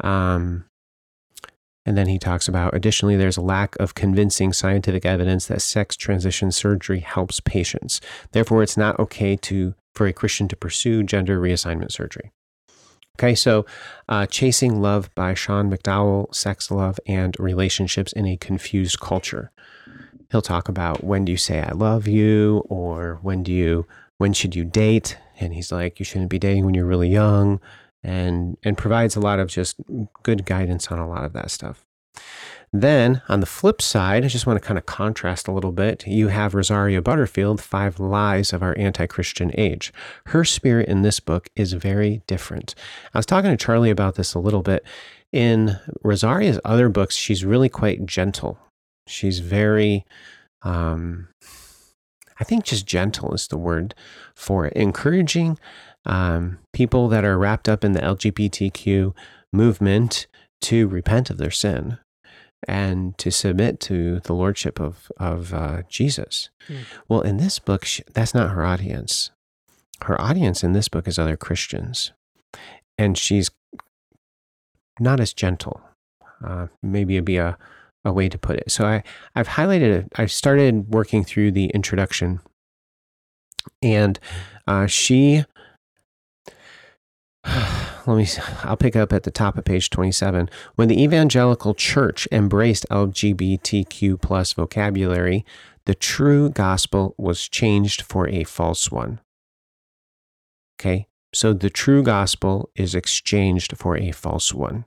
Um, 0.00 0.66
and 1.86 1.96
then 1.96 2.08
he 2.08 2.18
talks 2.18 2.48
about 2.48 2.74
additionally, 2.74 3.16
there's 3.16 3.36
a 3.36 3.42
lack 3.42 3.76
of 3.76 3.94
convincing 3.94 4.52
scientific 4.52 5.06
evidence 5.06 5.46
that 5.46 5.62
sex 5.62 5.96
transition 5.96 6.50
surgery 6.50 7.00
helps 7.00 7.40
patients. 7.40 8.00
Therefore, 8.32 8.62
it's 8.62 8.76
not 8.76 8.98
okay 8.98 9.36
to 9.36 9.74
for 9.94 10.06
a 10.06 10.12
Christian 10.12 10.48
to 10.48 10.56
pursue 10.56 11.02
gender 11.02 11.40
reassignment 11.40 11.92
surgery. 11.92 12.32
Okay, 13.18 13.34
so 13.34 13.64
uh, 14.10 14.26
Chasing 14.26 14.82
Love 14.82 15.08
by 15.14 15.32
Sean 15.32 15.70
McDowell, 15.70 16.34
Sex, 16.34 16.70
Love, 16.70 17.00
and 17.06 17.34
Relationships 17.38 18.12
in 18.12 18.26
a 18.26 18.36
Confused 18.36 19.00
Culture. 19.00 19.50
he'll 20.30 20.42
talk 20.42 20.68
about 20.68 21.02
when 21.02 21.24
do 21.24 21.32
you 21.32 21.38
say 21.38 21.62
I 21.62 21.72
love 21.72 22.06
you 22.06 22.62
or 22.68 23.18
when 23.22 23.42
do 23.42 23.52
you 23.52 23.86
when 24.18 24.34
should 24.34 24.54
you 24.54 24.66
date? 24.66 25.16
And 25.40 25.54
he's 25.54 25.72
like, 25.72 25.98
you 25.98 26.04
shouldn't 26.04 26.28
be 26.28 26.38
dating 26.38 26.66
when 26.66 26.74
you're 26.74 26.84
really 26.84 27.08
young 27.08 27.58
and 28.02 28.58
and 28.62 28.76
provides 28.76 29.16
a 29.16 29.20
lot 29.20 29.38
of 29.38 29.48
just 29.48 29.76
good 30.22 30.44
guidance 30.44 30.88
on 30.88 30.98
a 30.98 31.08
lot 31.08 31.24
of 31.24 31.32
that 31.32 31.50
stuff. 31.50 31.86
Then 32.72 33.22
on 33.28 33.40
the 33.40 33.46
flip 33.46 33.80
side, 33.80 34.24
I 34.24 34.28
just 34.28 34.46
want 34.46 34.60
to 34.60 34.66
kind 34.66 34.78
of 34.78 34.86
contrast 34.86 35.48
a 35.48 35.52
little 35.52 35.72
bit. 35.72 36.06
You 36.06 36.28
have 36.28 36.54
Rosaria 36.54 37.00
Butterfield, 37.00 37.60
Five 37.60 38.00
Lies 38.00 38.52
of 38.52 38.62
Our 38.62 38.76
Anti 38.78 39.06
Christian 39.06 39.52
Age. 39.54 39.92
Her 40.26 40.44
spirit 40.44 40.88
in 40.88 41.02
this 41.02 41.20
book 41.20 41.48
is 41.54 41.74
very 41.74 42.22
different. 42.26 42.74
I 43.14 43.18
was 43.18 43.26
talking 43.26 43.50
to 43.50 43.56
Charlie 43.56 43.90
about 43.90 44.16
this 44.16 44.34
a 44.34 44.40
little 44.40 44.62
bit. 44.62 44.84
In 45.32 45.78
Rosaria's 46.02 46.60
other 46.64 46.88
books, 46.88 47.14
she's 47.14 47.44
really 47.44 47.68
quite 47.68 48.06
gentle. 48.06 48.58
She's 49.06 49.38
very, 49.38 50.04
um, 50.62 51.28
I 52.40 52.44
think 52.44 52.64
just 52.64 52.86
gentle 52.86 53.32
is 53.32 53.48
the 53.48 53.58
word 53.58 53.94
for 54.34 54.66
it, 54.66 54.72
encouraging 54.74 55.58
um, 56.04 56.58
people 56.72 57.08
that 57.08 57.24
are 57.24 57.38
wrapped 57.38 57.68
up 57.68 57.84
in 57.84 57.92
the 57.92 58.00
LGBTQ 58.00 59.14
movement 59.52 60.26
to 60.62 60.88
repent 60.88 61.30
of 61.30 61.38
their 61.38 61.50
sin 61.50 61.98
and 62.66 63.16
to 63.18 63.30
submit 63.30 63.80
to 63.80 64.20
the 64.20 64.32
lordship 64.32 64.80
of 64.80 65.10
of 65.18 65.52
uh, 65.54 65.82
Jesus. 65.88 66.50
Mm. 66.68 66.78
Well, 67.08 67.20
in 67.20 67.36
this 67.36 67.58
book, 67.58 67.84
she, 67.84 68.02
that's 68.12 68.34
not 68.34 68.50
her 68.50 68.64
audience. 68.64 69.30
Her 70.02 70.20
audience 70.20 70.62
in 70.62 70.72
this 70.72 70.88
book 70.88 71.08
is 71.08 71.18
other 71.18 71.36
Christians, 71.36 72.12
and 72.98 73.16
she's 73.16 73.50
not 75.00 75.20
as 75.20 75.32
gentle. 75.32 75.80
Uh, 76.44 76.66
maybe 76.82 77.16
it'd 77.16 77.24
be 77.24 77.38
a 77.38 77.56
a 78.04 78.12
way 78.12 78.28
to 78.28 78.38
put 78.38 78.56
it. 78.56 78.70
So 78.70 78.86
I 78.86 79.02
I've 79.34 79.48
highlighted 79.48 79.90
it. 79.90 80.08
I've 80.16 80.32
started 80.32 80.92
working 80.92 81.24
through 81.24 81.52
the 81.52 81.66
introduction, 81.66 82.40
and 83.82 84.18
uh, 84.66 84.86
she 84.86 85.44
let 88.06 88.16
me 88.16 88.26
I'll 88.64 88.76
pick 88.76 88.96
up 88.96 89.12
at 89.12 89.22
the 89.22 89.30
top 89.30 89.56
of 89.56 89.64
page 89.64 89.90
27 89.90 90.50
when 90.74 90.88
the 90.88 91.00
evangelical 91.02 91.74
church 91.74 92.26
embraced 92.32 92.86
LGBTQ 92.90 94.20
plus 94.20 94.52
vocabulary 94.52 95.44
the 95.84 95.94
true 95.94 96.50
gospel 96.50 97.14
was 97.16 97.48
changed 97.48 98.02
for 98.02 98.28
a 98.28 98.42
false 98.42 98.90
one. 98.90 99.20
Okay? 100.80 101.06
So 101.32 101.52
the 101.52 101.70
true 101.70 102.02
gospel 102.02 102.70
is 102.74 102.94
exchanged 102.94 103.76
for 103.76 103.96
a 103.96 104.10
false 104.10 104.52
one. 104.52 104.84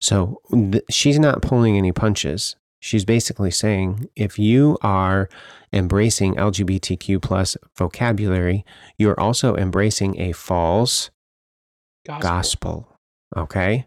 So 0.00 0.40
th- 0.50 0.84
she's 0.88 1.18
not 1.18 1.42
pulling 1.42 1.76
any 1.76 1.90
punches. 1.90 2.56
She's 2.78 3.04
basically 3.04 3.50
saying 3.50 4.08
if 4.14 4.38
you 4.38 4.78
are 4.82 5.28
embracing 5.72 6.34
lgbtq 6.34 7.22
plus 7.22 7.56
vocabulary 7.78 8.62
you're 8.98 9.18
also 9.18 9.56
embracing 9.56 10.20
a 10.20 10.32
false 10.32 11.10
gospel. 12.04 12.28
gospel 12.28 12.98
okay. 13.36 13.86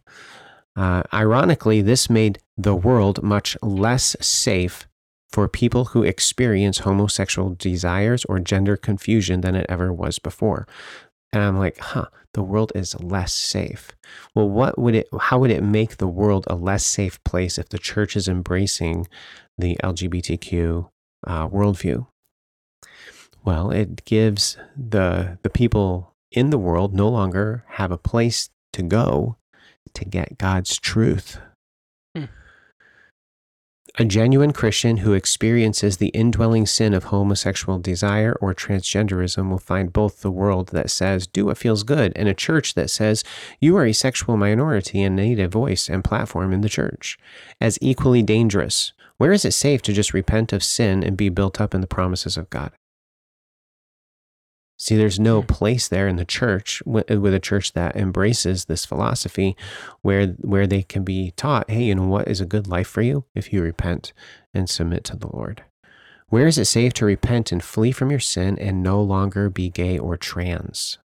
Uh, 0.76 1.04
ironically, 1.14 1.82
this 1.82 2.10
made 2.10 2.40
the 2.58 2.76
world 2.76 3.24
much 3.24 3.58
less 3.62 4.16
safe 4.20 4.88
for 5.32 5.48
people 5.48 5.86
who 5.86 6.04
experience 6.04 6.80
homosexual 6.80 7.56
desires 7.56 8.26
or 8.26 8.40
gender 8.40 8.78
confusion 8.78 9.42
than 9.42 9.56
it 9.56 9.66
ever 9.70 9.92
was 9.92 10.20
before. 10.20 10.68
And 11.34 11.44
I'm 11.44 11.58
like, 11.58 11.78
huh, 11.80 12.08
the 12.34 12.44
world 12.44 12.72
is 12.76 13.00
less 13.02 13.34
safe. 13.34 13.92
Well, 14.34 14.50
what 14.50 14.78
would 14.80 14.96
it, 14.96 15.08
how 15.20 15.40
would 15.40 15.52
it 15.52 15.64
make 15.64 15.98
the 15.98 16.08
world 16.08 16.46
a 16.50 16.56
less 16.56 16.86
safe 16.86 17.22
place 17.26 17.58
if 17.58 17.70
the 17.70 17.78
church 17.78 18.16
is 18.16 18.28
embracing 18.28 19.08
the 19.58 19.76
LGBTQ 19.84 20.90
uh, 21.28 21.48
worldview? 21.50 22.08
Well, 23.44 23.72
it 23.72 24.06
gives 24.06 24.58
the, 24.78 25.38
the 25.44 25.50
people 25.50 26.15
in 26.36 26.50
the 26.50 26.58
world 26.58 26.94
no 26.94 27.08
longer 27.08 27.64
have 27.70 27.92
a 27.92 27.98
place 27.98 28.50
to 28.74 28.84
go 28.84 29.38
to 29.94 30.06
get 30.06 30.38
God's 30.38 30.78
truth. 30.78 31.40
Hmm. 32.16 32.26
A 33.98 34.04
genuine 34.04 34.52
Christian 34.52 34.98
who 34.98 35.14
experiences 35.14 35.96
the 35.96 36.10
indwelling 36.10 36.66
sin 36.66 36.94
of 36.94 37.06
homosexual 37.06 37.80
desire 37.80 38.38
or 38.42 38.54
transgenderism 38.54 39.50
will 39.50 39.58
find 39.58 39.94
both 39.94 40.22
the 40.22 40.30
world 40.30 40.68
that 40.70 40.90
says, 40.90 41.26
do 41.26 41.46
what 41.46 41.58
feels 41.58 41.84
good, 41.84 42.12
and 42.18 42.28
a 42.28 42.34
church 42.34 42.74
that 42.74 42.90
says, 42.90 43.24
you 43.62 43.78
are 43.78 43.86
a 43.86 43.94
sexual 43.94 44.36
minority 44.36 45.02
and 45.02 45.16
need 45.16 45.40
a 45.40 45.48
voice 45.48 45.90
and 45.90 46.04
platform 46.04 46.52
in 46.52 46.60
the 46.60 46.68
church, 46.68 47.18
as 47.62 47.80
equally 47.82 48.22
dangerous. 48.22 48.92
Where 49.18 49.32
is 49.32 49.46
it 49.46 49.54
safe 49.54 49.82
to 49.84 49.94
just 49.94 50.14
repent 50.14 50.52
of 50.52 50.62
sin 50.62 51.02
and 51.02 51.16
be 51.16 51.30
built 51.30 51.62
up 51.62 51.74
in 51.74 51.80
the 51.80 51.88
promises 51.88 52.36
of 52.36 52.50
God? 52.50 52.74
See, 54.78 54.98
there's 54.98 55.20
no 55.20 55.42
hmm. 55.42 55.48
place 55.48 55.88
there 55.88 56.08
in 56.08 56.18
the 56.18 56.26
church 56.26 56.84
with 56.86 57.10
a 57.10 57.40
church 57.40 57.74
that 57.74 57.96
embraces 57.96 58.66
this 58.66 58.86
philosophy 58.86 59.56
where 60.02 60.28
where 60.40 60.68
they 60.68 60.84
can 60.84 61.04
be 61.04 61.32
taught, 61.32 61.70
hey, 61.70 61.84
you 61.84 61.96
know 61.96 62.08
what 62.08 62.28
is 62.28 62.42
a 62.42 62.46
good 62.46 62.68
life 62.68 62.88
for 62.88 63.02
you 63.02 63.26
if 63.34 63.54
you 63.54 63.62
repent 63.62 64.14
and 64.54 64.70
submit 64.70 65.04
to 65.06 65.16
the 65.16 65.28
Lord. 65.28 65.64
Where 66.28 66.48
is 66.48 66.58
it 66.58 66.66
safe 66.66 66.94
to 66.94 67.06
repent 67.06 67.52
and 67.52 67.64
flee 67.64 67.92
from 67.92 68.10
your 68.10 68.20
sin 68.20 68.58
and 68.60 68.82
no 68.82 69.02
longer 69.02 69.50
be 69.50 69.70
gay 69.70 69.98
or 69.98 70.18
trans? 70.18 70.98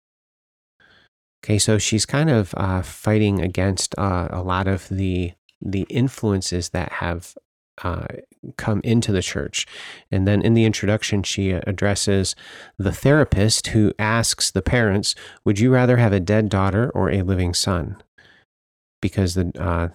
Okay, 1.44 1.58
so 1.58 1.78
she's 1.78 2.06
kind 2.06 2.30
of 2.30 2.54
uh, 2.56 2.82
fighting 2.82 3.40
against 3.40 3.94
uh, 3.98 4.28
a 4.30 4.42
lot 4.42 4.66
of 4.66 4.88
the 4.88 5.32
the 5.60 5.86
influences 5.90 6.70
that 6.70 6.92
have 6.92 7.34
uh, 7.82 8.06
come 8.56 8.80
into 8.84 9.12
the 9.12 9.22
church. 9.22 9.66
And 10.10 10.26
then 10.26 10.42
in 10.42 10.54
the 10.54 10.64
introduction, 10.64 11.22
she 11.22 11.50
addresses 11.50 12.34
the 12.78 12.92
therapist 12.92 13.68
who 13.68 13.92
asks 13.98 14.50
the 14.50 14.62
parents, 14.62 15.14
Would 15.44 15.58
you 15.58 15.72
rather 15.72 15.96
have 15.98 16.12
a 16.12 16.20
dead 16.20 16.48
daughter 16.48 16.90
or 16.90 17.10
a 17.10 17.22
living 17.22 17.54
son? 17.54 18.02
Because 19.00 19.34
the 19.34 19.52
uh, 19.58 19.88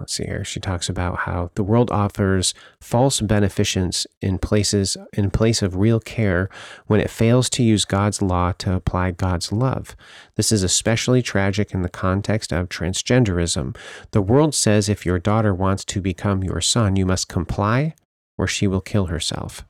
let's 0.00 0.14
see 0.14 0.24
here 0.24 0.44
she 0.44 0.58
talks 0.58 0.88
about 0.88 1.20
how 1.20 1.50
the 1.54 1.62
world 1.62 1.90
offers 1.90 2.52
false 2.80 3.20
beneficence 3.20 4.06
in 4.20 4.38
places 4.38 4.96
in 5.12 5.30
place 5.30 5.62
of 5.62 5.76
real 5.76 6.00
care 6.00 6.48
when 6.86 7.00
it 7.00 7.10
fails 7.10 7.48
to 7.50 7.62
use 7.62 7.84
God's 7.84 8.20
law 8.20 8.52
to 8.58 8.74
apply 8.74 9.12
God's 9.12 9.52
love. 9.52 9.96
This 10.36 10.50
is 10.50 10.62
especially 10.62 11.22
tragic 11.22 11.72
in 11.72 11.82
the 11.82 11.88
context 11.88 12.52
of 12.52 12.68
transgenderism. 12.68 13.76
The 14.10 14.22
world 14.22 14.54
says 14.54 14.88
if 14.88 15.06
your 15.06 15.18
daughter 15.18 15.54
wants 15.54 15.84
to 15.86 16.00
become 16.00 16.42
your 16.42 16.60
son, 16.60 16.96
you 16.96 17.06
must 17.06 17.28
comply 17.28 17.94
or 18.36 18.46
she 18.46 18.66
will 18.66 18.80
kill 18.80 19.06
herself. 19.06 19.64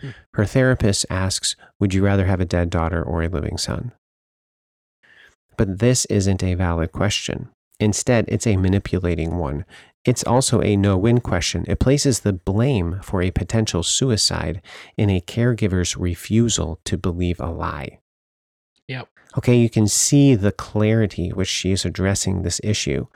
Hmm. 0.00 0.10
Her 0.34 0.44
therapist 0.44 1.06
asks, 1.10 1.56
Would 1.78 1.92
you 1.94 2.04
rather 2.04 2.26
have 2.26 2.40
a 2.40 2.44
dead 2.44 2.70
daughter 2.70 3.02
or 3.02 3.22
a 3.22 3.28
living 3.28 3.58
son? 3.58 3.92
But 5.56 5.78
this 5.78 6.06
isn't 6.06 6.42
a 6.42 6.54
valid 6.54 6.92
question. 6.92 7.50
Instead, 7.80 8.26
it's 8.28 8.46
a 8.46 8.56
manipulating 8.56 9.38
one. 9.38 9.64
It's 10.04 10.24
also 10.24 10.62
a 10.62 10.76
no 10.76 10.96
win 10.96 11.20
question. 11.20 11.64
It 11.66 11.80
places 11.80 12.20
the 12.20 12.32
blame 12.32 13.00
for 13.02 13.22
a 13.22 13.30
potential 13.30 13.82
suicide 13.82 14.62
in 14.96 15.10
a 15.10 15.20
caregiver's 15.20 15.96
refusal 15.96 16.78
to 16.84 16.96
believe 16.96 17.40
a 17.40 17.50
lie. 17.50 17.98
Yep. 18.86 19.08
Okay, 19.38 19.56
you 19.56 19.70
can 19.70 19.86
see 19.86 20.34
the 20.34 20.52
clarity 20.52 21.30
which 21.30 21.48
she 21.48 21.72
is 21.72 21.84
addressing 21.84 22.42
this 22.42 22.60
issue. 22.64 23.06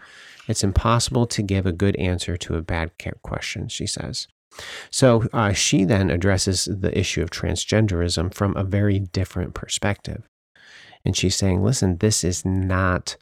It's 0.47 0.65
impossible 0.65 1.27
to 1.29 1.43
give 1.43 1.67
a 1.67 1.73
good 1.73 1.97
answer 1.97 2.37
to 2.37 2.55
a 2.55 2.63
bad 2.63 2.93
question, 3.23 3.69
she 3.69 3.87
says. 3.87 4.29
So 4.91 5.27
uh, 5.33 5.53
she 5.53 5.85
then 5.85 6.11
addresses 6.11 6.67
the 6.67 6.97
issue 6.97 7.23
of 7.23 7.31
transgenderism 7.31 8.33
from 8.33 8.57
a 8.57 8.63
very 8.63 8.99
different 8.99 9.55
perspective. 9.55 10.29
And 11.05 11.17
she's 11.17 11.35
saying, 11.35 11.63
listen, 11.63 11.99
this 11.99 12.25
is 12.25 12.45
not 12.45 13.17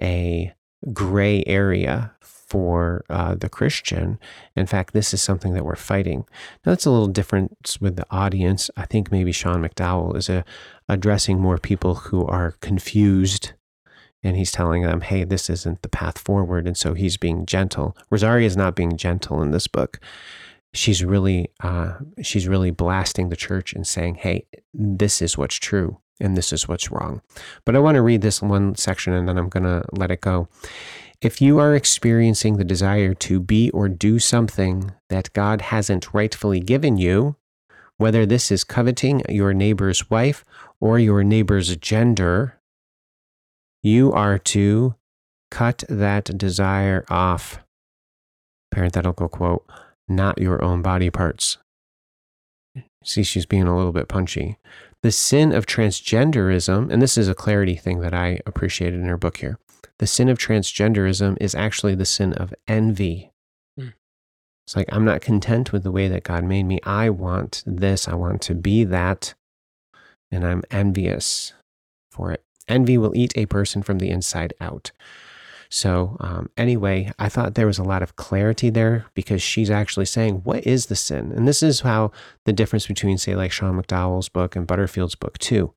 a 0.00 0.54
gray 0.92 1.42
area 1.46 2.12
for 2.20 3.04
uh, 3.10 3.34
the 3.34 3.48
Christian. 3.48 4.18
In 4.54 4.66
fact, 4.66 4.92
this 4.94 5.12
is 5.12 5.20
something 5.20 5.54
that 5.54 5.64
we're 5.64 5.74
fighting. 5.74 6.20
Now, 6.64 6.72
that's 6.72 6.86
a 6.86 6.90
little 6.90 7.08
different 7.08 7.76
with 7.80 7.96
the 7.96 8.06
audience. 8.10 8.70
I 8.76 8.86
think 8.86 9.10
maybe 9.10 9.32
Sean 9.32 9.62
McDowell 9.66 10.16
is 10.16 10.28
a, 10.28 10.38
uh, 10.38 10.42
addressing 10.88 11.40
more 11.40 11.58
people 11.58 11.96
who 11.96 12.24
are 12.26 12.52
confused 12.60 13.52
and 14.22 14.36
he's 14.36 14.52
telling 14.52 14.82
them, 14.82 15.00
hey, 15.00 15.24
this 15.24 15.50
isn't 15.50 15.82
the 15.82 15.88
path 15.88 16.18
forward. 16.18 16.66
And 16.66 16.76
so 16.76 16.94
he's 16.94 17.16
being 17.16 17.46
gentle. 17.46 17.96
Rosaria 18.10 18.46
is 18.46 18.56
not 18.56 18.76
being 18.76 18.96
gentle 18.96 19.42
in 19.42 19.50
this 19.50 19.66
book. 19.66 20.00
She's 20.72 21.04
really, 21.04 21.48
uh, 21.60 21.94
she's 22.22 22.46
really 22.46 22.70
blasting 22.70 23.28
the 23.28 23.36
church 23.36 23.72
and 23.72 23.86
saying, 23.86 24.16
hey, 24.16 24.46
this 24.72 25.20
is 25.20 25.36
what's 25.36 25.56
true 25.56 25.98
and 26.20 26.36
this 26.36 26.52
is 26.52 26.68
what's 26.68 26.90
wrong. 26.90 27.22
But 27.64 27.76
I 27.76 27.80
want 27.80 27.96
to 27.96 28.02
read 28.02 28.22
this 28.22 28.42
one 28.42 28.74
section 28.74 29.12
and 29.12 29.28
then 29.28 29.38
I'm 29.38 29.48
going 29.48 29.64
to 29.64 29.84
let 29.92 30.10
it 30.10 30.20
go. 30.20 30.48
If 31.20 31.40
you 31.40 31.58
are 31.58 31.74
experiencing 31.74 32.56
the 32.56 32.64
desire 32.64 33.14
to 33.14 33.40
be 33.40 33.70
or 33.70 33.88
do 33.88 34.18
something 34.18 34.92
that 35.08 35.32
God 35.32 35.62
hasn't 35.62 36.12
rightfully 36.12 36.60
given 36.60 36.98
you, 36.98 37.36
whether 37.96 38.26
this 38.26 38.50
is 38.50 38.64
coveting 38.64 39.22
your 39.28 39.54
neighbor's 39.54 40.10
wife 40.10 40.44
or 40.80 40.98
your 40.98 41.24
neighbor's 41.24 41.74
gender, 41.76 42.60
you 43.82 44.12
are 44.12 44.38
to 44.38 44.94
cut 45.50 45.84
that 45.88 46.36
desire 46.36 47.04
off. 47.08 47.60
Parenthetical 48.70 49.28
quote, 49.28 49.64
not 50.06 50.38
your 50.38 50.62
own 50.62 50.82
body 50.82 51.08
parts. 51.08 51.56
See, 53.06 53.22
she's 53.22 53.46
being 53.46 53.68
a 53.68 53.76
little 53.76 53.92
bit 53.92 54.08
punchy. 54.08 54.58
The 55.02 55.12
sin 55.12 55.52
of 55.52 55.64
transgenderism, 55.64 56.90
and 56.90 57.00
this 57.00 57.16
is 57.16 57.28
a 57.28 57.34
clarity 57.34 57.76
thing 57.76 58.00
that 58.00 58.12
I 58.12 58.40
appreciated 58.44 58.98
in 58.98 59.06
her 59.06 59.16
book 59.16 59.36
here. 59.36 59.58
The 59.98 60.08
sin 60.08 60.28
of 60.28 60.38
transgenderism 60.38 61.36
is 61.40 61.54
actually 61.54 61.94
the 61.94 62.04
sin 62.04 62.32
of 62.32 62.52
envy. 62.66 63.30
Hmm. 63.78 63.90
It's 64.66 64.74
like, 64.74 64.88
I'm 64.90 65.04
not 65.04 65.20
content 65.20 65.72
with 65.72 65.84
the 65.84 65.92
way 65.92 66.08
that 66.08 66.24
God 66.24 66.42
made 66.42 66.64
me. 66.64 66.80
I 66.82 67.08
want 67.10 67.62
this. 67.64 68.08
I 68.08 68.14
want 68.14 68.42
to 68.42 68.54
be 68.54 68.82
that. 68.82 69.34
And 70.32 70.44
I'm 70.44 70.64
envious 70.72 71.52
for 72.10 72.32
it. 72.32 72.42
Envy 72.66 72.98
will 72.98 73.16
eat 73.16 73.32
a 73.36 73.46
person 73.46 73.82
from 73.82 74.00
the 74.00 74.10
inside 74.10 74.52
out. 74.60 74.90
So, 75.70 76.16
um, 76.20 76.50
anyway, 76.56 77.12
I 77.18 77.28
thought 77.28 77.54
there 77.54 77.66
was 77.66 77.78
a 77.78 77.84
lot 77.84 78.02
of 78.02 78.16
clarity 78.16 78.70
there 78.70 79.06
because 79.14 79.42
she's 79.42 79.70
actually 79.70 80.06
saying, 80.06 80.42
What 80.44 80.66
is 80.66 80.86
the 80.86 80.96
sin? 80.96 81.32
And 81.32 81.46
this 81.48 81.62
is 81.62 81.80
how 81.80 82.12
the 82.44 82.52
difference 82.52 82.86
between, 82.86 83.18
say, 83.18 83.34
like 83.34 83.52
Sean 83.52 83.80
McDowell's 83.80 84.28
book 84.28 84.54
and 84.56 84.66
Butterfield's 84.66 85.14
book, 85.16 85.38
too. 85.38 85.72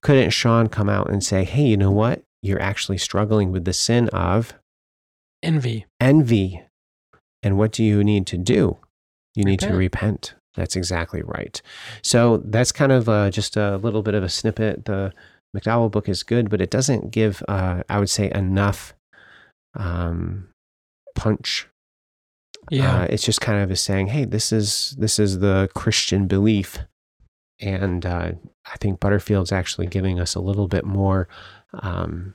Couldn't 0.00 0.30
Sean 0.30 0.68
come 0.68 0.88
out 0.88 1.10
and 1.10 1.22
say, 1.22 1.44
Hey, 1.44 1.66
you 1.66 1.76
know 1.76 1.90
what? 1.92 2.22
You're 2.42 2.62
actually 2.62 2.98
struggling 2.98 3.50
with 3.52 3.64
the 3.64 3.72
sin 3.72 4.08
of 4.10 4.54
Envy. 5.42 5.86
envy. 6.00 6.62
And 7.42 7.56
what 7.56 7.70
do 7.72 7.84
you 7.84 8.02
need 8.02 8.26
to 8.28 8.36
do? 8.38 8.78
You 9.34 9.44
need 9.44 9.60
to 9.60 9.66
Repent. 9.66 9.78
repent. 9.78 10.34
That's 10.56 10.74
exactly 10.74 11.22
right. 11.22 11.60
So 12.02 12.38
that's 12.44 12.72
kind 12.72 12.90
of 12.90 13.08
uh, 13.08 13.30
just 13.30 13.56
a 13.56 13.76
little 13.76 14.02
bit 14.02 14.14
of 14.14 14.24
a 14.24 14.28
snippet. 14.28 14.86
The 14.86 15.12
McDowell 15.56 15.90
book 15.92 16.08
is 16.08 16.24
good, 16.24 16.50
but 16.50 16.60
it 16.60 16.70
doesn't 16.70 17.12
give, 17.12 17.42
uh, 17.46 17.84
I 17.88 18.00
would 18.00 18.10
say, 18.10 18.32
enough 18.32 18.94
um, 19.74 20.48
punch. 21.14 21.68
Yeah. 22.70 23.02
Uh, 23.02 23.06
it's 23.08 23.24
just 23.24 23.40
kind 23.40 23.62
of 23.62 23.70
a 23.70 23.76
saying, 23.76 24.08
"Hey, 24.08 24.24
this 24.24 24.52
is 24.52 24.94
this 24.98 25.18
is 25.18 25.38
the 25.38 25.70
Christian 25.74 26.26
belief," 26.26 26.78
and 27.60 28.04
uh, 28.04 28.32
I 28.66 28.76
think 28.78 29.00
Butterfield's 29.00 29.52
actually 29.52 29.86
giving 29.86 30.20
us 30.20 30.34
a 30.34 30.40
little 30.40 30.68
bit 30.68 30.84
more 30.84 31.28
um, 31.72 32.34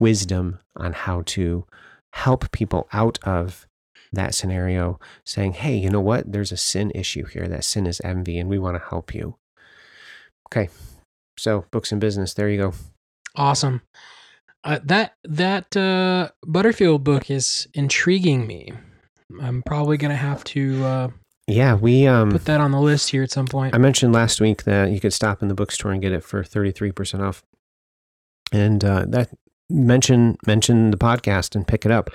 wisdom 0.00 0.60
on 0.76 0.92
how 0.92 1.22
to 1.26 1.66
help 2.14 2.50
people 2.50 2.88
out 2.92 3.18
of 3.24 3.66
that 4.12 4.34
scenario, 4.34 4.98
saying, 5.26 5.52
"Hey, 5.52 5.76
you 5.76 5.90
know 5.90 6.00
what? 6.00 6.32
There's 6.32 6.52
a 6.52 6.56
sin 6.56 6.90
issue 6.94 7.26
here. 7.26 7.46
That 7.46 7.64
sin 7.64 7.86
is 7.86 8.00
envy, 8.02 8.38
and 8.38 8.48
we 8.48 8.58
want 8.58 8.76
to 8.76 8.88
help 8.88 9.14
you." 9.14 9.36
Okay, 10.50 10.70
so 11.36 11.66
books 11.70 11.92
and 11.92 12.00
business. 12.00 12.32
There 12.32 12.48
you 12.48 12.58
go. 12.58 12.72
Awesome. 13.36 13.82
Uh, 14.64 14.78
that 14.84 15.14
that 15.24 15.76
uh, 15.76 16.30
Butterfield 16.46 17.04
book 17.04 17.30
is 17.30 17.68
intriguing 17.74 18.46
me. 18.46 18.72
I'm 19.40 19.62
probably 19.62 19.96
gonna 19.96 20.16
have 20.16 20.42
to 20.44 20.84
uh, 20.84 21.08
Yeah, 21.46 21.74
we 21.74 22.06
um. 22.06 22.32
put 22.32 22.44
that 22.46 22.60
on 22.60 22.72
the 22.72 22.80
list 22.80 23.10
here 23.10 23.22
at 23.22 23.30
some 23.30 23.46
point. 23.46 23.74
I 23.74 23.78
mentioned 23.78 24.12
last 24.12 24.40
week 24.40 24.64
that 24.64 24.90
you 24.90 25.00
could 25.00 25.12
stop 25.12 25.42
in 25.42 25.48
the 25.48 25.54
bookstore 25.54 25.92
and 25.92 26.02
get 26.02 26.12
it 26.12 26.24
for 26.24 26.42
33% 26.42 27.20
off. 27.20 27.42
And 28.52 28.84
uh, 28.84 29.04
that 29.08 29.30
mention 29.70 30.36
mention 30.46 30.90
the 30.90 30.96
podcast 30.96 31.54
and 31.54 31.66
pick 31.68 31.84
it 31.84 31.92
up. 31.92 32.10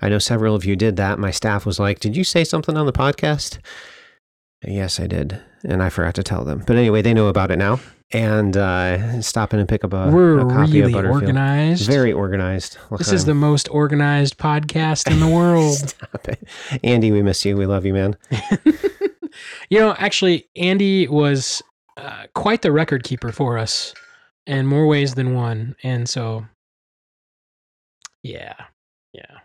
I 0.00 0.08
know 0.08 0.18
several 0.18 0.54
of 0.54 0.64
you 0.64 0.76
did 0.76 0.96
that. 0.96 1.18
My 1.18 1.30
staff 1.30 1.66
was 1.66 1.78
like, 1.78 2.00
"Did 2.00 2.16
you 2.16 2.24
say 2.24 2.44
something 2.44 2.76
on 2.76 2.86
the 2.86 2.92
podcast?" 2.92 3.58
Yes, 4.66 4.98
I 5.00 5.06
did, 5.06 5.40
and 5.64 5.82
I 5.82 5.88
forgot 5.90 6.14
to 6.16 6.22
tell 6.22 6.44
them. 6.44 6.62
But 6.66 6.76
anyway, 6.76 7.02
they 7.02 7.14
know 7.14 7.28
about 7.28 7.50
it 7.50 7.56
now. 7.58 7.80
And 8.12 8.56
uh, 8.56 9.20
stop 9.22 9.52
in 9.52 9.58
and 9.60 9.68
pick 9.68 9.82
up 9.82 9.92
a, 9.92 10.08
We're 10.10 10.38
a 10.38 10.42
copy 10.48 10.78
of 10.80 10.86
really 10.86 10.92
Butterfield. 10.92 11.22
organized. 11.22 11.86
Very 11.86 12.12
organized. 12.12 12.74
What 12.88 12.98
this 12.98 13.10
is 13.10 13.22
of- 13.22 13.26
the 13.26 13.34
most 13.34 13.68
organized 13.70 14.38
podcast 14.38 15.10
in 15.10 15.18
the 15.20 15.26
world. 15.34 15.76
Stop 15.76 16.28
it. 16.28 16.46
Andy, 16.84 17.10
we 17.10 17.22
miss 17.22 17.44
you. 17.44 17.56
We 17.56 17.66
love 17.66 17.84
you, 17.84 17.92
man. 17.94 18.16
you 19.68 19.80
know, 19.80 19.94
actually, 19.98 20.48
Andy 20.54 21.08
was 21.08 21.60
uh, 21.96 22.24
quite 22.34 22.62
the 22.62 22.70
record 22.72 23.02
keeper 23.02 23.32
for 23.32 23.58
us 23.58 23.94
in 24.46 24.66
more 24.66 24.86
ways 24.86 25.14
than 25.14 25.34
one. 25.34 25.74
And 25.82 26.08
so, 26.08 26.46
yeah, 28.22 28.54
yeah. 29.12 29.38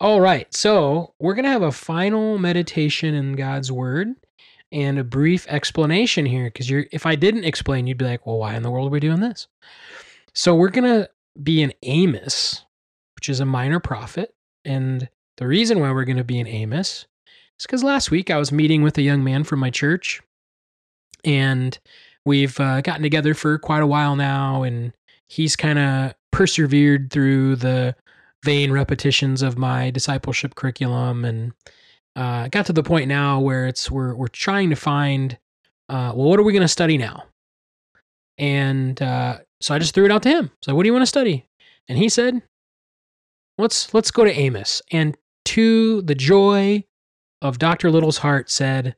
All 0.00 0.20
right. 0.22 0.52
So, 0.54 1.12
we're 1.18 1.34
going 1.34 1.44
to 1.44 1.50
have 1.50 1.62
a 1.62 1.72
final 1.72 2.38
meditation 2.38 3.14
in 3.14 3.34
God's 3.34 3.70
word 3.70 4.08
and 4.72 4.98
a 4.98 5.04
brief 5.04 5.46
explanation 5.48 6.26
here 6.26 6.44
because 6.44 6.70
you're 6.70 6.86
if 6.92 7.06
I 7.06 7.14
didn't 7.14 7.44
explain, 7.44 7.86
you'd 7.86 7.98
be 7.98 8.04
like, 8.04 8.26
well, 8.26 8.38
why 8.38 8.54
in 8.54 8.62
the 8.62 8.70
world 8.70 8.88
are 8.88 8.90
we 8.90 9.00
doing 9.00 9.20
this? 9.20 9.48
So, 10.34 10.54
we're 10.54 10.70
going 10.70 10.84
to 10.84 11.10
be 11.42 11.62
in 11.62 11.72
Amos, 11.82 12.64
which 13.16 13.28
is 13.28 13.40
a 13.40 13.44
minor 13.44 13.80
prophet. 13.80 14.34
And 14.64 15.08
the 15.38 15.46
reason 15.46 15.80
why 15.80 15.90
we're 15.92 16.04
going 16.04 16.16
to 16.16 16.24
be 16.24 16.38
in 16.38 16.46
Amos 16.46 17.06
is 17.58 17.66
because 17.66 17.82
last 17.82 18.10
week 18.10 18.30
I 18.30 18.38
was 18.38 18.52
meeting 18.52 18.82
with 18.82 18.98
a 18.98 19.02
young 19.02 19.24
man 19.24 19.44
from 19.44 19.58
my 19.58 19.70
church, 19.70 20.20
and 21.24 21.78
we've 22.24 22.58
uh, 22.60 22.80
gotten 22.82 23.02
together 23.02 23.34
for 23.34 23.58
quite 23.58 23.82
a 23.82 23.86
while 23.86 24.16
now, 24.16 24.62
and 24.62 24.92
he's 25.28 25.56
kind 25.56 25.78
of 25.78 26.14
persevered 26.30 27.10
through 27.10 27.56
the 27.56 27.96
vain 28.44 28.72
repetitions 28.72 29.42
of 29.42 29.58
my 29.58 29.90
discipleship 29.90 30.54
curriculum, 30.54 31.24
and 31.24 31.52
uh, 32.16 32.48
got 32.48 32.66
to 32.66 32.72
the 32.72 32.82
point 32.82 33.08
now 33.08 33.40
where 33.40 33.66
it's 33.66 33.90
we're 33.90 34.14
we're 34.14 34.28
trying 34.28 34.70
to 34.70 34.76
find, 34.76 35.38
uh, 35.88 36.12
well, 36.14 36.28
what 36.28 36.38
are 36.38 36.42
we 36.42 36.52
going 36.52 36.62
to 36.62 36.68
study 36.68 36.98
now? 36.98 37.24
And 38.38 39.00
uh, 39.00 39.38
so 39.60 39.74
I 39.74 39.78
just 39.78 39.94
threw 39.94 40.04
it 40.04 40.10
out 40.10 40.22
to 40.24 40.30
him. 40.30 40.50
So, 40.62 40.74
what 40.74 40.82
do 40.82 40.88
you 40.88 40.92
want 40.92 41.02
to 41.02 41.06
study? 41.06 41.46
And 41.88 41.98
he 41.98 42.08
said, 42.08 42.42
"Let's 43.58 43.92
let's 43.94 44.10
go 44.10 44.24
to 44.24 44.32
Amos." 44.32 44.82
And 44.90 45.16
to 45.46 46.02
the 46.02 46.14
joy 46.14 46.84
of 47.42 47.58
Dr. 47.58 47.90
Little's 47.90 48.18
heart 48.18 48.50
said, 48.50 48.96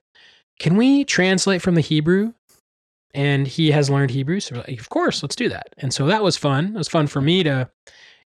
Can 0.58 0.76
we 0.76 1.04
translate 1.04 1.62
from 1.62 1.74
the 1.74 1.80
Hebrew? 1.80 2.34
And 3.14 3.46
he 3.46 3.70
has 3.70 3.90
learned 3.90 4.10
Hebrew. 4.10 4.40
So, 4.40 4.56
like, 4.56 4.80
of 4.80 4.88
course, 4.88 5.22
let's 5.22 5.36
do 5.36 5.48
that. 5.50 5.74
And 5.78 5.92
so 5.92 6.06
that 6.06 6.22
was 6.22 6.36
fun. 6.36 6.74
It 6.74 6.78
was 6.78 6.88
fun 6.88 7.06
for 7.06 7.20
me 7.20 7.42
to, 7.42 7.70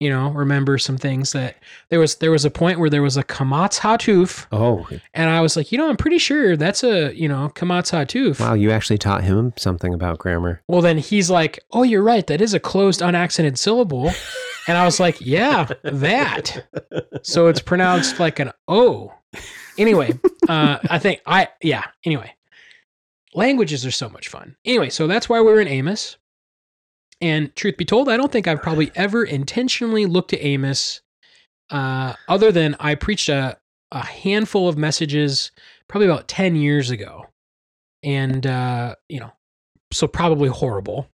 you 0.02 0.10
know, 0.10 0.32
remember 0.32 0.80
some 0.80 0.98
things 0.98 1.32
that 1.34 1.58
there 1.90 2.00
was 2.00 2.16
there 2.16 2.32
was 2.32 2.44
a 2.44 2.50
point 2.50 2.80
where 2.80 2.90
there 2.90 3.04
was 3.04 3.18
a 3.18 3.24
kamatz 3.24 3.80
hatuf, 3.80 4.48
Oh, 4.52 4.88
and 5.14 5.30
I 5.30 5.42
was 5.42 5.56
like, 5.56 5.72
you 5.72 5.78
know, 5.78 5.88
I'm 5.90 5.96
pretty 5.96 6.18
sure 6.18 6.58
that's 6.58 6.84
a, 6.84 7.16
you 7.16 7.28
know, 7.30 7.52
kamatz 7.54 7.92
hatuf. 7.92 8.40
wow. 8.40 8.56
You 8.56 8.72
actually 8.72 8.98
taught 8.98 9.24
him 9.24 9.54
something 9.58 9.94
about 9.94 10.18
grammar. 10.18 10.64
Well, 10.68 10.82
then 10.82 10.98
he's 10.98 11.30
like, 11.30 11.60
oh, 11.72 11.84
you're 11.84 12.02
right. 12.02 12.26
That 12.26 12.42
is 12.42 12.56
a 12.56 12.60
closed, 12.60 13.04
unaccented 13.04 13.60
syllable. 13.60 14.10
and 14.68 14.76
I 14.76 14.86
was 14.86 15.00
like, 15.00 15.22
yeah, 15.22 15.68
that. 15.84 16.66
So 17.22 17.46
it's 17.46 17.62
pronounced 17.62 18.20
like 18.20 18.40
an 18.40 18.52
O. 18.68 19.14
Anyway, 19.78 20.18
uh, 20.50 20.80
I 20.90 20.98
think 20.98 21.22
I, 21.28 21.50
yeah, 21.62 21.84
anyway. 22.06 22.34
Languages 23.34 23.86
are 23.86 23.92
so 23.92 24.10
much 24.10 24.28
fun. 24.30 24.58
Anyway, 24.66 24.90
so 24.90 25.06
that's 25.08 25.30
why 25.30 25.40
we're 25.42 25.62
in 25.62 25.68
Amos. 25.68 26.18
And 27.22 27.56
truth 27.56 27.78
be 27.78 27.86
told, 27.86 28.10
I 28.10 28.18
don't 28.18 28.32
think 28.32 28.48
I've 28.48 28.62
probably 28.62 28.92
ever 28.96 29.24
intentionally 29.24 30.06
looked 30.06 30.34
at 30.34 30.44
Amos 30.44 31.02
uh, 31.70 32.14
other 32.28 32.52
than 32.52 32.76
I 32.80 32.96
preached 32.96 33.30
a, 33.30 33.58
a 33.92 34.06
handful 34.06 34.68
of 34.68 34.78
messages 34.78 35.52
probably 35.88 36.08
about 36.08 36.28
10 36.28 36.56
years 36.56 36.90
ago. 36.90 37.28
And, 38.04 38.48
uh, 38.48 38.96
you 39.08 39.20
know, 39.20 39.32
so 39.94 40.08
probably 40.08 40.50
horrible. 40.50 41.08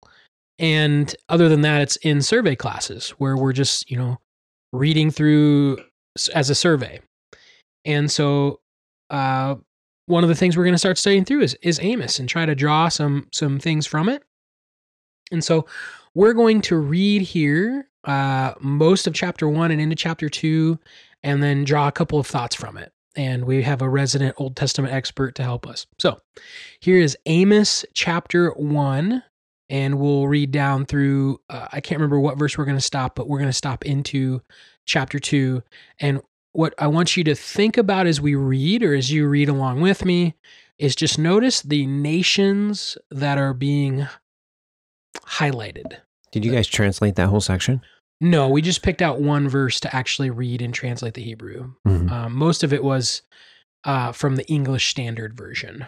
And 0.58 1.14
other 1.28 1.48
than 1.48 1.62
that, 1.62 1.80
it's 1.80 1.96
in 1.96 2.22
survey 2.22 2.54
classes 2.54 3.10
where 3.10 3.36
we're 3.36 3.52
just, 3.52 3.90
you 3.90 3.96
know, 3.96 4.18
reading 4.72 5.10
through 5.10 5.78
as 6.34 6.50
a 6.50 6.54
survey. 6.54 7.00
And 7.84 8.10
so, 8.10 8.60
uh, 9.10 9.56
one 10.06 10.22
of 10.22 10.28
the 10.28 10.34
things 10.34 10.56
we're 10.56 10.64
going 10.64 10.74
to 10.74 10.78
start 10.78 10.98
studying 10.98 11.24
through 11.24 11.40
is, 11.40 11.56
is 11.62 11.80
Amos 11.80 12.18
and 12.18 12.28
try 12.28 12.44
to 12.46 12.54
draw 12.54 12.88
some 12.88 13.28
some 13.32 13.58
things 13.58 13.86
from 13.86 14.08
it. 14.08 14.22
And 15.30 15.42
so, 15.42 15.66
we're 16.14 16.32
going 16.32 16.60
to 16.62 16.76
read 16.76 17.22
here 17.22 17.88
uh, 18.04 18.54
most 18.60 19.06
of 19.06 19.14
chapter 19.14 19.48
one 19.48 19.70
and 19.70 19.80
into 19.80 19.96
chapter 19.96 20.28
two, 20.28 20.78
and 21.22 21.42
then 21.42 21.64
draw 21.64 21.88
a 21.88 21.92
couple 21.92 22.18
of 22.18 22.26
thoughts 22.26 22.54
from 22.54 22.76
it. 22.76 22.92
And 23.16 23.44
we 23.44 23.62
have 23.62 23.82
a 23.82 23.88
resident 23.88 24.34
Old 24.38 24.56
Testament 24.56 24.92
expert 24.92 25.34
to 25.37 25.42
help 25.42 25.66
us. 25.66 25.87
So, 25.98 26.20
here 26.80 26.98
is 26.98 27.16
Amos 27.26 27.84
chapter 27.94 28.50
one, 28.50 29.22
and 29.68 29.98
we'll 29.98 30.28
read 30.28 30.50
down 30.50 30.87
through. 30.87 31.40
Uh, 31.48 31.68
I 31.72 31.80
can't 31.80 31.98
remember 31.98 32.20
what 32.20 32.38
verse 32.38 32.56
we're 32.58 32.64
going 32.64 32.76
to 32.76 32.80
stop, 32.82 33.14
but 33.14 33.28
we're 33.28 33.38
going 33.38 33.48
to 33.48 33.52
stop 33.52 33.84
into 33.84 34.40
chapter 34.84 35.18
two. 35.18 35.62
And 35.98 36.20
what 36.52 36.74
I 36.78 36.87
want 36.87 37.16
you 37.16 37.24
to 37.24 37.34
think 37.34 37.76
about 37.76 38.06
as 38.06 38.20
we 38.20 38.34
read, 38.37 38.82
or 38.82 38.94
as 38.94 39.10
you 39.10 39.26
read 39.26 39.48
along 39.48 39.80
with 39.80 40.04
me, 40.04 40.34
is 40.78 40.94
just 40.94 41.18
notice 41.18 41.62
the 41.62 41.87
nations 41.87 42.98
that 43.10 43.38
are 43.38 43.54
being 43.54 44.06
highlighted. 45.27 45.96
Did 46.33 46.44
you 46.44 46.53
guys 46.53 46.66
translate 46.66 47.16
that 47.16 47.29
whole 47.29 47.40
section? 47.40 47.81
No, 48.20 48.48
we 48.48 48.62
just 48.62 48.83
picked 48.83 49.03
out 49.03 49.20
one 49.20 49.48
verse 49.48 49.81
to 49.81 49.94
actually 49.94 50.31
read 50.31 50.62
and 50.62 50.72
translate 50.72 51.14
the 51.14 51.22
Hebrew. 51.22 51.74
Mhm. 51.87 52.11
Um, 52.11 52.35
most 52.35 52.62
of 52.62 52.72
it 52.72 52.83
was 52.83 53.22
uh, 53.85 54.12
from 54.12 54.37
the 54.37 54.46
English 54.46 54.88
Standard 54.88 55.37
Version, 55.37 55.85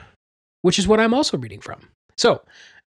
which 0.62 0.78
is 0.78 0.86
what 0.86 1.00
I'm 1.00 1.14
also 1.14 1.38
reading 1.38 1.60
from. 1.60 1.88
So, 2.16 2.42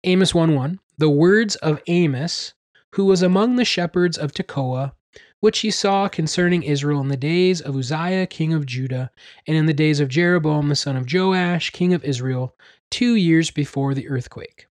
Amos 0.03 0.35
1 0.35 0.53
1, 0.55 0.79
the 0.97 1.09
words 1.09 1.55
of 1.57 1.81
Amos, 1.87 2.53
who 2.93 3.05
was 3.05 3.21
among 3.23 3.55
the 3.55 3.65
shepherds 3.65 4.17
of 4.17 4.31
Tekoa, 4.33 4.91
which 5.39 5.59
he 5.59 5.71
saw 5.71 6.07
concerning 6.07 6.61
Israel 6.61 7.01
in 7.01 7.07
the 7.07 7.17
days 7.17 7.61
of 7.61 7.75
Uzziah, 7.75 8.27
king 8.27 8.53
of 8.53 8.67
Judah, 8.67 9.09
and 9.47 9.57
in 9.57 9.65
the 9.65 9.73
days 9.73 9.99
of 9.99 10.07
Jeroboam, 10.07 10.69
the 10.69 10.75
son 10.75 10.95
of 10.95 11.11
Joash, 11.11 11.71
king 11.71 11.93
of 11.93 12.03
Israel, 12.03 12.55
two 12.91 13.15
years 13.15 13.49
before 13.49 13.95
the 13.95 14.07
earthquake, 14.07 14.67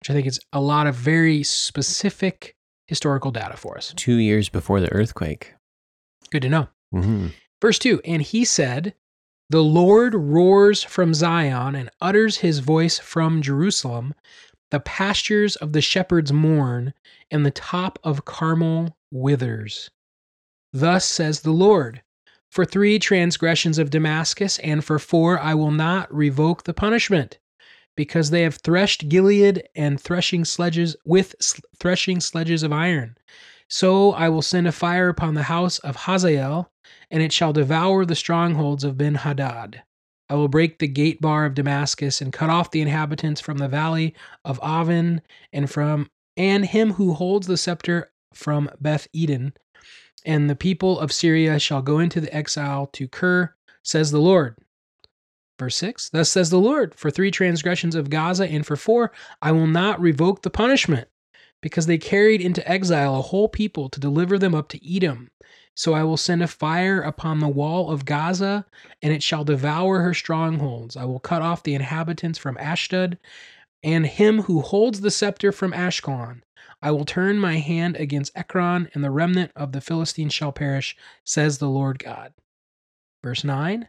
which 0.00 0.10
I 0.10 0.14
think 0.14 0.26
is 0.26 0.40
a 0.52 0.60
lot 0.60 0.86
of 0.86 0.94
very 0.94 1.42
specific 1.42 2.54
historical 2.86 3.30
data 3.30 3.56
for 3.56 3.76
us. 3.76 3.92
Two 3.96 4.16
years 4.16 4.48
before 4.48 4.80
the 4.80 4.92
earthquake. 4.92 5.54
Good 6.30 6.42
to 6.42 6.48
know. 6.48 6.68
hmm 6.92 7.28
Verse 7.60 7.78
2 7.78 8.00
And 8.04 8.22
he 8.22 8.44
said, 8.44 8.94
The 9.50 9.62
Lord 9.62 10.14
roars 10.14 10.82
from 10.82 11.14
Zion 11.14 11.74
and 11.74 11.90
utters 12.00 12.38
his 12.38 12.60
voice 12.60 12.98
from 12.98 13.42
Jerusalem. 13.42 14.14
The 14.70 14.80
pastures 14.80 15.56
of 15.56 15.72
the 15.72 15.80
shepherds 15.80 16.32
mourn, 16.32 16.92
and 17.30 17.44
the 17.44 17.50
top 17.50 17.98
of 18.04 18.24
Carmel 18.26 18.96
withers. 19.10 19.90
Thus 20.72 21.04
says 21.04 21.40
the 21.40 21.50
Lord 21.50 22.02
For 22.50 22.64
three 22.64 22.98
transgressions 22.98 23.78
of 23.78 23.90
Damascus, 23.90 24.58
and 24.60 24.84
for 24.84 24.98
four 24.98 25.38
I 25.38 25.54
will 25.54 25.70
not 25.70 26.14
revoke 26.14 26.64
the 26.64 26.74
punishment, 26.74 27.38
because 27.98 28.30
they 28.30 28.42
have 28.42 28.54
threshed 28.54 29.08
Gilead 29.08 29.68
and 29.74 30.00
threshing 30.00 30.44
sledges 30.44 30.94
with 31.04 31.34
threshing 31.80 32.20
sledges 32.20 32.62
of 32.62 32.72
iron. 32.72 33.18
So 33.66 34.12
I 34.12 34.28
will 34.28 34.40
send 34.40 34.68
a 34.68 34.72
fire 34.72 35.08
upon 35.08 35.34
the 35.34 35.42
house 35.42 35.80
of 35.80 35.96
Hazael, 35.96 36.70
and 37.10 37.24
it 37.24 37.32
shall 37.32 37.52
devour 37.52 38.04
the 38.04 38.14
strongholds 38.14 38.84
of 38.84 38.96
Ben 38.96 39.16
Hadad. 39.16 39.82
I 40.30 40.36
will 40.36 40.46
break 40.46 40.78
the 40.78 40.86
gate 40.86 41.20
bar 41.20 41.44
of 41.44 41.56
Damascus 41.56 42.20
and 42.20 42.32
cut 42.32 42.50
off 42.50 42.70
the 42.70 42.82
inhabitants 42.82 43.40
from 43.40 43.58
the 43.58 43.66
valley 43.66 44.14
of 44.44 44.60
Aven 44.62 45.20
and 45.52 45.68
from 45.68 46.08
and 46.36 46.66
him 46.66 46.92
who 46.92 47.14
holds 47.14 47.48
the 47.48 47.56
scepter 47.56 48.12
from 48.32 48.70
Beth 48.80 49.08
Eden. 49.12 49.54
And 50.24 50.48
the 50.48 50.54
people 50.54 51.00
of 51.00 51.10
Syria 51.10 51.58
shall 51.58 51.82
go 51.82 51.98
into 51.98 52.20
the 52.20 52.32
exile 52.32 52.86
to 52.92 53.08
Kir, 53.08 53.56
says 53.82 54.12
the 54.12 54.20
Lord. 54.20 54.56
Verse 55.58 55.76
6 55.76 56.10
Thus 56.10 56.30
says 56.30 56.50
the 56.50 56.58
Lord, 56.58 56.94
for 56.94 57.10
three 57.10 57.30
transgressions 57.30 57.94
of 57.94 58.10
Gaza 58.10 58.46
and 58.46 58.64
for 58.64 58.76
four, 58.76 59.12
I 59.42 59.52
will 59.52 59.66
not 59.66 60.00
revoke 60.00 60.42
the 60.42 60.50
punishment, 60.50 61.08
because 61.60 61.86
they 61.86 61.98
carried 61.98 62.40
into 62.40 62.66
exile 62.70 63.16
a 63.16 63.22
whole 63.22 63.48
people 63.48 63.88
to 63.90 64.00
deliver 64.00 64.38
them 64.38 64.54
up 64.54 64.68
to 64.68 64.96
Edom. 64.96 65.30
So 65.74 65.94
I 65.94 66.02
will 66.04 66.16
send 66.16 66.42
a 66.42 66.48
fire 66.48 67.00
upon 67.00 67.38
the 67.38 67.48
wall 67.48 67.90
of 67.90 68.04
Gaza, 68.04 68.66
and 69.02 69.12
it 69.12 69.22
shall 69.22 69.44
devour 69.44 70.00
her 70.00 70.14
strongholds. 70.14 70.96
I 70.96 71.04
will 71.04 71.20
cut 71.20 71.42
off 71.42 71.62
the 71.62 71.74
inhabitants 71.74 72.38
from 72.38 72.58
Ashdod, 72.58 73.18
and 73.82 74.06
him 74.06 74.42
who 74.42 74.60
holds 74.60 75.00
the 75.00 75.10
scepter 75.10 75.52
from 75.52 75.72
Ashkelon. 75.72 76.42
I 76.82 76.90
will 76.90 77.04
turn 77.04 77.38
my 77.38 77.58
hand 77.58 77.96
against 77.96 78.36
Ekron, 78.36 78.88
and 78.92 79.02
the 79.02 79.10
remnant 79.10 79.52
of 79.56 79.72
the 79.72 79.80
Philistines 79.80 80.34
shall 80.34 80.52
perish, 80.52 80.96
says 81.24 81.58
the 81.58 81.68
Lord 81.68 81.98
God. 81.98 82.34
Verse 83.22 83.42
9 83.42 83.88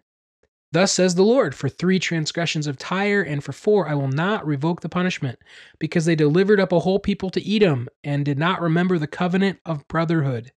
Thus 0.72 0.92
says 0.92 1.16
the 1.16 1.24
Lord, 1.24 1.56
for 1.56 1.68
three 1.68 1.98
transgressions 1.98 2.68
of 2.68 2.78
Tyre, 2.78 3.22
and 3.22 3.44
for 3.44 3.52
four 3.52 3.88
I 3.88 3.96
will 3.96 4.08
not 4.08 4.46
revoke 4.46 4.82
the 4.82 4.90
punishment, 4.90 5.40
because 5.80 6.06
they 6.06 6.16
delivered 6.16 6.60
up 6.60 6.72
a 6.72 6.82
whole 6.82 7.00
people 7.00 7.32
to 7.32 7.56
Edom, 7.56 7.90
and 8.04 8.24
did 8.24 8.38
not 8.38 8.62
remember 8.62 9.00
the 9.00 9.08
covenant 9.08 9.60
of 9.66 9.88
brotherhood. 9.88 10.52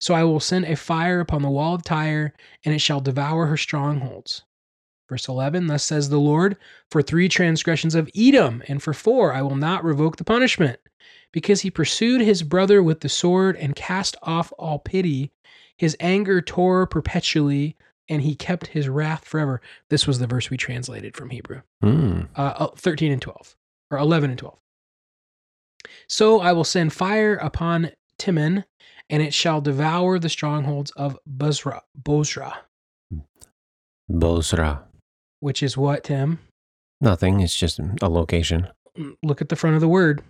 So 0.00 0.14
I 0.14 0.24
will 0.24 0.40
send 0.40 0.64
a 0.64 0.74
fire 0.74 1.20
upon 1.20 1.42
the 1.42 1.50
wall 1.50 1.76
of 1.76 1.84
Tyre, 1.84 2.34
and 2.64 2.74
it 2.74 2.80
shall 2.80 3.00
devour 3.00 3.46
her 3.46 3.56
strongholds. 3.56 4.42
Verse 5.08 5.28
11 5.28 5.68
Thus 5.68 5.84
says 5.84 6.08
the 6.08 6.18
Lord, 6.18 6.56
for 6.90 7.00
three 7.00 7.28
transgressions 7.28 7.94
of 7.94 8.10
Edom, 8.16 8.64
and 8.66 8.82
for 8.82 8.92
four 8.92 9.32
I 9.32 9.42
will 9.42 9.54
not 9.54 9.84
revoke 9.84 10.16
the 10.16 10.24
punishment, 10.24 10.80
because 11.30 11.60
he 11.60 11.70
pursued 11.70 12.20
his 12.20 12.42
brother 12.42 12.82
with 12.82 13.00
the 13.00 13.08
sword 13.08 13.56
and 13.56 13.76
cast 13.76 14.16
off 14.22 14.52
all 14.58 14.80
pity. 14.80 15.30
His 15.76 15.96
anger 16.00 16.40
tore 16.40 16.86
perpetually, 16.86 17.76
and 18.08 18.22
he 18.22 18.34
kept 18.34 18.68
his 18.68 18.88
wrath 18.88 19.24
forever. 19.24 19.60
This 19.90 20.06
was 20.06 20.18
the 20.18 20.26
verse 20.26 20.50
we 20.50 20.56
translated 20.56 21.16
from 21.16 21.30
Hebrew 21.30 21.62
Mm. 21.82 22.28
uh, 22.36 22.68
13 22.76 23.12
and 23.12 23.22
12, 23.22 23.56
or 23.90 23.98
11 23.98 24.30
and 24.30 24.38
12. 24.38 24.58
So 26.08 26.40
I 26.40 26.52
will 26.52 26.64
send 26.64 26.92
fire 26.92 27.34
upon 27.36 27.90
Teman, 28.18 28.64
and 29.10 29.22
it 29.22 29.34
shall 29.34 29.60
devour 29.60 30.18
the 30.18 30.28
strongholds 30.28 30.90
of 30.92 31.18
Bozrah, 31.26 31.82
Bozrah, 31.96 32.58
Bozrah. 34.08 34.82
which 35.40 35.62
is 35.62 35.76
what, 35.76 36.04
Tim? 36.04 36.38
Nothing. 37.00 37.40
It's 37.40 37.56
just 37.56 37.80
a 38.00 38.08
location. 38.08 38.68
Mm, 38.96 39.16
Look 39.22 39.40
at 39.40 39.48
the 39.48 39.56
front 39.56 39.74
of 39.74 39.80
the 39.80 39.88
word, 39.88 40.22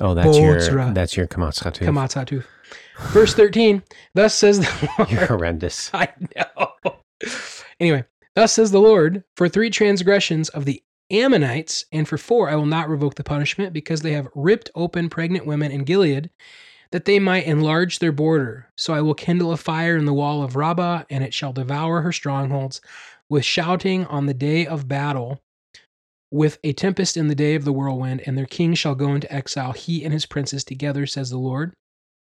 Oh, 0.00 0.14
that's 0.14 0.36
your 0.38 0.54
Bozrah. 0.54 0.92
that's 0.94 1.16
your 1.16 1.26
Kamatsatu. 1.26 1.80
Kamatsatu. 1.86 2.44
Verse 3.12 3.34
13, 3.34 3.82
thus 4.14 4.34
says 4.34 4.58
the 4.60 4.90
Lord. 4.98 5.10
You're 5.10 5.26
horrendous. 5.26 5.90
I 5.94 6.08
know. 6.36 6.72
Anyway, 7.80 8.04
thus 8.36 8.52
says 8.52 8.70
the 8.70 8.80
Lord, 8.80 9.24
for 9.36 9.48
three 9.48 9.68
transgressions 9.68 10.48
of 10.48 10.64
the 10.64 10.82
Ammonites, 11.10 11.84
and 11.92 12.08
for 12.08 12.16
four 12.16 12.48
I 12.48 12.54
will 12.54 12.66
not 12.66 12.88
revoke 12.88 13.16
the 13.16 13.24
punishment, 13.24 13.72
because 13.72 14.02
they 14.02 14.12
have 14.12 14.28
ripped 14.34 14.70
open 14.74 15.10
pregnant 15.10 15.44
women 15.44 15.72
in 15.72 15.82
Gilead, 15.82 16.30
that 16.92 17.04
they 17.04 17.18
might 17.18 17.46
enlarge 17.46 17.98
their 17.98 18.12
border. 18.12 18.68
So 18.76 18.94
I 18.94 19.00
will 19.00 19.14
kindle 19.14 19.52
a 19.52 19.56
fire 19.56 19.96
in 19.96 20.04
the 20.04 20.14
wall 20.14 20.42
of 20.42 20.54
Rabbah, 20.54 21.02
and 21.10 21.24
it 21.24 21.34
shall 21.34 21.52
devour 21.52 22.02
her 22.02 22.12
strongholds, 22.12 22.80
with 23.28 23.44
shouting 23.44 24.06
on 24.06 24.26
the 24.26 24.34
day 24.34 24.66
of 24.66 24.86
battle, 24.88 25.42
with 26.30 26.58
a 26.62 26.72
tempest 26.72 27.16
in 27.16 27.26
the 27.26 27.34
day 27.34 27.56
of 27.56 27.64
the 27.64 27.72
whirlwind, 27.72 28.22
and 28.24 28.38
their 28.38 28.46
king 28.46 28.74
shall 28.74 28.94
go 28.94 29.14
into 29.14 29.32
exile, 29.32 29.72
he 29.72 30.04
and 30.04 30.12
his 30.12 30.26
princes 30.26 30.62
together, 30.62 31.06
says 31.06 31.30
the 31.30 31.38
Lord 31.38 31.74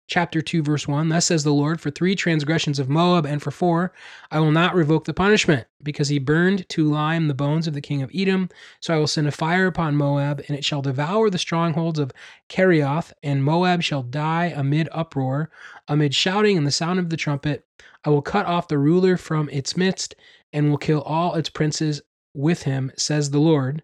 chapter 0.08 0.42
2 0.42 0.64
verse 0.64 0.88
1 0.88 1.10
thus 1.10 1.26
says 1.26 1.44
the 1.44 1.54
lord 1.54 1.80
for 1.80 1.92
three 1.92 2.16
transgressions 2.16 2.80
of 2.80 2.90
moab 2.90 3.26
and 3.26 3.42
for 3.42 3.52
four 3.52 3.94
i 4.32 4.40
will 4.40 4.52
not 4.52 4.74
revoke 4.74 5.06
the 5.06 5.14
punishment 5.14 5.68
because 5.84 6.10
he 6.10 6.20
burned 6.20 6.68
to 6.70 6.90
lime 6.90 7.28
the 7.28 7.34
bones 7.34 7.68
of 7.68 7.74
the 7.74 7.82
king 7.82 8.02
of 8.02 8.12
edom. 8.14 8.50
So 8.80 8.94
i 8.94 8.98
will 8.98 9.08
send 9.08 9.28
a 9.28 9.32
fire 9.32 9.68
upon 9.68 9.96
moab 9.96 10.42
and 10.48 10.58
it 10.58 10.66
shall 10.66 10.82
devour 10.82 11.30
the 11.30 11.38
strongholds 11.38 11.98
of 11.98 12.12
kerioth 12.50 13.14
and 13.24 13.44
moab 13.44 13.82
shall 13.82 14.04
die 14.04 14.54
amid 14.56 14.90
uproar. 14.92 15.50
Amid 15.88 16.14
shouting 16.14 16.58
and 16.58 16.68
the 16.68 16.72
sound 16.72 17.00
of 17.00 17.10
the 17.10 17.18
trumpet 17.18 17.66
i 18.04 18.10
will 18.10 18.22
cut 18.22 18.46
off 18.46 18.68
the 18.68 18.78
ruler 18.78 19.18
from 19.18 19.50
its 19.50 19.78
midst 19.78 20.16
and 20.52 20.70
will 20.70 20.78
kill 20.78 21.02
all 21.02 21.36
its 21.36 21.50
princes 21.50 22.02
with 22.34 22.64
him 22.64 22.92
says 22.98 23.30
the 23.30 23.40
lord. 23.40 23.84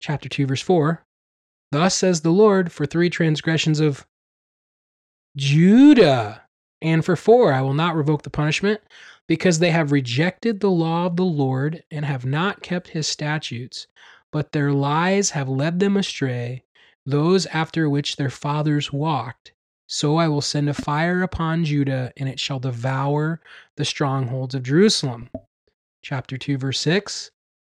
Chapter 0.00 0.28
2 0.28 0.46
verse 0.46 0.62
4 0.62 1.04
thus 1.70 1.94
says 1.94 2.22
the 2.22 2.30
lord 2.30 2.72
for 2.72 2.86
three 2.86 3.10
transgressions 3.10 3.78
of 3.78 4.06
Judah. 5.38 6.42
And 6.82 7.04
for 7.04 7.16
four, 7.16 7.52
I 7.52 7.62
will 7.62 7.74
not 7.74 7.94
revoke 7.94 8.22
the 8.22 8.30
punishment, 8.30 8.80
because 9.28 9.58
they 9.58 9.70
have 9.70 9.92
rejected 9.92 10.58
the 10.60 10.70
law 10.70 11.06
of 11.06 11.16
the 11.16 11.24
Lord 11.24 11.84
and 11.90 12.04
have 12.04 12.26
not 12.26 12.62
kept 12.62 12.88
his 12.88 13.06
statutes, 13.06 13.86
but 14.32 14.52
their 14.52 14.72
lies 14.72 15.30
have 15.30 15.48
led 15.48 15.78
them 15.78 15.96
astray, 15.96 16.64
those 17.06 17.46
after 17.46 17.88
which 17.88 18.16
their 18.16 18.30
fathers 18.30 18.92
walked. 18.92 19.52
So 19.86 20.16
I 20.16 20.28
will 20.28 20.40
send 20.40 20.68
a 20.68 20.74
fire 20.74 21.22
upon 21.22 21.64
Judah, 21.64 22.12
and 22.16 22.28
it 22.28 22.40
shall 22.40 22.58
devour 22.58 23.40
the 23.76 23.84
strongholds 23.84 24.54
of 24.54 24.62
Jerusalem. 24.64 25.30
Chapter 26.02 26.36
2, 26.36 26.58
verse 26.58 26.80
6 26.80 27.30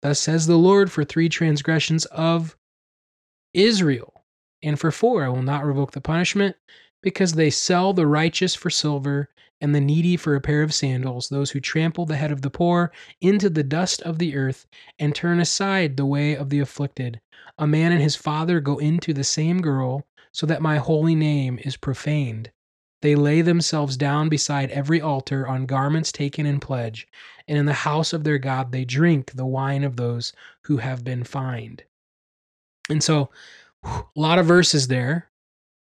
Thus 0.01 0.21
says 0.21 0.47
the 0.47 0.57
Lord 0.57 0.93
for 0.93 1.05
three 1.05 1.29
transgressions 1.29 2.05
of 2.07 2.57
Israel, 3.53 4.13
and 4.63 4.79
for 4.79 4.91
four 4.91 5.25
I 5.25 5.29
will 5.29 5.43
not 5.43 5.65
revoke 5.65 5.93
the 5.93 6.01
punishment 6.01 6.57
because 7.03 7.33
they 7.33 7.51
sell 7.51 7.93
the 7.93 8.07
righteous 8.07 8.55
for 8.55 8.71
silver 8.71 9.29
and 9.61 9.75
the 9.75 9.81
needy 9.81 10.17
for 10.17 10.35
a 10.35 10.41
pair 10.41 10.63
of 10.63 10.75
sandals, 10.75 11.29
those 11.29 11.51
who 11.51 11.61
trample 11.61 12.07
the 12.07 12.17
head 12.17 12.31
of 12.31 12.43
the 12.43 12.51
poor 12.51 12.93
into 13.21 13.51
the 13.51 13.65
dust 13.65 14.03
of 14.03 14.19
the 14.19 14.37
earth 14.37 14.67
and 14.99 15.15
turn 15.15 15.41
aside 15.41 15.97
the 15.97 16.07
way 16.07 16.37
of 16.37 16.51
the 16.51 16.61
afflicted. 16.61 17.21
A 17.59 17.67
man 17.67 17.93
and 17.93 18.01
his 18.01 18.17
father 18.17 18.61
go 18.61 18.79
into 18.79 19.13
the 19.13 19.25
same 19.25 19.61
girl, 19.61 20.07
so 20.33 20.47
that 20.47 20.63
my 20.63 20.77
holy 20.77 21.15
name 21.15 21.59
is 21.65 21.77
profaned. 21.77 22.51
They 23.01 23.15
lay 23.15 23.43
themselves 23.43 23.97
down 23.97 24.29
beside 24.29 24.71
every 24.71 25.01
altar 25.01 25.47
on 25.47 25.67
garments 25.67 26.13
taken 26.13 26.47
in 26.47 26.61
pledge, 26.61 27.09
and 27.47 27.57
in 27.57 27.67
the 27.67 27.73
house 27.73 28.13
of 28.13 28.25
their 28.25 28.39
God 28.39 28.71
they 28.71 28.85
drink 28.85 29.33
the 29.33 29.47
wine 29.47 29.85
of 29.85 29.97
those 29.97 30.33
who 30.63 30.79
have 30.79 31.05
been 31.05 31.25
fined. 31.25 31.85
And 32.91 33.03
so, 33.03 33.31
a 33.85 34.05
lot 34.17 34.39
of 34.39 34.47
verses 34.47 34.89
there 34.89 35.31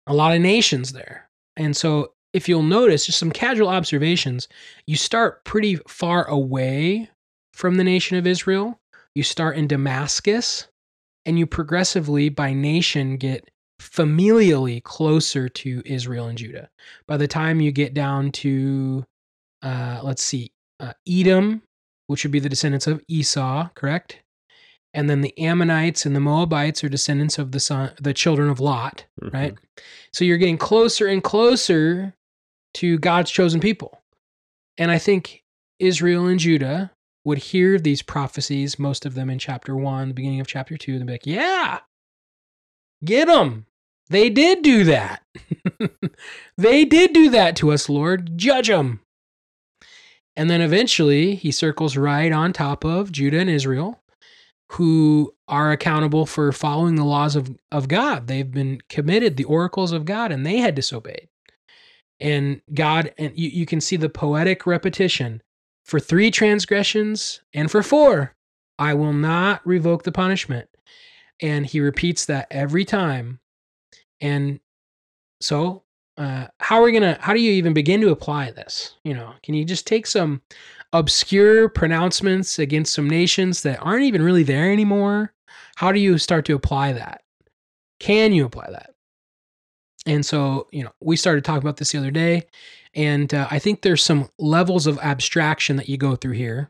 a 0.08 0.14
lot 0.14 0.36
of 0.36 0.42
nations 0.42 0.92
there. 0.92 1.30
And 1.56 1.76
so, 1.76 2.14
if 2.34 2.50
you'll 2.50 2.64
notice, 2.64 3.06
just 3.06 3.20
some 3.20 3.32
casual 3.32 3.70
observations, 3.70 4.48
you 4.88 4.96
start 4.96 5.46
pretty 5.46 5.76
far 5.88 6.28
away 6.28 7.10
from 7.54 7.76
the 7.76 7.84
nation 7.84 8.18
of 8.18 8.26
Israel. 8.26 8.80
You 9.14 9.22
start 9.22 9.56
in 9.56 9.68
Damascus, 9.68 10.68
and 11.26 11.38
you 11.38 11.46
progressively, 11.46 12.30
by 12.30 12.54
nation, 12.54 13.18
get 13.18 13.52
familially 13.80 14.82
closer 14.82 15.48
to 15.50 15.84
Israel 15.86 16.28
and 16.28 16.38
Judah. 16.38 16.70
By 17.08 17.18
the 17.18 17.28
time 17.28 17.62
you 17.62 17.72
get 17.72 17.94
down 17.94 18.32
to, 18.32 19.06
uh, 19.62 20.00
let's 20.04 20.24
see, 20.24 20.52
uh, 20.80 20.94
Edom, 21.08 21.62
which 22.08 22.24
would 22.24 22.32
be 22.32 22.40
the 22.40 22.50
descendants 22.50 22.88
of 22.88 23.04
Esau, 23.08 23.70
correct? 23.76 24.23
And 24.94 25.10
then 25.10 25.22
the 25.22 25.38
Ammonites 25.40 26.06
and 26.06 26.16
the 26.16 26.20
Moabites 26.20 26.84
are 26.84 26.90
descendants 26.90 27.40
of 27.40 27.52
the 27.52 27.60
son, 27.60 27.94
the 28.00 28.14
children 28.14 28.50
of 28.50 28.60
Lot 28.60 29.06
Mhm. 29.22 29.34
right? 29.34 29.56
So 30.12 30.24
you're 30.24 30.38
getting 30.38 30.58
closer 30.58 31.08
and 31.08 31.24
closer 31.24 32.16
to 32.76 32.98
God's 33.00 33.32
chosen 33.32 33.60
people. 33.60 34.02
And 34.78 34.92
I 34.92 34.98
think 35.00 35.44
Israel 35.80 36.28
and 36.28 36.40
Judah 36.40 36.92
would 37.26 37.38
hear 37.40 37.80
these 37.80 38.02
prophecies, 38.02 38.78
most 38.78 39.06
of 39.06 39.14
them 39.16 39.30
in 39.30 39.40
chapter 39.40 39.76
one, 39.76 40.10
the 40.10 40.14
beginning 40.14 40.40
of 40.42 40.48
chapter 40.48 40.78
two, 40.78 40.94
and 40.94 41.02
they'd 41.02 41.06
be 41.08 41.12
like, 41.14 41.26
yeah, 41.26 41.80
get 43.04 43.28
them. 43.28 43.66
They 44.10 44.30
did 44.30 44.62
do 44.62 44.84
that. 44.84 45.24
they 46.58 46.86
did 46.86 47.14
do 47.14 47.30
that 47.30 47.56
to 47.58 47.72
us, 47.72 47.88
Lord. 47.90 48.38
Judge 48.38 48.68
them. 48.68 49.00
And 50.36 50.50
then 50.50 50.62
eventually 50.62 51.36
he 51.36 51.52
circles 51.52 51.96
right 51.96 52.32
on 52.32 52.54
top 52.54 52.84
of 52.84 53.12
Judah 53.12 53.40
and 53.40 53.50
Israel, 53.50 54.02
who 54.74 55.34
are 55.48 55.72
accountable 55.72 56.26
for 56.26 56.52
following 56.52 56.96
the 56.96 57.04
laws 57.04 57.36
of, 57.36 57.56
of 57.72 57.88
God. 57.88 58.28
They've 58.28 58.50
been 58.50 58.82
committed, 58.90 59.38
the 59.38 59.44
oracles 59.44 59.92
of 59.92 60.06
God, 60.06 60.32
and 60.32 60.46
they 60.46 60.58
had 60.58 60.74
disobeyed. 60.74 61.28
And 62.20 62.62
God, 62.74 63.14
and 63.18 63.38
you, 63.38 63.50
you 63.50 63.66
can 63.66 63.82
see 63.82 63.98
the 63.98 64.10
poetic 64.10 64.66
repetition 64.66 65.44
for 65.84 66.00
three 66.00 66.32
transgressions 66.32 67.42
and 67.54 67.70
for 67.70 67.84
four, 67.84 68.36
I 68.80 68.96
will 68.96 69.14
not 69.14 69.66
revoke 69.66 70.04
the 70.04 70.12
punishment. 70.12 70.70
And 71.40 71.66
he 71.66 71.80
repeats 71.80 72.26
that 72.26 72.48
every 72.50 72.86
time. 72.86 73.40
And 74.22 74.60
so 75.40 75.84
uh, 76.18 76.48
how 76.60 76.80
are 76.80 76.84
we 76.84 76.92
gonna 76.92 77.18
how 77.20 77.34
do 77.34 77.42
you 77.42 77.52
even 77.52 77.74
begin 77.74 78.00
to 78.00 78.12
apply 78.12 78.52
this 78.52 78.96
you 79.04 79.16
know 79.16 79.34
can 79.42 79.56
you 79.56 79.66
just 79.66 79.88
take 79.88 80.06
some 80.06 80.42
obscure 80.94 81.68
pronouncements 81.68 82.60
against 82.60 82.94
some 82.94 83.10
nations 83.10 83.64
that 83.64 83.80
aren't 83.82 84.04
even 84.04 84.22
really 84.22 84.44
there 84.44 84.72
anymore 84.72 85.34
how 85.76 85.92
do 85.92 86.00
you 86.00 86.18
start 86.18 86.46
to 86.46 86.56
apply 86.56 86.94
that? 86.94 87.22
Can 88.00 88.34
you 88.34 88.46
apply 88.46 88.70
that? 88.72 88.92
And 90.06 90.26
so 90.26 90.68
you 90.72 90.84
know 90.84 90.92
we 91.02 91.16
started 91.16 91.46
talking 91.46 91.64
about 91.64 91.78
this 91.78 91.92
the 91.92 91.98
other 91.98 92.12
day 92.12 92.44
and 92.94 93.34
uh, 93.34 93.48
i 93.50 93.58
think 93.58 93.82
there's 93.82 94.04
some 94.04 94.30
levels 94.38 94.86
of 94.86 95.00
abstraction 95.00 95.78
that 95.78 95.90
you 95.90 95.98
go 95.98 96.16
through 96.16 96.34
here. 96.34 96.70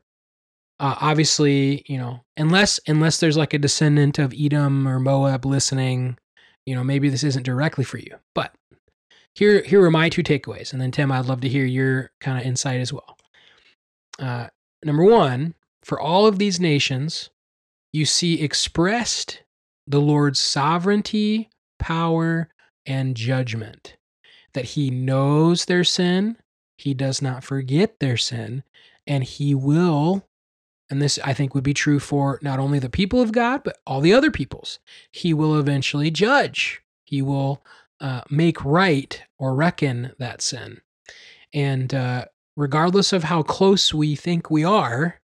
Uh, 0.80 0.95
obviously 1.01 1.84
you 1.88 1.97
know 1.97 2.19
unless 2.38 2.80
unless 2.88 3.19
there's 3.19 3.38
like 3.38 3.53
a 3.53 3.59
descendant 3.59 4.19
of 4.19 4.34
edom 4.38 4.88
or 4.88 4.99
moab 4.99 5.45
listening 5.45 6.17
you 6.65 6.76
know 6.76 6.84
maybe 6.84 7.09
this 7.09 7.24
isn't 7.24 7.43
directly 7.43 7.84
for 7.84 7.97
you. 7.97 8.15
But 8.36 8.53
here 9.34 9.63
here 9.63 9.84
are 9.84 9.91
my 9.91 10.09
two 10.09 10.24
takeaways 10.24 10.71
and 10.71 10.82
then 10.82 10.91
tim 10.91 11.11
i'd 11.11 11.26
love 11.26 11.41
to 11.41 11.49
hear 11.49 11.65
your 11.65 12.11
kind 12.19 12.38
of 12.38 12.45
insight 12.45 12.80
as 12.80 12.93
well 12.93 13.17
uh, 14.20 14.47
number 14.84 15.03
one 15.03 15.53
for 15.84 15.99
all 15.99 16.26
of 16.26 16.39
these 16.39 16.59
nations 16.59 17.30
you 17.91 18.05
see 18.05 18.41
expressed 18.41 19.43
the 19.88 20.01
lord's 20.01 20.39
sovereignty 20.39 21.49
power 21.80 22.49
and 22.86 23.16
judgment 23.16 23.97
that 24.53 24.66
he 24.66 24.89
knows 24.89 25.66
their 25.66 25.84
sin 25.84 26.38
he 26.78 26.93
does 26.93 27.22
not 27.22 27.43
forget 27.43 27.99
their 27.99 28.18
sin 28.18 28.64
and 29.07 29.24
he 29.24 29.53
will 29.55 30.26
and 30.89 31.01
this 31.01 31.20
i 31.24 31.34
think 31.34 31.53
would 31.53 31.64
be 31.64 31.74
true 31.74 31.99
for 31.99 32.39
not 32.41 32.59
only 32.59 32.80
the 32.80 32.89
people 32.89 33.22
of 33.22 33.32
god 33.32 33.61
but 33.64 33.78
all 33.86 34.01
the 34.01 34.14
other 34.14 34.32
peoples 34.32 34.80
he 35.11 35.34
will 35.34 35.59
eventually 35.59 36.09
judge 36.11 36.82
he 37.05 37.22
will 37.22 37.64
uh, 38.03 38.22
make 38.30 38.64
right 38.66 39.24
or 39.39 39.55
reckon 39.55 40.11
that 40.20 40.41
sin. 40.41 40.82
And 41.53 41.93
uh, 41.93 42.26
regardless 42.56 43.14
of 43.14 43.24
how 43.24 43.43
close 43.43 43.93
we 43.93 44.16
think 44.16 44.49
we 44.49 44.64
are, 44.64 45.20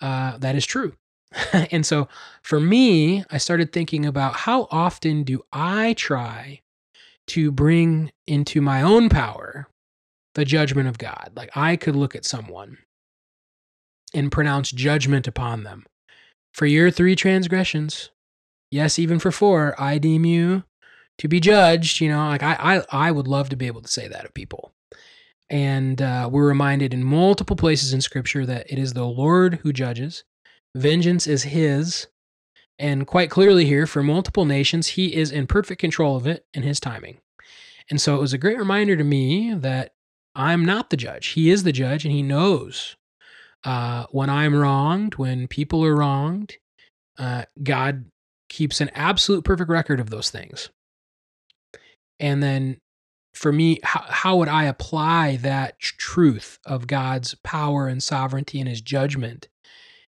uh, 0.00 0.38
that 0.38 0.56
is 0.56 0.66
true. 0.66 0.94
and 1.52 1.84
so 1.84 2.08
for 2.42 2.60
me, 2.60 3.24
I 3.30 3.38
started 3.38 3.72
thinking 3.72 4.06
about 4.06 4.34
how 4.34 4.68
often 4.70 5.22
do 5.22 5.42
I 5.52 5.94
try 5.94 6.60
to 7.28 7.50
bring 7.50 8.12
into 8.26 8.60
my 8.60 8.82
own 8.82 9.08
power 9.08 9.68
the 10.34 10.44
judgment 10.44 10.88
of 10.88 10.98
God? 10.98 11.32
Like 11.34 11.50
I 11.56 11.76
could 11.76 11.96
look 11.96 12.14
at 12.14 12.24
someone 12.24 12.78
and 14.14 14.32
pronounce 14.32 14.70
judgment 14.70 15.26
upon 15.26 15.64
them. 15.64 15.84
For 16.54 16.66
your 16.66 16.90
three 16.90 17.16
transgressions, 17.16 18.10
yes, 18.70 18.98
even 18.98 19.18
for 19.18 19.30
four, 19.30 19.74
I 19.78 19.98
deem 19.98 20.24
you 20.24 20.64
to 21.18 21.28
be 21.28 21.40
judged. 21.40 22.00
You 22.00 22.10
know, 22.10 22.28
like 22.28 22.42
I, 22.42 22.56
I, 22.92 23.08
I 23.08 23.10
would 23.10 23.28
love 23.28 23.50
to 23.50 23.56
be 23.56 23.66
able 23.66 23.82
to 23.82 23.88
say 23.88 24.08
that 24.08 24.24
of 24.24 24.32
people. 24.32 24.72
And 25.48 26.02
uh, 26.02 26.28
we're 26.30 26.48
reminded 26.48 26.92
in 26.92 27.04
multiple 27.04 27.56
places 27.56 27.92
in 27.92 28.00
Scripture 28.00 28.44
that 28.46 28.70
it 28.70 28.78
is 28.78 28.92
the 28.92 29.04
Lord 29.04 29.60
who 29.62 29.72
judges. 29.72 30.24
Vengeance 30.74 31.26
is 31.26 31.44
His. 31.44 32.08
And 32.78 33.06
quite 33.06 33.30
clearly 33.30 33.64
here, 33.64 33.86
for 33.86 34.02
multiple 34.02 34.44
nations, 34.44 34.88
He 34.88 35.14
is 35.14 35.30
in 35.30 35.46
perfect 35.46 35.80
control 35.80 36.16
of 36.16 36.26
it 36.26 36.44
in 36.52 36.62
His 36.62 36.80
timing. 36.80 37.18
And 37.88 38.00
so 38.00 38.16
it 38.16 38.20
was 38.20 38.32
a 38.32 38.38
great 38.38 38.58
reminder 38.58 38.96
to 38.96 39.04
me 39.04 39.54
that 39.54 39.92
I'm 40.34 40.64
not 40.64 40.90
the 40.90 40.96
judge. 40.96 41.28
He 41.28 41.50
is 41.50 41.62
the 41.62 41.72
judge, 41.72 42.04
and 42.04 42.12
He 42.12 42.22
knows 42.22 42.96
uh, 43.64 44.06
when 44.10 44.28
I'm 44.28 44.54
wronged, 44.54 45.14
when 45.14 45.48
people 45.48 45.84
are 45.84 45.96
wronged. 45.96 46.56
Uh, 47.18 47.44
God 47.62 48.06
keeps 48.48 48.80
an 48.80 48.90
absolute 48.94 49.44
perfect 49.44 49.70
record 49.70 50.00
of 50.00 50.10
those 50.10 50.30
things. 50.30 50.70
And 52.20 52.42
then 52.42 52.78
for 53.36 53.52
me, 53.52 53.78
how, 53.82 54.04
how 54.08 54.36
would 54.36 54.48
I 54.48 54.64
apply 54.64 55.36
that 55.36 55.78
truth 55.78 56.58
of 56.64 56.86
God's 56.86 57.34
power 57.34 57.86
and 57.86 58.02
sovereignty 58.02 58.60
and 58.60 58.68
his 58.68 58.80
judgment? 58.80 59.48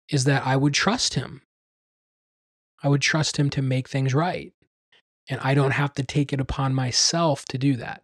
Is 0.08 0.24
that 0.24 0.46
I 0.46 0.56
would 0.56 0.72
trust 0.72 1.14
him. 1.14 1.42
I 2.82 2.88
would 2.88 3.00
trust 3.00 3.36
him 3.36 3.50
to 3.50 3.62
make 3.62 3.88
things 3.88 4.14
right. 4.14 4.52
And 5.28 5.40
I 5.42 5.54
don't 5.54 5.72
have 5.72 5.92
to 5.94 6.04
take 6.04 6.32
it 6.32 6.40
upon 6.40 6.74
myself 6.74 7.44
to 7.46 7.58
do 7.58 7.74
that. 7.76 8.02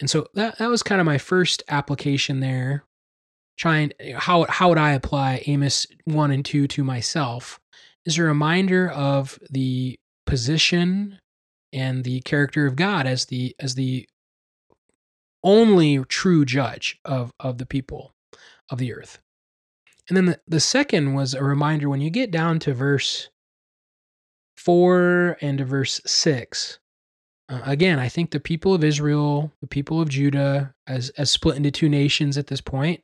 And 0.00 0.10
so 0.10 0.26
that, 0.34 0.58
that 0.58 0.68
was 0.68 0.82
kind 0.82 1.00
of 1.00 1.04
my 1.04 1.18
first 1.18 1.62
application 1.68 2.40
there. 2.40 2.84
Trying 3.56 3.92
eh, 4.00 4.14
how 4.16 4.46
how 4.48 4.70
would 4.70 4.78
I 4.78 4.92
apply 4.92 5.44
Amos 5.46 5.86
1 6.06 6.30
and 6.32 6.44
2 6.44 6.66
to 6.66 6.82
myself 6.82 7.60
is 8.04 8.18
a 8.18 8.24
reminder 8.24 8.90
of 8.90 9.38
the 9.48 9.96
position 10.26 11.20
and 11.72 12.02
the 12.02 12.20
character 12.22 12.66
of 12.66 12.74
God 12.74 13.06
as 13.06 13.26
the 13.26 13.54
as 13.60 13.76
the 13.76 14.08
only 15.44 16.02
true 16.06 16.44
judge 16.44 16.98
of 17.04 17.32
of 17.38 17.58
the 17.58 17.66
people 17.66 18.14
of 18.70 18.78
the 18.78 18.92
earth. 18.92 19.20
And 20.08 20.16
then 20.16 20.26
the, 20.26 20.40
the 20.46 20.60
second 20.60 21.14
was 21.14 21.34
a 21.34 21.44
reminder 21.44 21.88
when 21.88 22.00
you 22.00 22.10
get 22.10 22.30
down 22.30 22.58
to 22.60 22.74
verse 22.74 23.30
4 24.56 25.38
and 25.40 25.58
to 25.58 25.64
verse 25.64 26.00
6. 26.04 26.78
Uh, 27.48 27.60
again, 27.64 27.98
I 27.98 28.08
think 28.08 28.30
the 28.30 28.40
people 28.40 28.74
of 28.74 28.84
Israel, 28.84 29.52
the 29.60 29.66
people 29.66 30.00
of 30.00 30.08
Judah, 30.08 30.74
as, 30.86 31.10
as 31.10 31.30
split 31.30 31.56
into 31.56 31.70
two 31.70 31.88
nations 31.88 32.36
at 32.36 32.48
this 32.48 32.60
point, 32.60 33.02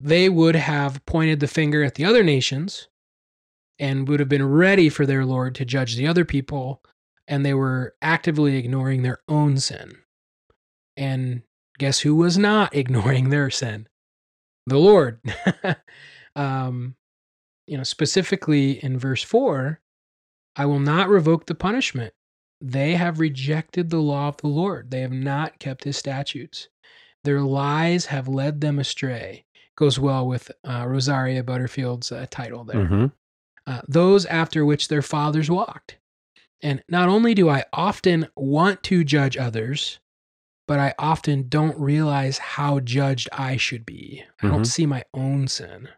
they 0.00 0.28
would 0.28 0.56
have 0.56 1.04
pointed 1.06 1.40
the 1.40 1.48
finger 1.48 1.82
at 1.82 1.94
the 1.94 2.04
other 2.04 2.22
nations 2.22 2.88
and 3.78 4.08
would 4.08 4.20
have 4.20 4.28
been 4.28 4.48
ready 4.48 4.88
for 4.88 5.06
their 5.06 5.24
Lord 5.24 5.54
to 5.56 5.64
judge 5.64 5.96
the 5.96 6.06
other 6.06 6.24
people 6.24 6.82
and 7.26 7.44
they 7.44 7.54
were 7.54 7.94
actively 8.02 8.56
ignoring 8.56 9.02
their 9.02 9.20
own 9.28 9.56
sin. 9.56 9.96
And 10.96 11.42
guess 11.78 12.00
who 12.00 12.14
was 12.14 12.38
not 12.38 12.74
ignoring 12.74 13.30
their 13.30 13.50
sin? 13.50 13.88
The 14.66 14.78
Lord. 14.78 15.20
um, 16.36 16.96
you 17.66 17.76
know, 17.76 17.84
specifically 17.84 18.82
in 18.84 18.98
verse 18.98 19.22
4, 19.22 19.80
I 20.56 20.66
will 20.66 20.80
not 20.80 21.08
revoke 21.08 21.46
the 21.46 21.54
punishment. 21.54 22.12
They 22.60 22.94
have 22.94 23.20
rejected 23.20 23.90
the 23.90 24.00
law 24.00 24.28
of 24.28 24.36
the 24.38 24.46
Lord. 24.46 24.90
They 24.90 25.00
have 25.00 25.12
not 25.12 25.58
kept 25.58 25.84
his 25.84 25.96
statutes. 25.96 26.68
Their 27.24 27.40
lies 27.40 28.06
have 28.06 28.28
led 28.28 28.60
them 28.60 28.78
astray. 28.78 29.44
Goes 29.76 29.98
well 29.98 30.26
with 30.26 30.50
uh, 30.66 30.84
Rosaria 30.86 31.42
Butterfield's 31.42 32.12
uh, 32.12 32.26
title 32.30 32.64
there. 32.64 32.84
Mm-hmm. 32.84 33.06
Uh, 33.66 33.80
those 33.88 34.24
after 34.26 34.64
which 34.64 34.88
their 34.88 35.02
fathers 35.02 35.50
walked. 35.50 35.96
And 36.62 36.82
not 36.88 37.08
only 37.08 37.34
do 37.34 37.48
I 37.48 37.64
often 37.72 38.28
want 38.36 38.82
to 38.84 39.04
judge 39.04 39.36
others, 39.36 39.98
but 40.66 40.78
I 40.78 40.94
often 40.98 41.48
don't 41.48 41.78
realize 41.78 42.38
how 42.38 42.80
judged 42.80 43.28
I 43.32 43.56
should 43.56 43.84
be. 43.84 44.22
I 44.22 44.46
mm-hmm. 44.46 44.54
don't 44.54 44.64
see 44.64 44.86
my 44.86 45.04
own 45.12 45.48
sin. 45.48 45.88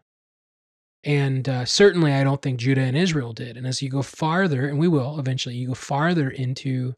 And 1.03 1.47
uh, 1.47 1.65
certainly, 1.65 2.11
I 2.11 2.23
don't 2.23 2.41
think 2.41 2.59
Judah 2.59 2.81
and 2.81 2.97
Israel 2.97 3.31
did. 3.31 3.55
And 3.55 3.65
as 3.65 3.81
you 3.81 3.89
go 3.89 4.01
farther, 4.01 4.67
and 4.67 4.77
we 4.77 4.87
will 4.87 5.19
eventually, 5.19 5.55
you 5.55 5.67
go 5.69 5.73
farther 5.73 6.29
into 6.29 6.95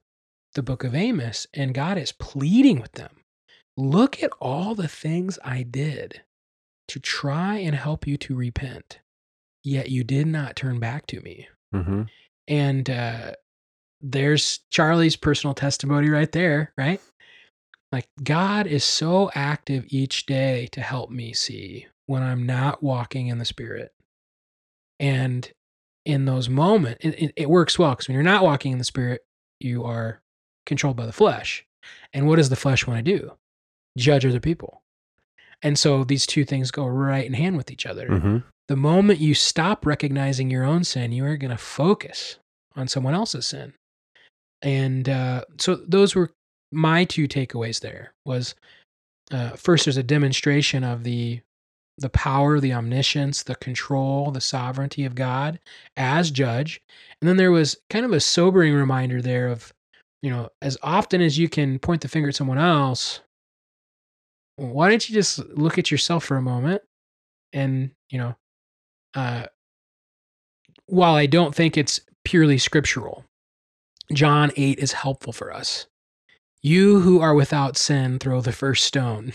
the 0.55 0.63
book 0.63 0.83
of 0.83 0.95
Amos, 0.95 1.45
and 1.53 1.75
God 1.75 1.97
is 1.97 2.11
pleading 2.11 2.79
with 2.79 2.93
them 2.93 3.11
look 3.79 4.21
at 4.21 4.31
all 4.39 4.75
the 4.75 4.87
things 4.87 5.39
I 5.43 5.63
did 5.63 6.21
to 6.89 6.99
try 6.99 7.57
and 7.57 7.75
help 7.75 8.05
you 8.05 8.17
to 8.17 8.35
repent, 8.35 8.99
yet 9.63 9.89
you 9.89 10.03
did 10.03 10.27
not 10.27 10.55
turn 10.55 10.79
back 10.79 11.07
to 11.07 11.21
me. 11.21 11.47
Mm-hmm. 11.73 12.03
And 12.47 12.89
uh, 12.89 13.31
there's 14.01 14.59
Charlie's 14.69 15.15
personal 15.15 15.53
testimony 15.53 16.09
right 16.09 16.31
there, 16.31 16.73
right? 16.77 16.99
Like 17.91 18.07
God 18.23 18.67
is 18.67 18.83
so 18.83 19.31
active 19.33 19.85
each 19.87 20.25
day 20.25 20.67
to 20.73 20.81
help 20.81 21.09
me 21.09 21.33
see 21.33 21.87
when 22.05 22.21
I'm 22.21 22.45
not 22.45 22.83
walking 22.83 23.27
in 23.27 23.39
the 23.39 23.45
spirit. 23.45 23.91
And 24.99 25.49
in 26.05 26.25
those 26.25 26.49
moments, 26.49 27.03
it, 27.03 27.21
it, 27.21 27.33
it 27.35 27.49
works 27.49 27.79
well 27.79 27.91
because 27.91 28.07
when 28.07 28.15
you're 28.15 28.23
not 28.23 28.43
walking 28.43 28.71
in 28.71 28.77
the 28.77 28.83
spirit, 28.83 29.21
you 29.59 29.83
are 29.85 30.21
controlled 30.65 30.97
by 30.97 31.05
the 31.05 31.11
flesh. 31.11 31.65
And 32.13 32.27
what 32.27 32.35
does 32.35 32.49
the 32.49 32.55
flesh 32.55 32.85
want 32.85 33.03
to 33.03 33.17
do? 33.17 33.31
Judge 33.97 34.25
other 34.25 34.39
people. 34.39 34.81
And 35.61 35.77
so 35.77 36.03
these 36.03 36.25
two 36.25 36.45
things 36.45 36.71
go 36.71 36.85
right 36.85 37.25
in 37.25 37.33
hand 37.33 37.57
with 37.57 37.71
each 37.71 37.85
other. 37.85 38.07
hmm 38.07 38.37
The 38.67 38.75
moment 38.75 39.19
you 39.19 39.33
stop 39.33 39.85
recognizing 39.85 40.49
your 40.49 40.63
own 40.63 40.83
sin, 40.83 41.11
you 41.11 41.25
are 41.25 41.37
going 41.37 41.51
to 41.51 41.57
focus 41.57 42.37
on 42.75 42.87
someone 42.87 43.13
else's 43.13 43.47
sin. 43.47 43.73
And 44.61 45.07
uh, 45.07 45.45
so 45.57 45.75
those 45.75 46.15
were 46.15 46.31
my 46.71 47.03
two 47.05 47.27
takeaways 47.27 47.81
there 47.81 48.13
was 48.25 48.55
uh, 49.31 49.51
first 49.51 49.85
there's 49.85 49.97
a 49.97 50.03
demonstration 50.03 50.83
of 50.83 51.03
the 51.03 51.41
the 51.99 52.09
power, 52.09 52.59
the 52.59 52.73
omniscience, 52.73 53.43
the 53.43 53.55
control, 53.55 54.31
the 54.31 54.41
sovereignty 54.41 55.05
of 55.05 55.15
God 55.15 55.59
as 55.97 56.31
judge. 56.31 56.81
And 57.21 57.27
then 57.27 57.37
there 57.37 57.51
was 57.51 57.77
kind 57.89 58.05
of 58.05 58.13
a 58.13 58.19
sobering 58.19 58.73
reminder 58.73 59.21
there 59.21 59.49
of, 59.49 59.73
you 60.21 60.29
know, 60.29 60.49
as 60.61 60.77
often 60.81 61.21
as 61.21 61.37
you 61.37 61.49
can 61.49 61.77
point 61.77 62.01
the 62.01 62.07
finger 62.07 62.29
at 62.29 62.35
someone 62.35 62.57
else, 62.57 63.19
why 64.55 64.89
don't 64.89 65.07
you 65.09 65.13
just 65.13 65.39
look 65.49 65.77
at 65.77 65.91
yourself 65.91 66.23
for 66.23 66.37
a 66.37 66.41
moment 66.41 66.81
and, 67.53 67.91
you 68.09 68.17
know, 68.17 68.35
uh, 69.15 69.45
while 70.85 71.15
I 71.15 71.25
don't 71.25 71.53
think 71.53 71.77
it's 71.77 71.99
purely 72.23 72.57
scriptural, 72.57 73.25
John 74.13 74.51
8 74.55 74.79
is 74.79 74.93
helpful 74.93 75.33
for 75.33 75.53
us. 75.53 75.87
You 76.61 76.99
who 76.99 77.21
are 77.21 77.33
without 77.33 77.77
sin, 77.77 78.19
throw 78.19 78.41
the 78.41 78.51
first 78.51 78.85
stone. 78.85 79.31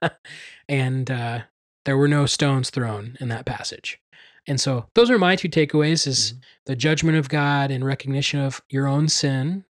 and 0.68 1.10
uh, 1.10 1.40
there 1.84 1.96
were 1.96 2.08
no 2.08 2.26
stones 2.26 2.70
thrown 2.70 3.16
in 3.20 3.28
that 3.28 3.46
passage. 3.46 4.00
And 4.46 4.60
so 4.60 4.86
those 4.94 5.10
are 5.10 5.18
my 5.18 5.36
two 5.36 5.48
takeaways 5.48 6.06
is 6.06 6.34
the 6.66 6.74
judgment 6.74 7.16
of 7.16 7.28
God 7.28 7.70
and 7.70 7.84
recognition 7.84 8.40
of 8.40 8.62
your 8.68 8.86
own 8.86 9.08
sin. 9.08 9.64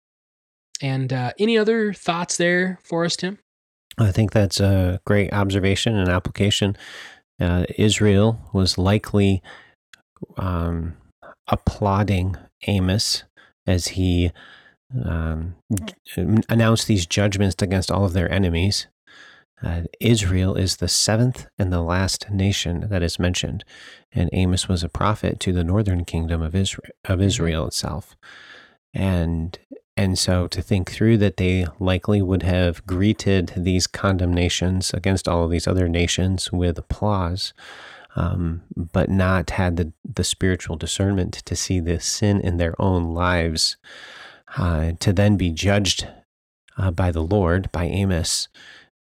And 0.82 1.12
uh, 1.12 1.34
any 1.38 1.58
other 1.58 1.94
thoughts 1.94 2.38
there 2.38 2.80
for 2.84 3.06
us, 3.06 3.16
Tim? 3.16 3.40
I 3.98 4.12
think 4.12 4.32
that's 4.32 4.60
a 4.60 5.02
great 5.06 5.34
observation 5.34 5.98
and 5.98 6.10
application. 6.10 6.78
Uh, 7.40 7.66
Israel 7.78 8.50
was 8.54 8.78
likely 8.78 9.42
um, 10.38 10.96
applauding 11.48 12.38
Amos 12.68 13.24
as 13.68 13.90
he 13.90 14.32
um, 15.06 15.56
announced 16.50 16.88
these 16.88 17.06
judgments 17.06 17.62
against 17.62 17.92
all 17.92 18.06
of 18.06 18.14
their 18.14 18.32
enemies. 18.32 18.88
Uh, 19.64 19.84
Israel 20.00 20.56
is 20.56 20.78
the 20.78 20.88
seventh 20.88 21.48
and 21.60 21.72
the 21.72 21.82
last 21.82 22.32
nation 22.32 22.88
that 22.90 23.04
is 23.04 23.20
mentioned, 23.20 23.64
and 24.12 24.30
Amos 24.34 24.68
was 24.68 24.84
a 24.84 24.90
prophet 24.90 25.40
to 25.42 25.54
the 25.54 25.64
northern 25.64 26.04
kingdom 26.04 26.42
of 26.42 26.56
Israel, 26.56 26.90
of 27.06 27.22
Israel 27.22 27.68
itself, 27.68 28.16
and 28.94 29.60
and 29.96 30.18
so 30.18 30.48
to 30.48 30.62
think 30.64 30.90
through 30.90 31.18
that 31.18 31.38
they 31.38 31.68
likely 31.80 32.22
would 32.24 32.42
have 32.42 32.86
greeted 32.88 33.54
these 33.56 33.86
condemnations 33.86 34.94
against 34.94 35.28
all 35.28 35.44
of 35.44 35.52
these 35.52 35.68
other 35.68 35.88
nations 35.88 36.52
with 36.52 36.80
applause, 36.80 37.54
um, 38.16 38.64
but 38.76 39.10
not 39.10 39.52
had 39.52 39.78
the 39.78 39.94
the 40.04 40.24
spiritual 40.24 40.76
discernment 40.76 41.34
to 41.46 41.56
see 41.56 41.80
the 41.80 42.00
sin 42.00 42.42
in 42.42 42.58
their 42.58 42.74
own 42.82 43.14
lives, 43.14 43.78
uh, 44.58 44.94
to 45.00 45.14
then 45.14 45.38
be 45.38 45.52
judged 45.52 46.08
uh, 46.78 46.92
by 46.92 47.12
the 47.12 47.24
Lord 47.24 47.72
by 47.72 47.86
Amos 47.86 48.48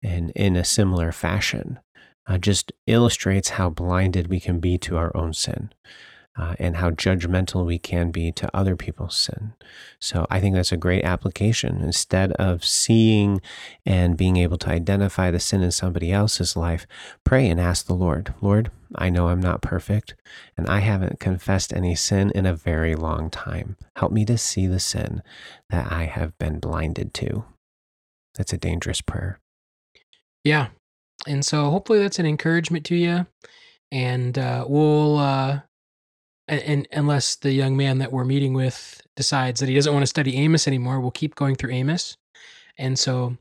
and 0.03 0.31
in 0.31 0.57
a 0.57 0.65
similar 0.65 1.13
fashion 1.13 1.79
uh, 2.27 2.39
just 2.39 2.73
illustrates 2.87 3.51
how 3.51 3.71
blinded 3.71 4.29
we 4.29 4.41
can 4.41 4.61
be 4.61 4.79
to 4.79 4.97
our 4.97 5.17
own 5.17 5.33
sin 5.33 5.73
uh, 6.37 6.55
and 6.59 6.77
how 6.77 6.91
judgmental 6.91 7.67
we 7.67 7.79
can 7.79 8.11
be 8.11 8.33
to 8.33 8.57
other 8.57 8.77
people's 8.77 9.17
sin. 9.17 9.53
So 10.01 10.27
I 10.31 10.41
think 10.41 10.55
that's 10.55 10.73
a 10.73 10.77
great 10.77 11.05
application. 11.05 11.83
Instead 11.83 12.33
of 12.33 12.65
seeing 12.65 13.41
and 13.85 14.17
being 14.17 14.37
able 14.37 14.59
to 14.59 14.71
identify 14.71 15.31
the 15.31 15.41
sin 15.41 15.63
in 15.63 15.73
somebody 15.73 16.11
else's 16.13 16.57
life, 16.57 16.87
pray 17.25 17.49
and 17.49 17.61
ask 17.61 17.87
the 17.87 17.95
Lord, 17.95 18.35
Lord, 18.41 18.71
I 18.97 19.11
know 19.11 19.29
I'm 19.29 19.41
not 19.41 19.63
perfect 19.63 20.15
and 20.57 20.67
I 20.69 20.81
haven't 20.81 21.21
confessed 21.21 21.73
any 21.73 21.95
sin 21.95 22.31
in 22.35 22.47
a 22.47 22.55
very 22.55 22.95
long 22.95 23.31
time. 23.31 23.77
Help 23.97 24.13
me 24.13 24.25
to 24.27 24.39
see 24.39 24.67
the 24.67 24.81
sin 24.81 25.23
that 25.71 25.91
I 25.91 26.05
have 26.05 26.37
been 26.39 26.59
blinded 26.59 27.15
to. 27.15 27.45
That's 28.35 28.53
a 28.53 28.59
dangerous 28.59 29.01
prayer. 29.01 29.39
Yeah. 30.45 30.69
And 31.27 31.45
so 31.45 31.71
hopefully 31.71 32.01
that's 32.01 32.19
an 32.19 32.27
encouragement 32.27 32.85
to 32.87 32.97
you. 32.97 33.27
And 33.91 34.39
uh, 34.39 34.65
we'll, 34.69 35.19
uh, 35.19 35.61
and, 36.49 36.63
and 36.63 36.89
unless 36.93 37.37
the 37.37 37.53
young 37.53 37.77
man 37.77 37.99
that 37.99 38.13
we're 38.13 38.25
meeting 38.25 38.55
with 38.55 39.01
decides 39.17 39.61
that 39.61 39.69
he 39.69 39.75
doesn't 39.75 39.93
want 39.93 40.03
to 40.03 40.09
study 40.09 40.37
Amos 40.37 40.67
anymore, 40.67 41.01
we'll 41.01 41.11
keep 41.11 41.35
going 41.35 41.55
through 41.55 41.73
Amos. 41.73 42.17
And 42.79 42.99
so 42.99 43.37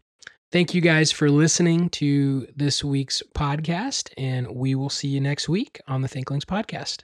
thank 0.52 0.74
you 0.74 0.82
guys 0.82 1.12
for 1.12 1.30
listening 1.30 1.89
to 1.89 2.47
this 2.56 2.84
week's 2.84 3.24
podcast. 3.34 4.12
And 4.18 4.56
we 4.56 4.76
will 4.76 4.89
see 4.89 5.08
you 5.08 5.22
next 5.22 5.49
week 5.49 5.80
on 5.88 6.02
the 6.02 6.08
Thinklings 6.08 6.45
podcast. 6.45 7.04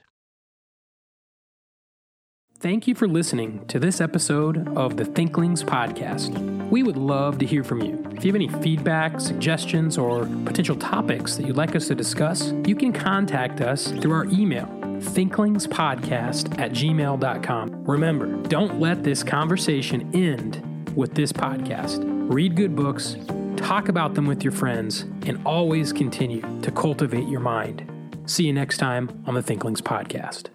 Thank 2.59 2.87
you 2.87 2.95
for 2.95 3.07
listening 3.07 3.67
to 3.67 3.77
this 3.77 4.01
episode 4.01 4.67
of 4.75 4.97
the 4.97 5.05
Thinklings 5.05 5.63
Podcast. 5.63 6.35
We 6.71 6.81
would 6.81 6.97
love 6.97 7.37
to 7.37 7.45
hear 7.45 7.63
from 7.63 7.83
you. 7.83 8.03
If 8.15 8.25
you 8.25 8.29
have 8.29 8.35
any 8.35 8.47
feedback, 8.47 9.21
suggestions, 9.21 9.95
or 9.95 10.25
potential 10.43 10.75
topics 10.75 11.35
that 11.35 11.45
you'd 11.45 11.55
like 11.55 11.75
us 11.75 11.87
to 11.89 11.93
discuss, 11.93 12.53
you 12.65 12.75
can 12.75 12.91
contact 12.91 13.61
us 13.61 13.91
through 14.01 14.13
our 14.13 14.25
email, 14.25 14.65
thinklingspodcast 14.65 16.59
at 16.59 16.71
gmail.com. 16.71 17.83
Remember, 17.83 18.25
don't 18.47 18.79
let 18.79 19.03
this 19.03 19.21
conversation 19.21 20.09
end 20.15 20.91
with 20.95 21.13
this 21.13 21.31
podcast. 21.31 22.16
Read 22.27 22.57
good 22.57 22.75
books, 22.75 23.15
talk 23.55 23.87
about 23.87 24.13
them 24.13 24.27
with 24.27 24.43
your 24.43 24.51
friends, 24.51 25.03
and 25.25 25.39
always 25.45 25.93
continue 25.93 26.41
to 26.61 26.71
cultivate 26.71 27.25
your 27.29 27.39
mind. 27.39 27.89
See 28.25 28.45
you 28.45 28.51
next 28.51 28.79
time 28.79 29.23
on 29.25 29.33
the 29.33 29.41
Thinklings 29.41 29.79
Podcast. 29.79 30.47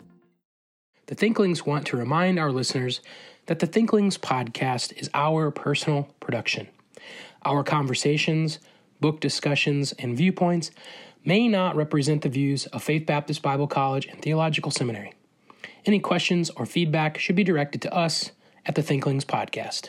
The 1.06 1.14
Thinklings 1.14 1.64
want 1.64 1.86
to 1.86 1.96
remind 1.96 2.38
our 2.38 2.52
listeners 2.52 3.00
that 3.46 3.60
the 3.60 3.66
Thinklings 3.66 4.18
podcast 4.18 4.92
is 5.00 5.08
our 5.14 5.50
personal 5.50 6.10
production. 6.20 6.68
Our 7.42 7.64
conversations, 7.64 8.58
book 9.00 9.20
discussions, 9.20 9.92
and 9.92 10.14
viewpoints 10.14 10.72
may 11.24 11.48
not 11.48 11.74
represent 11.74 12.20
the 12.20 12.28
views 12.28 12.66
of 12.66 12.82
Faith 12.82 13.06
Baptist 13.06 13.40
Bible 13.40 13.66
College 13.66 14.04
and 14.08 14.20
Theological 14.20 14.70
Seminary. 14.70 15.14
Any 15.86 16.00
questions 16.00 16.50
or 16.50 16.66
feedback 16.66 17.16
should 17.16 17.34
be 17.34 17.44
directed 17.44 17.80
to 17.80 17.94
us 17.94 18.32
at 18.66 18.74
the 18.74 18.82
Thinklings 18.82 19.24
podcast. 19.24 19.88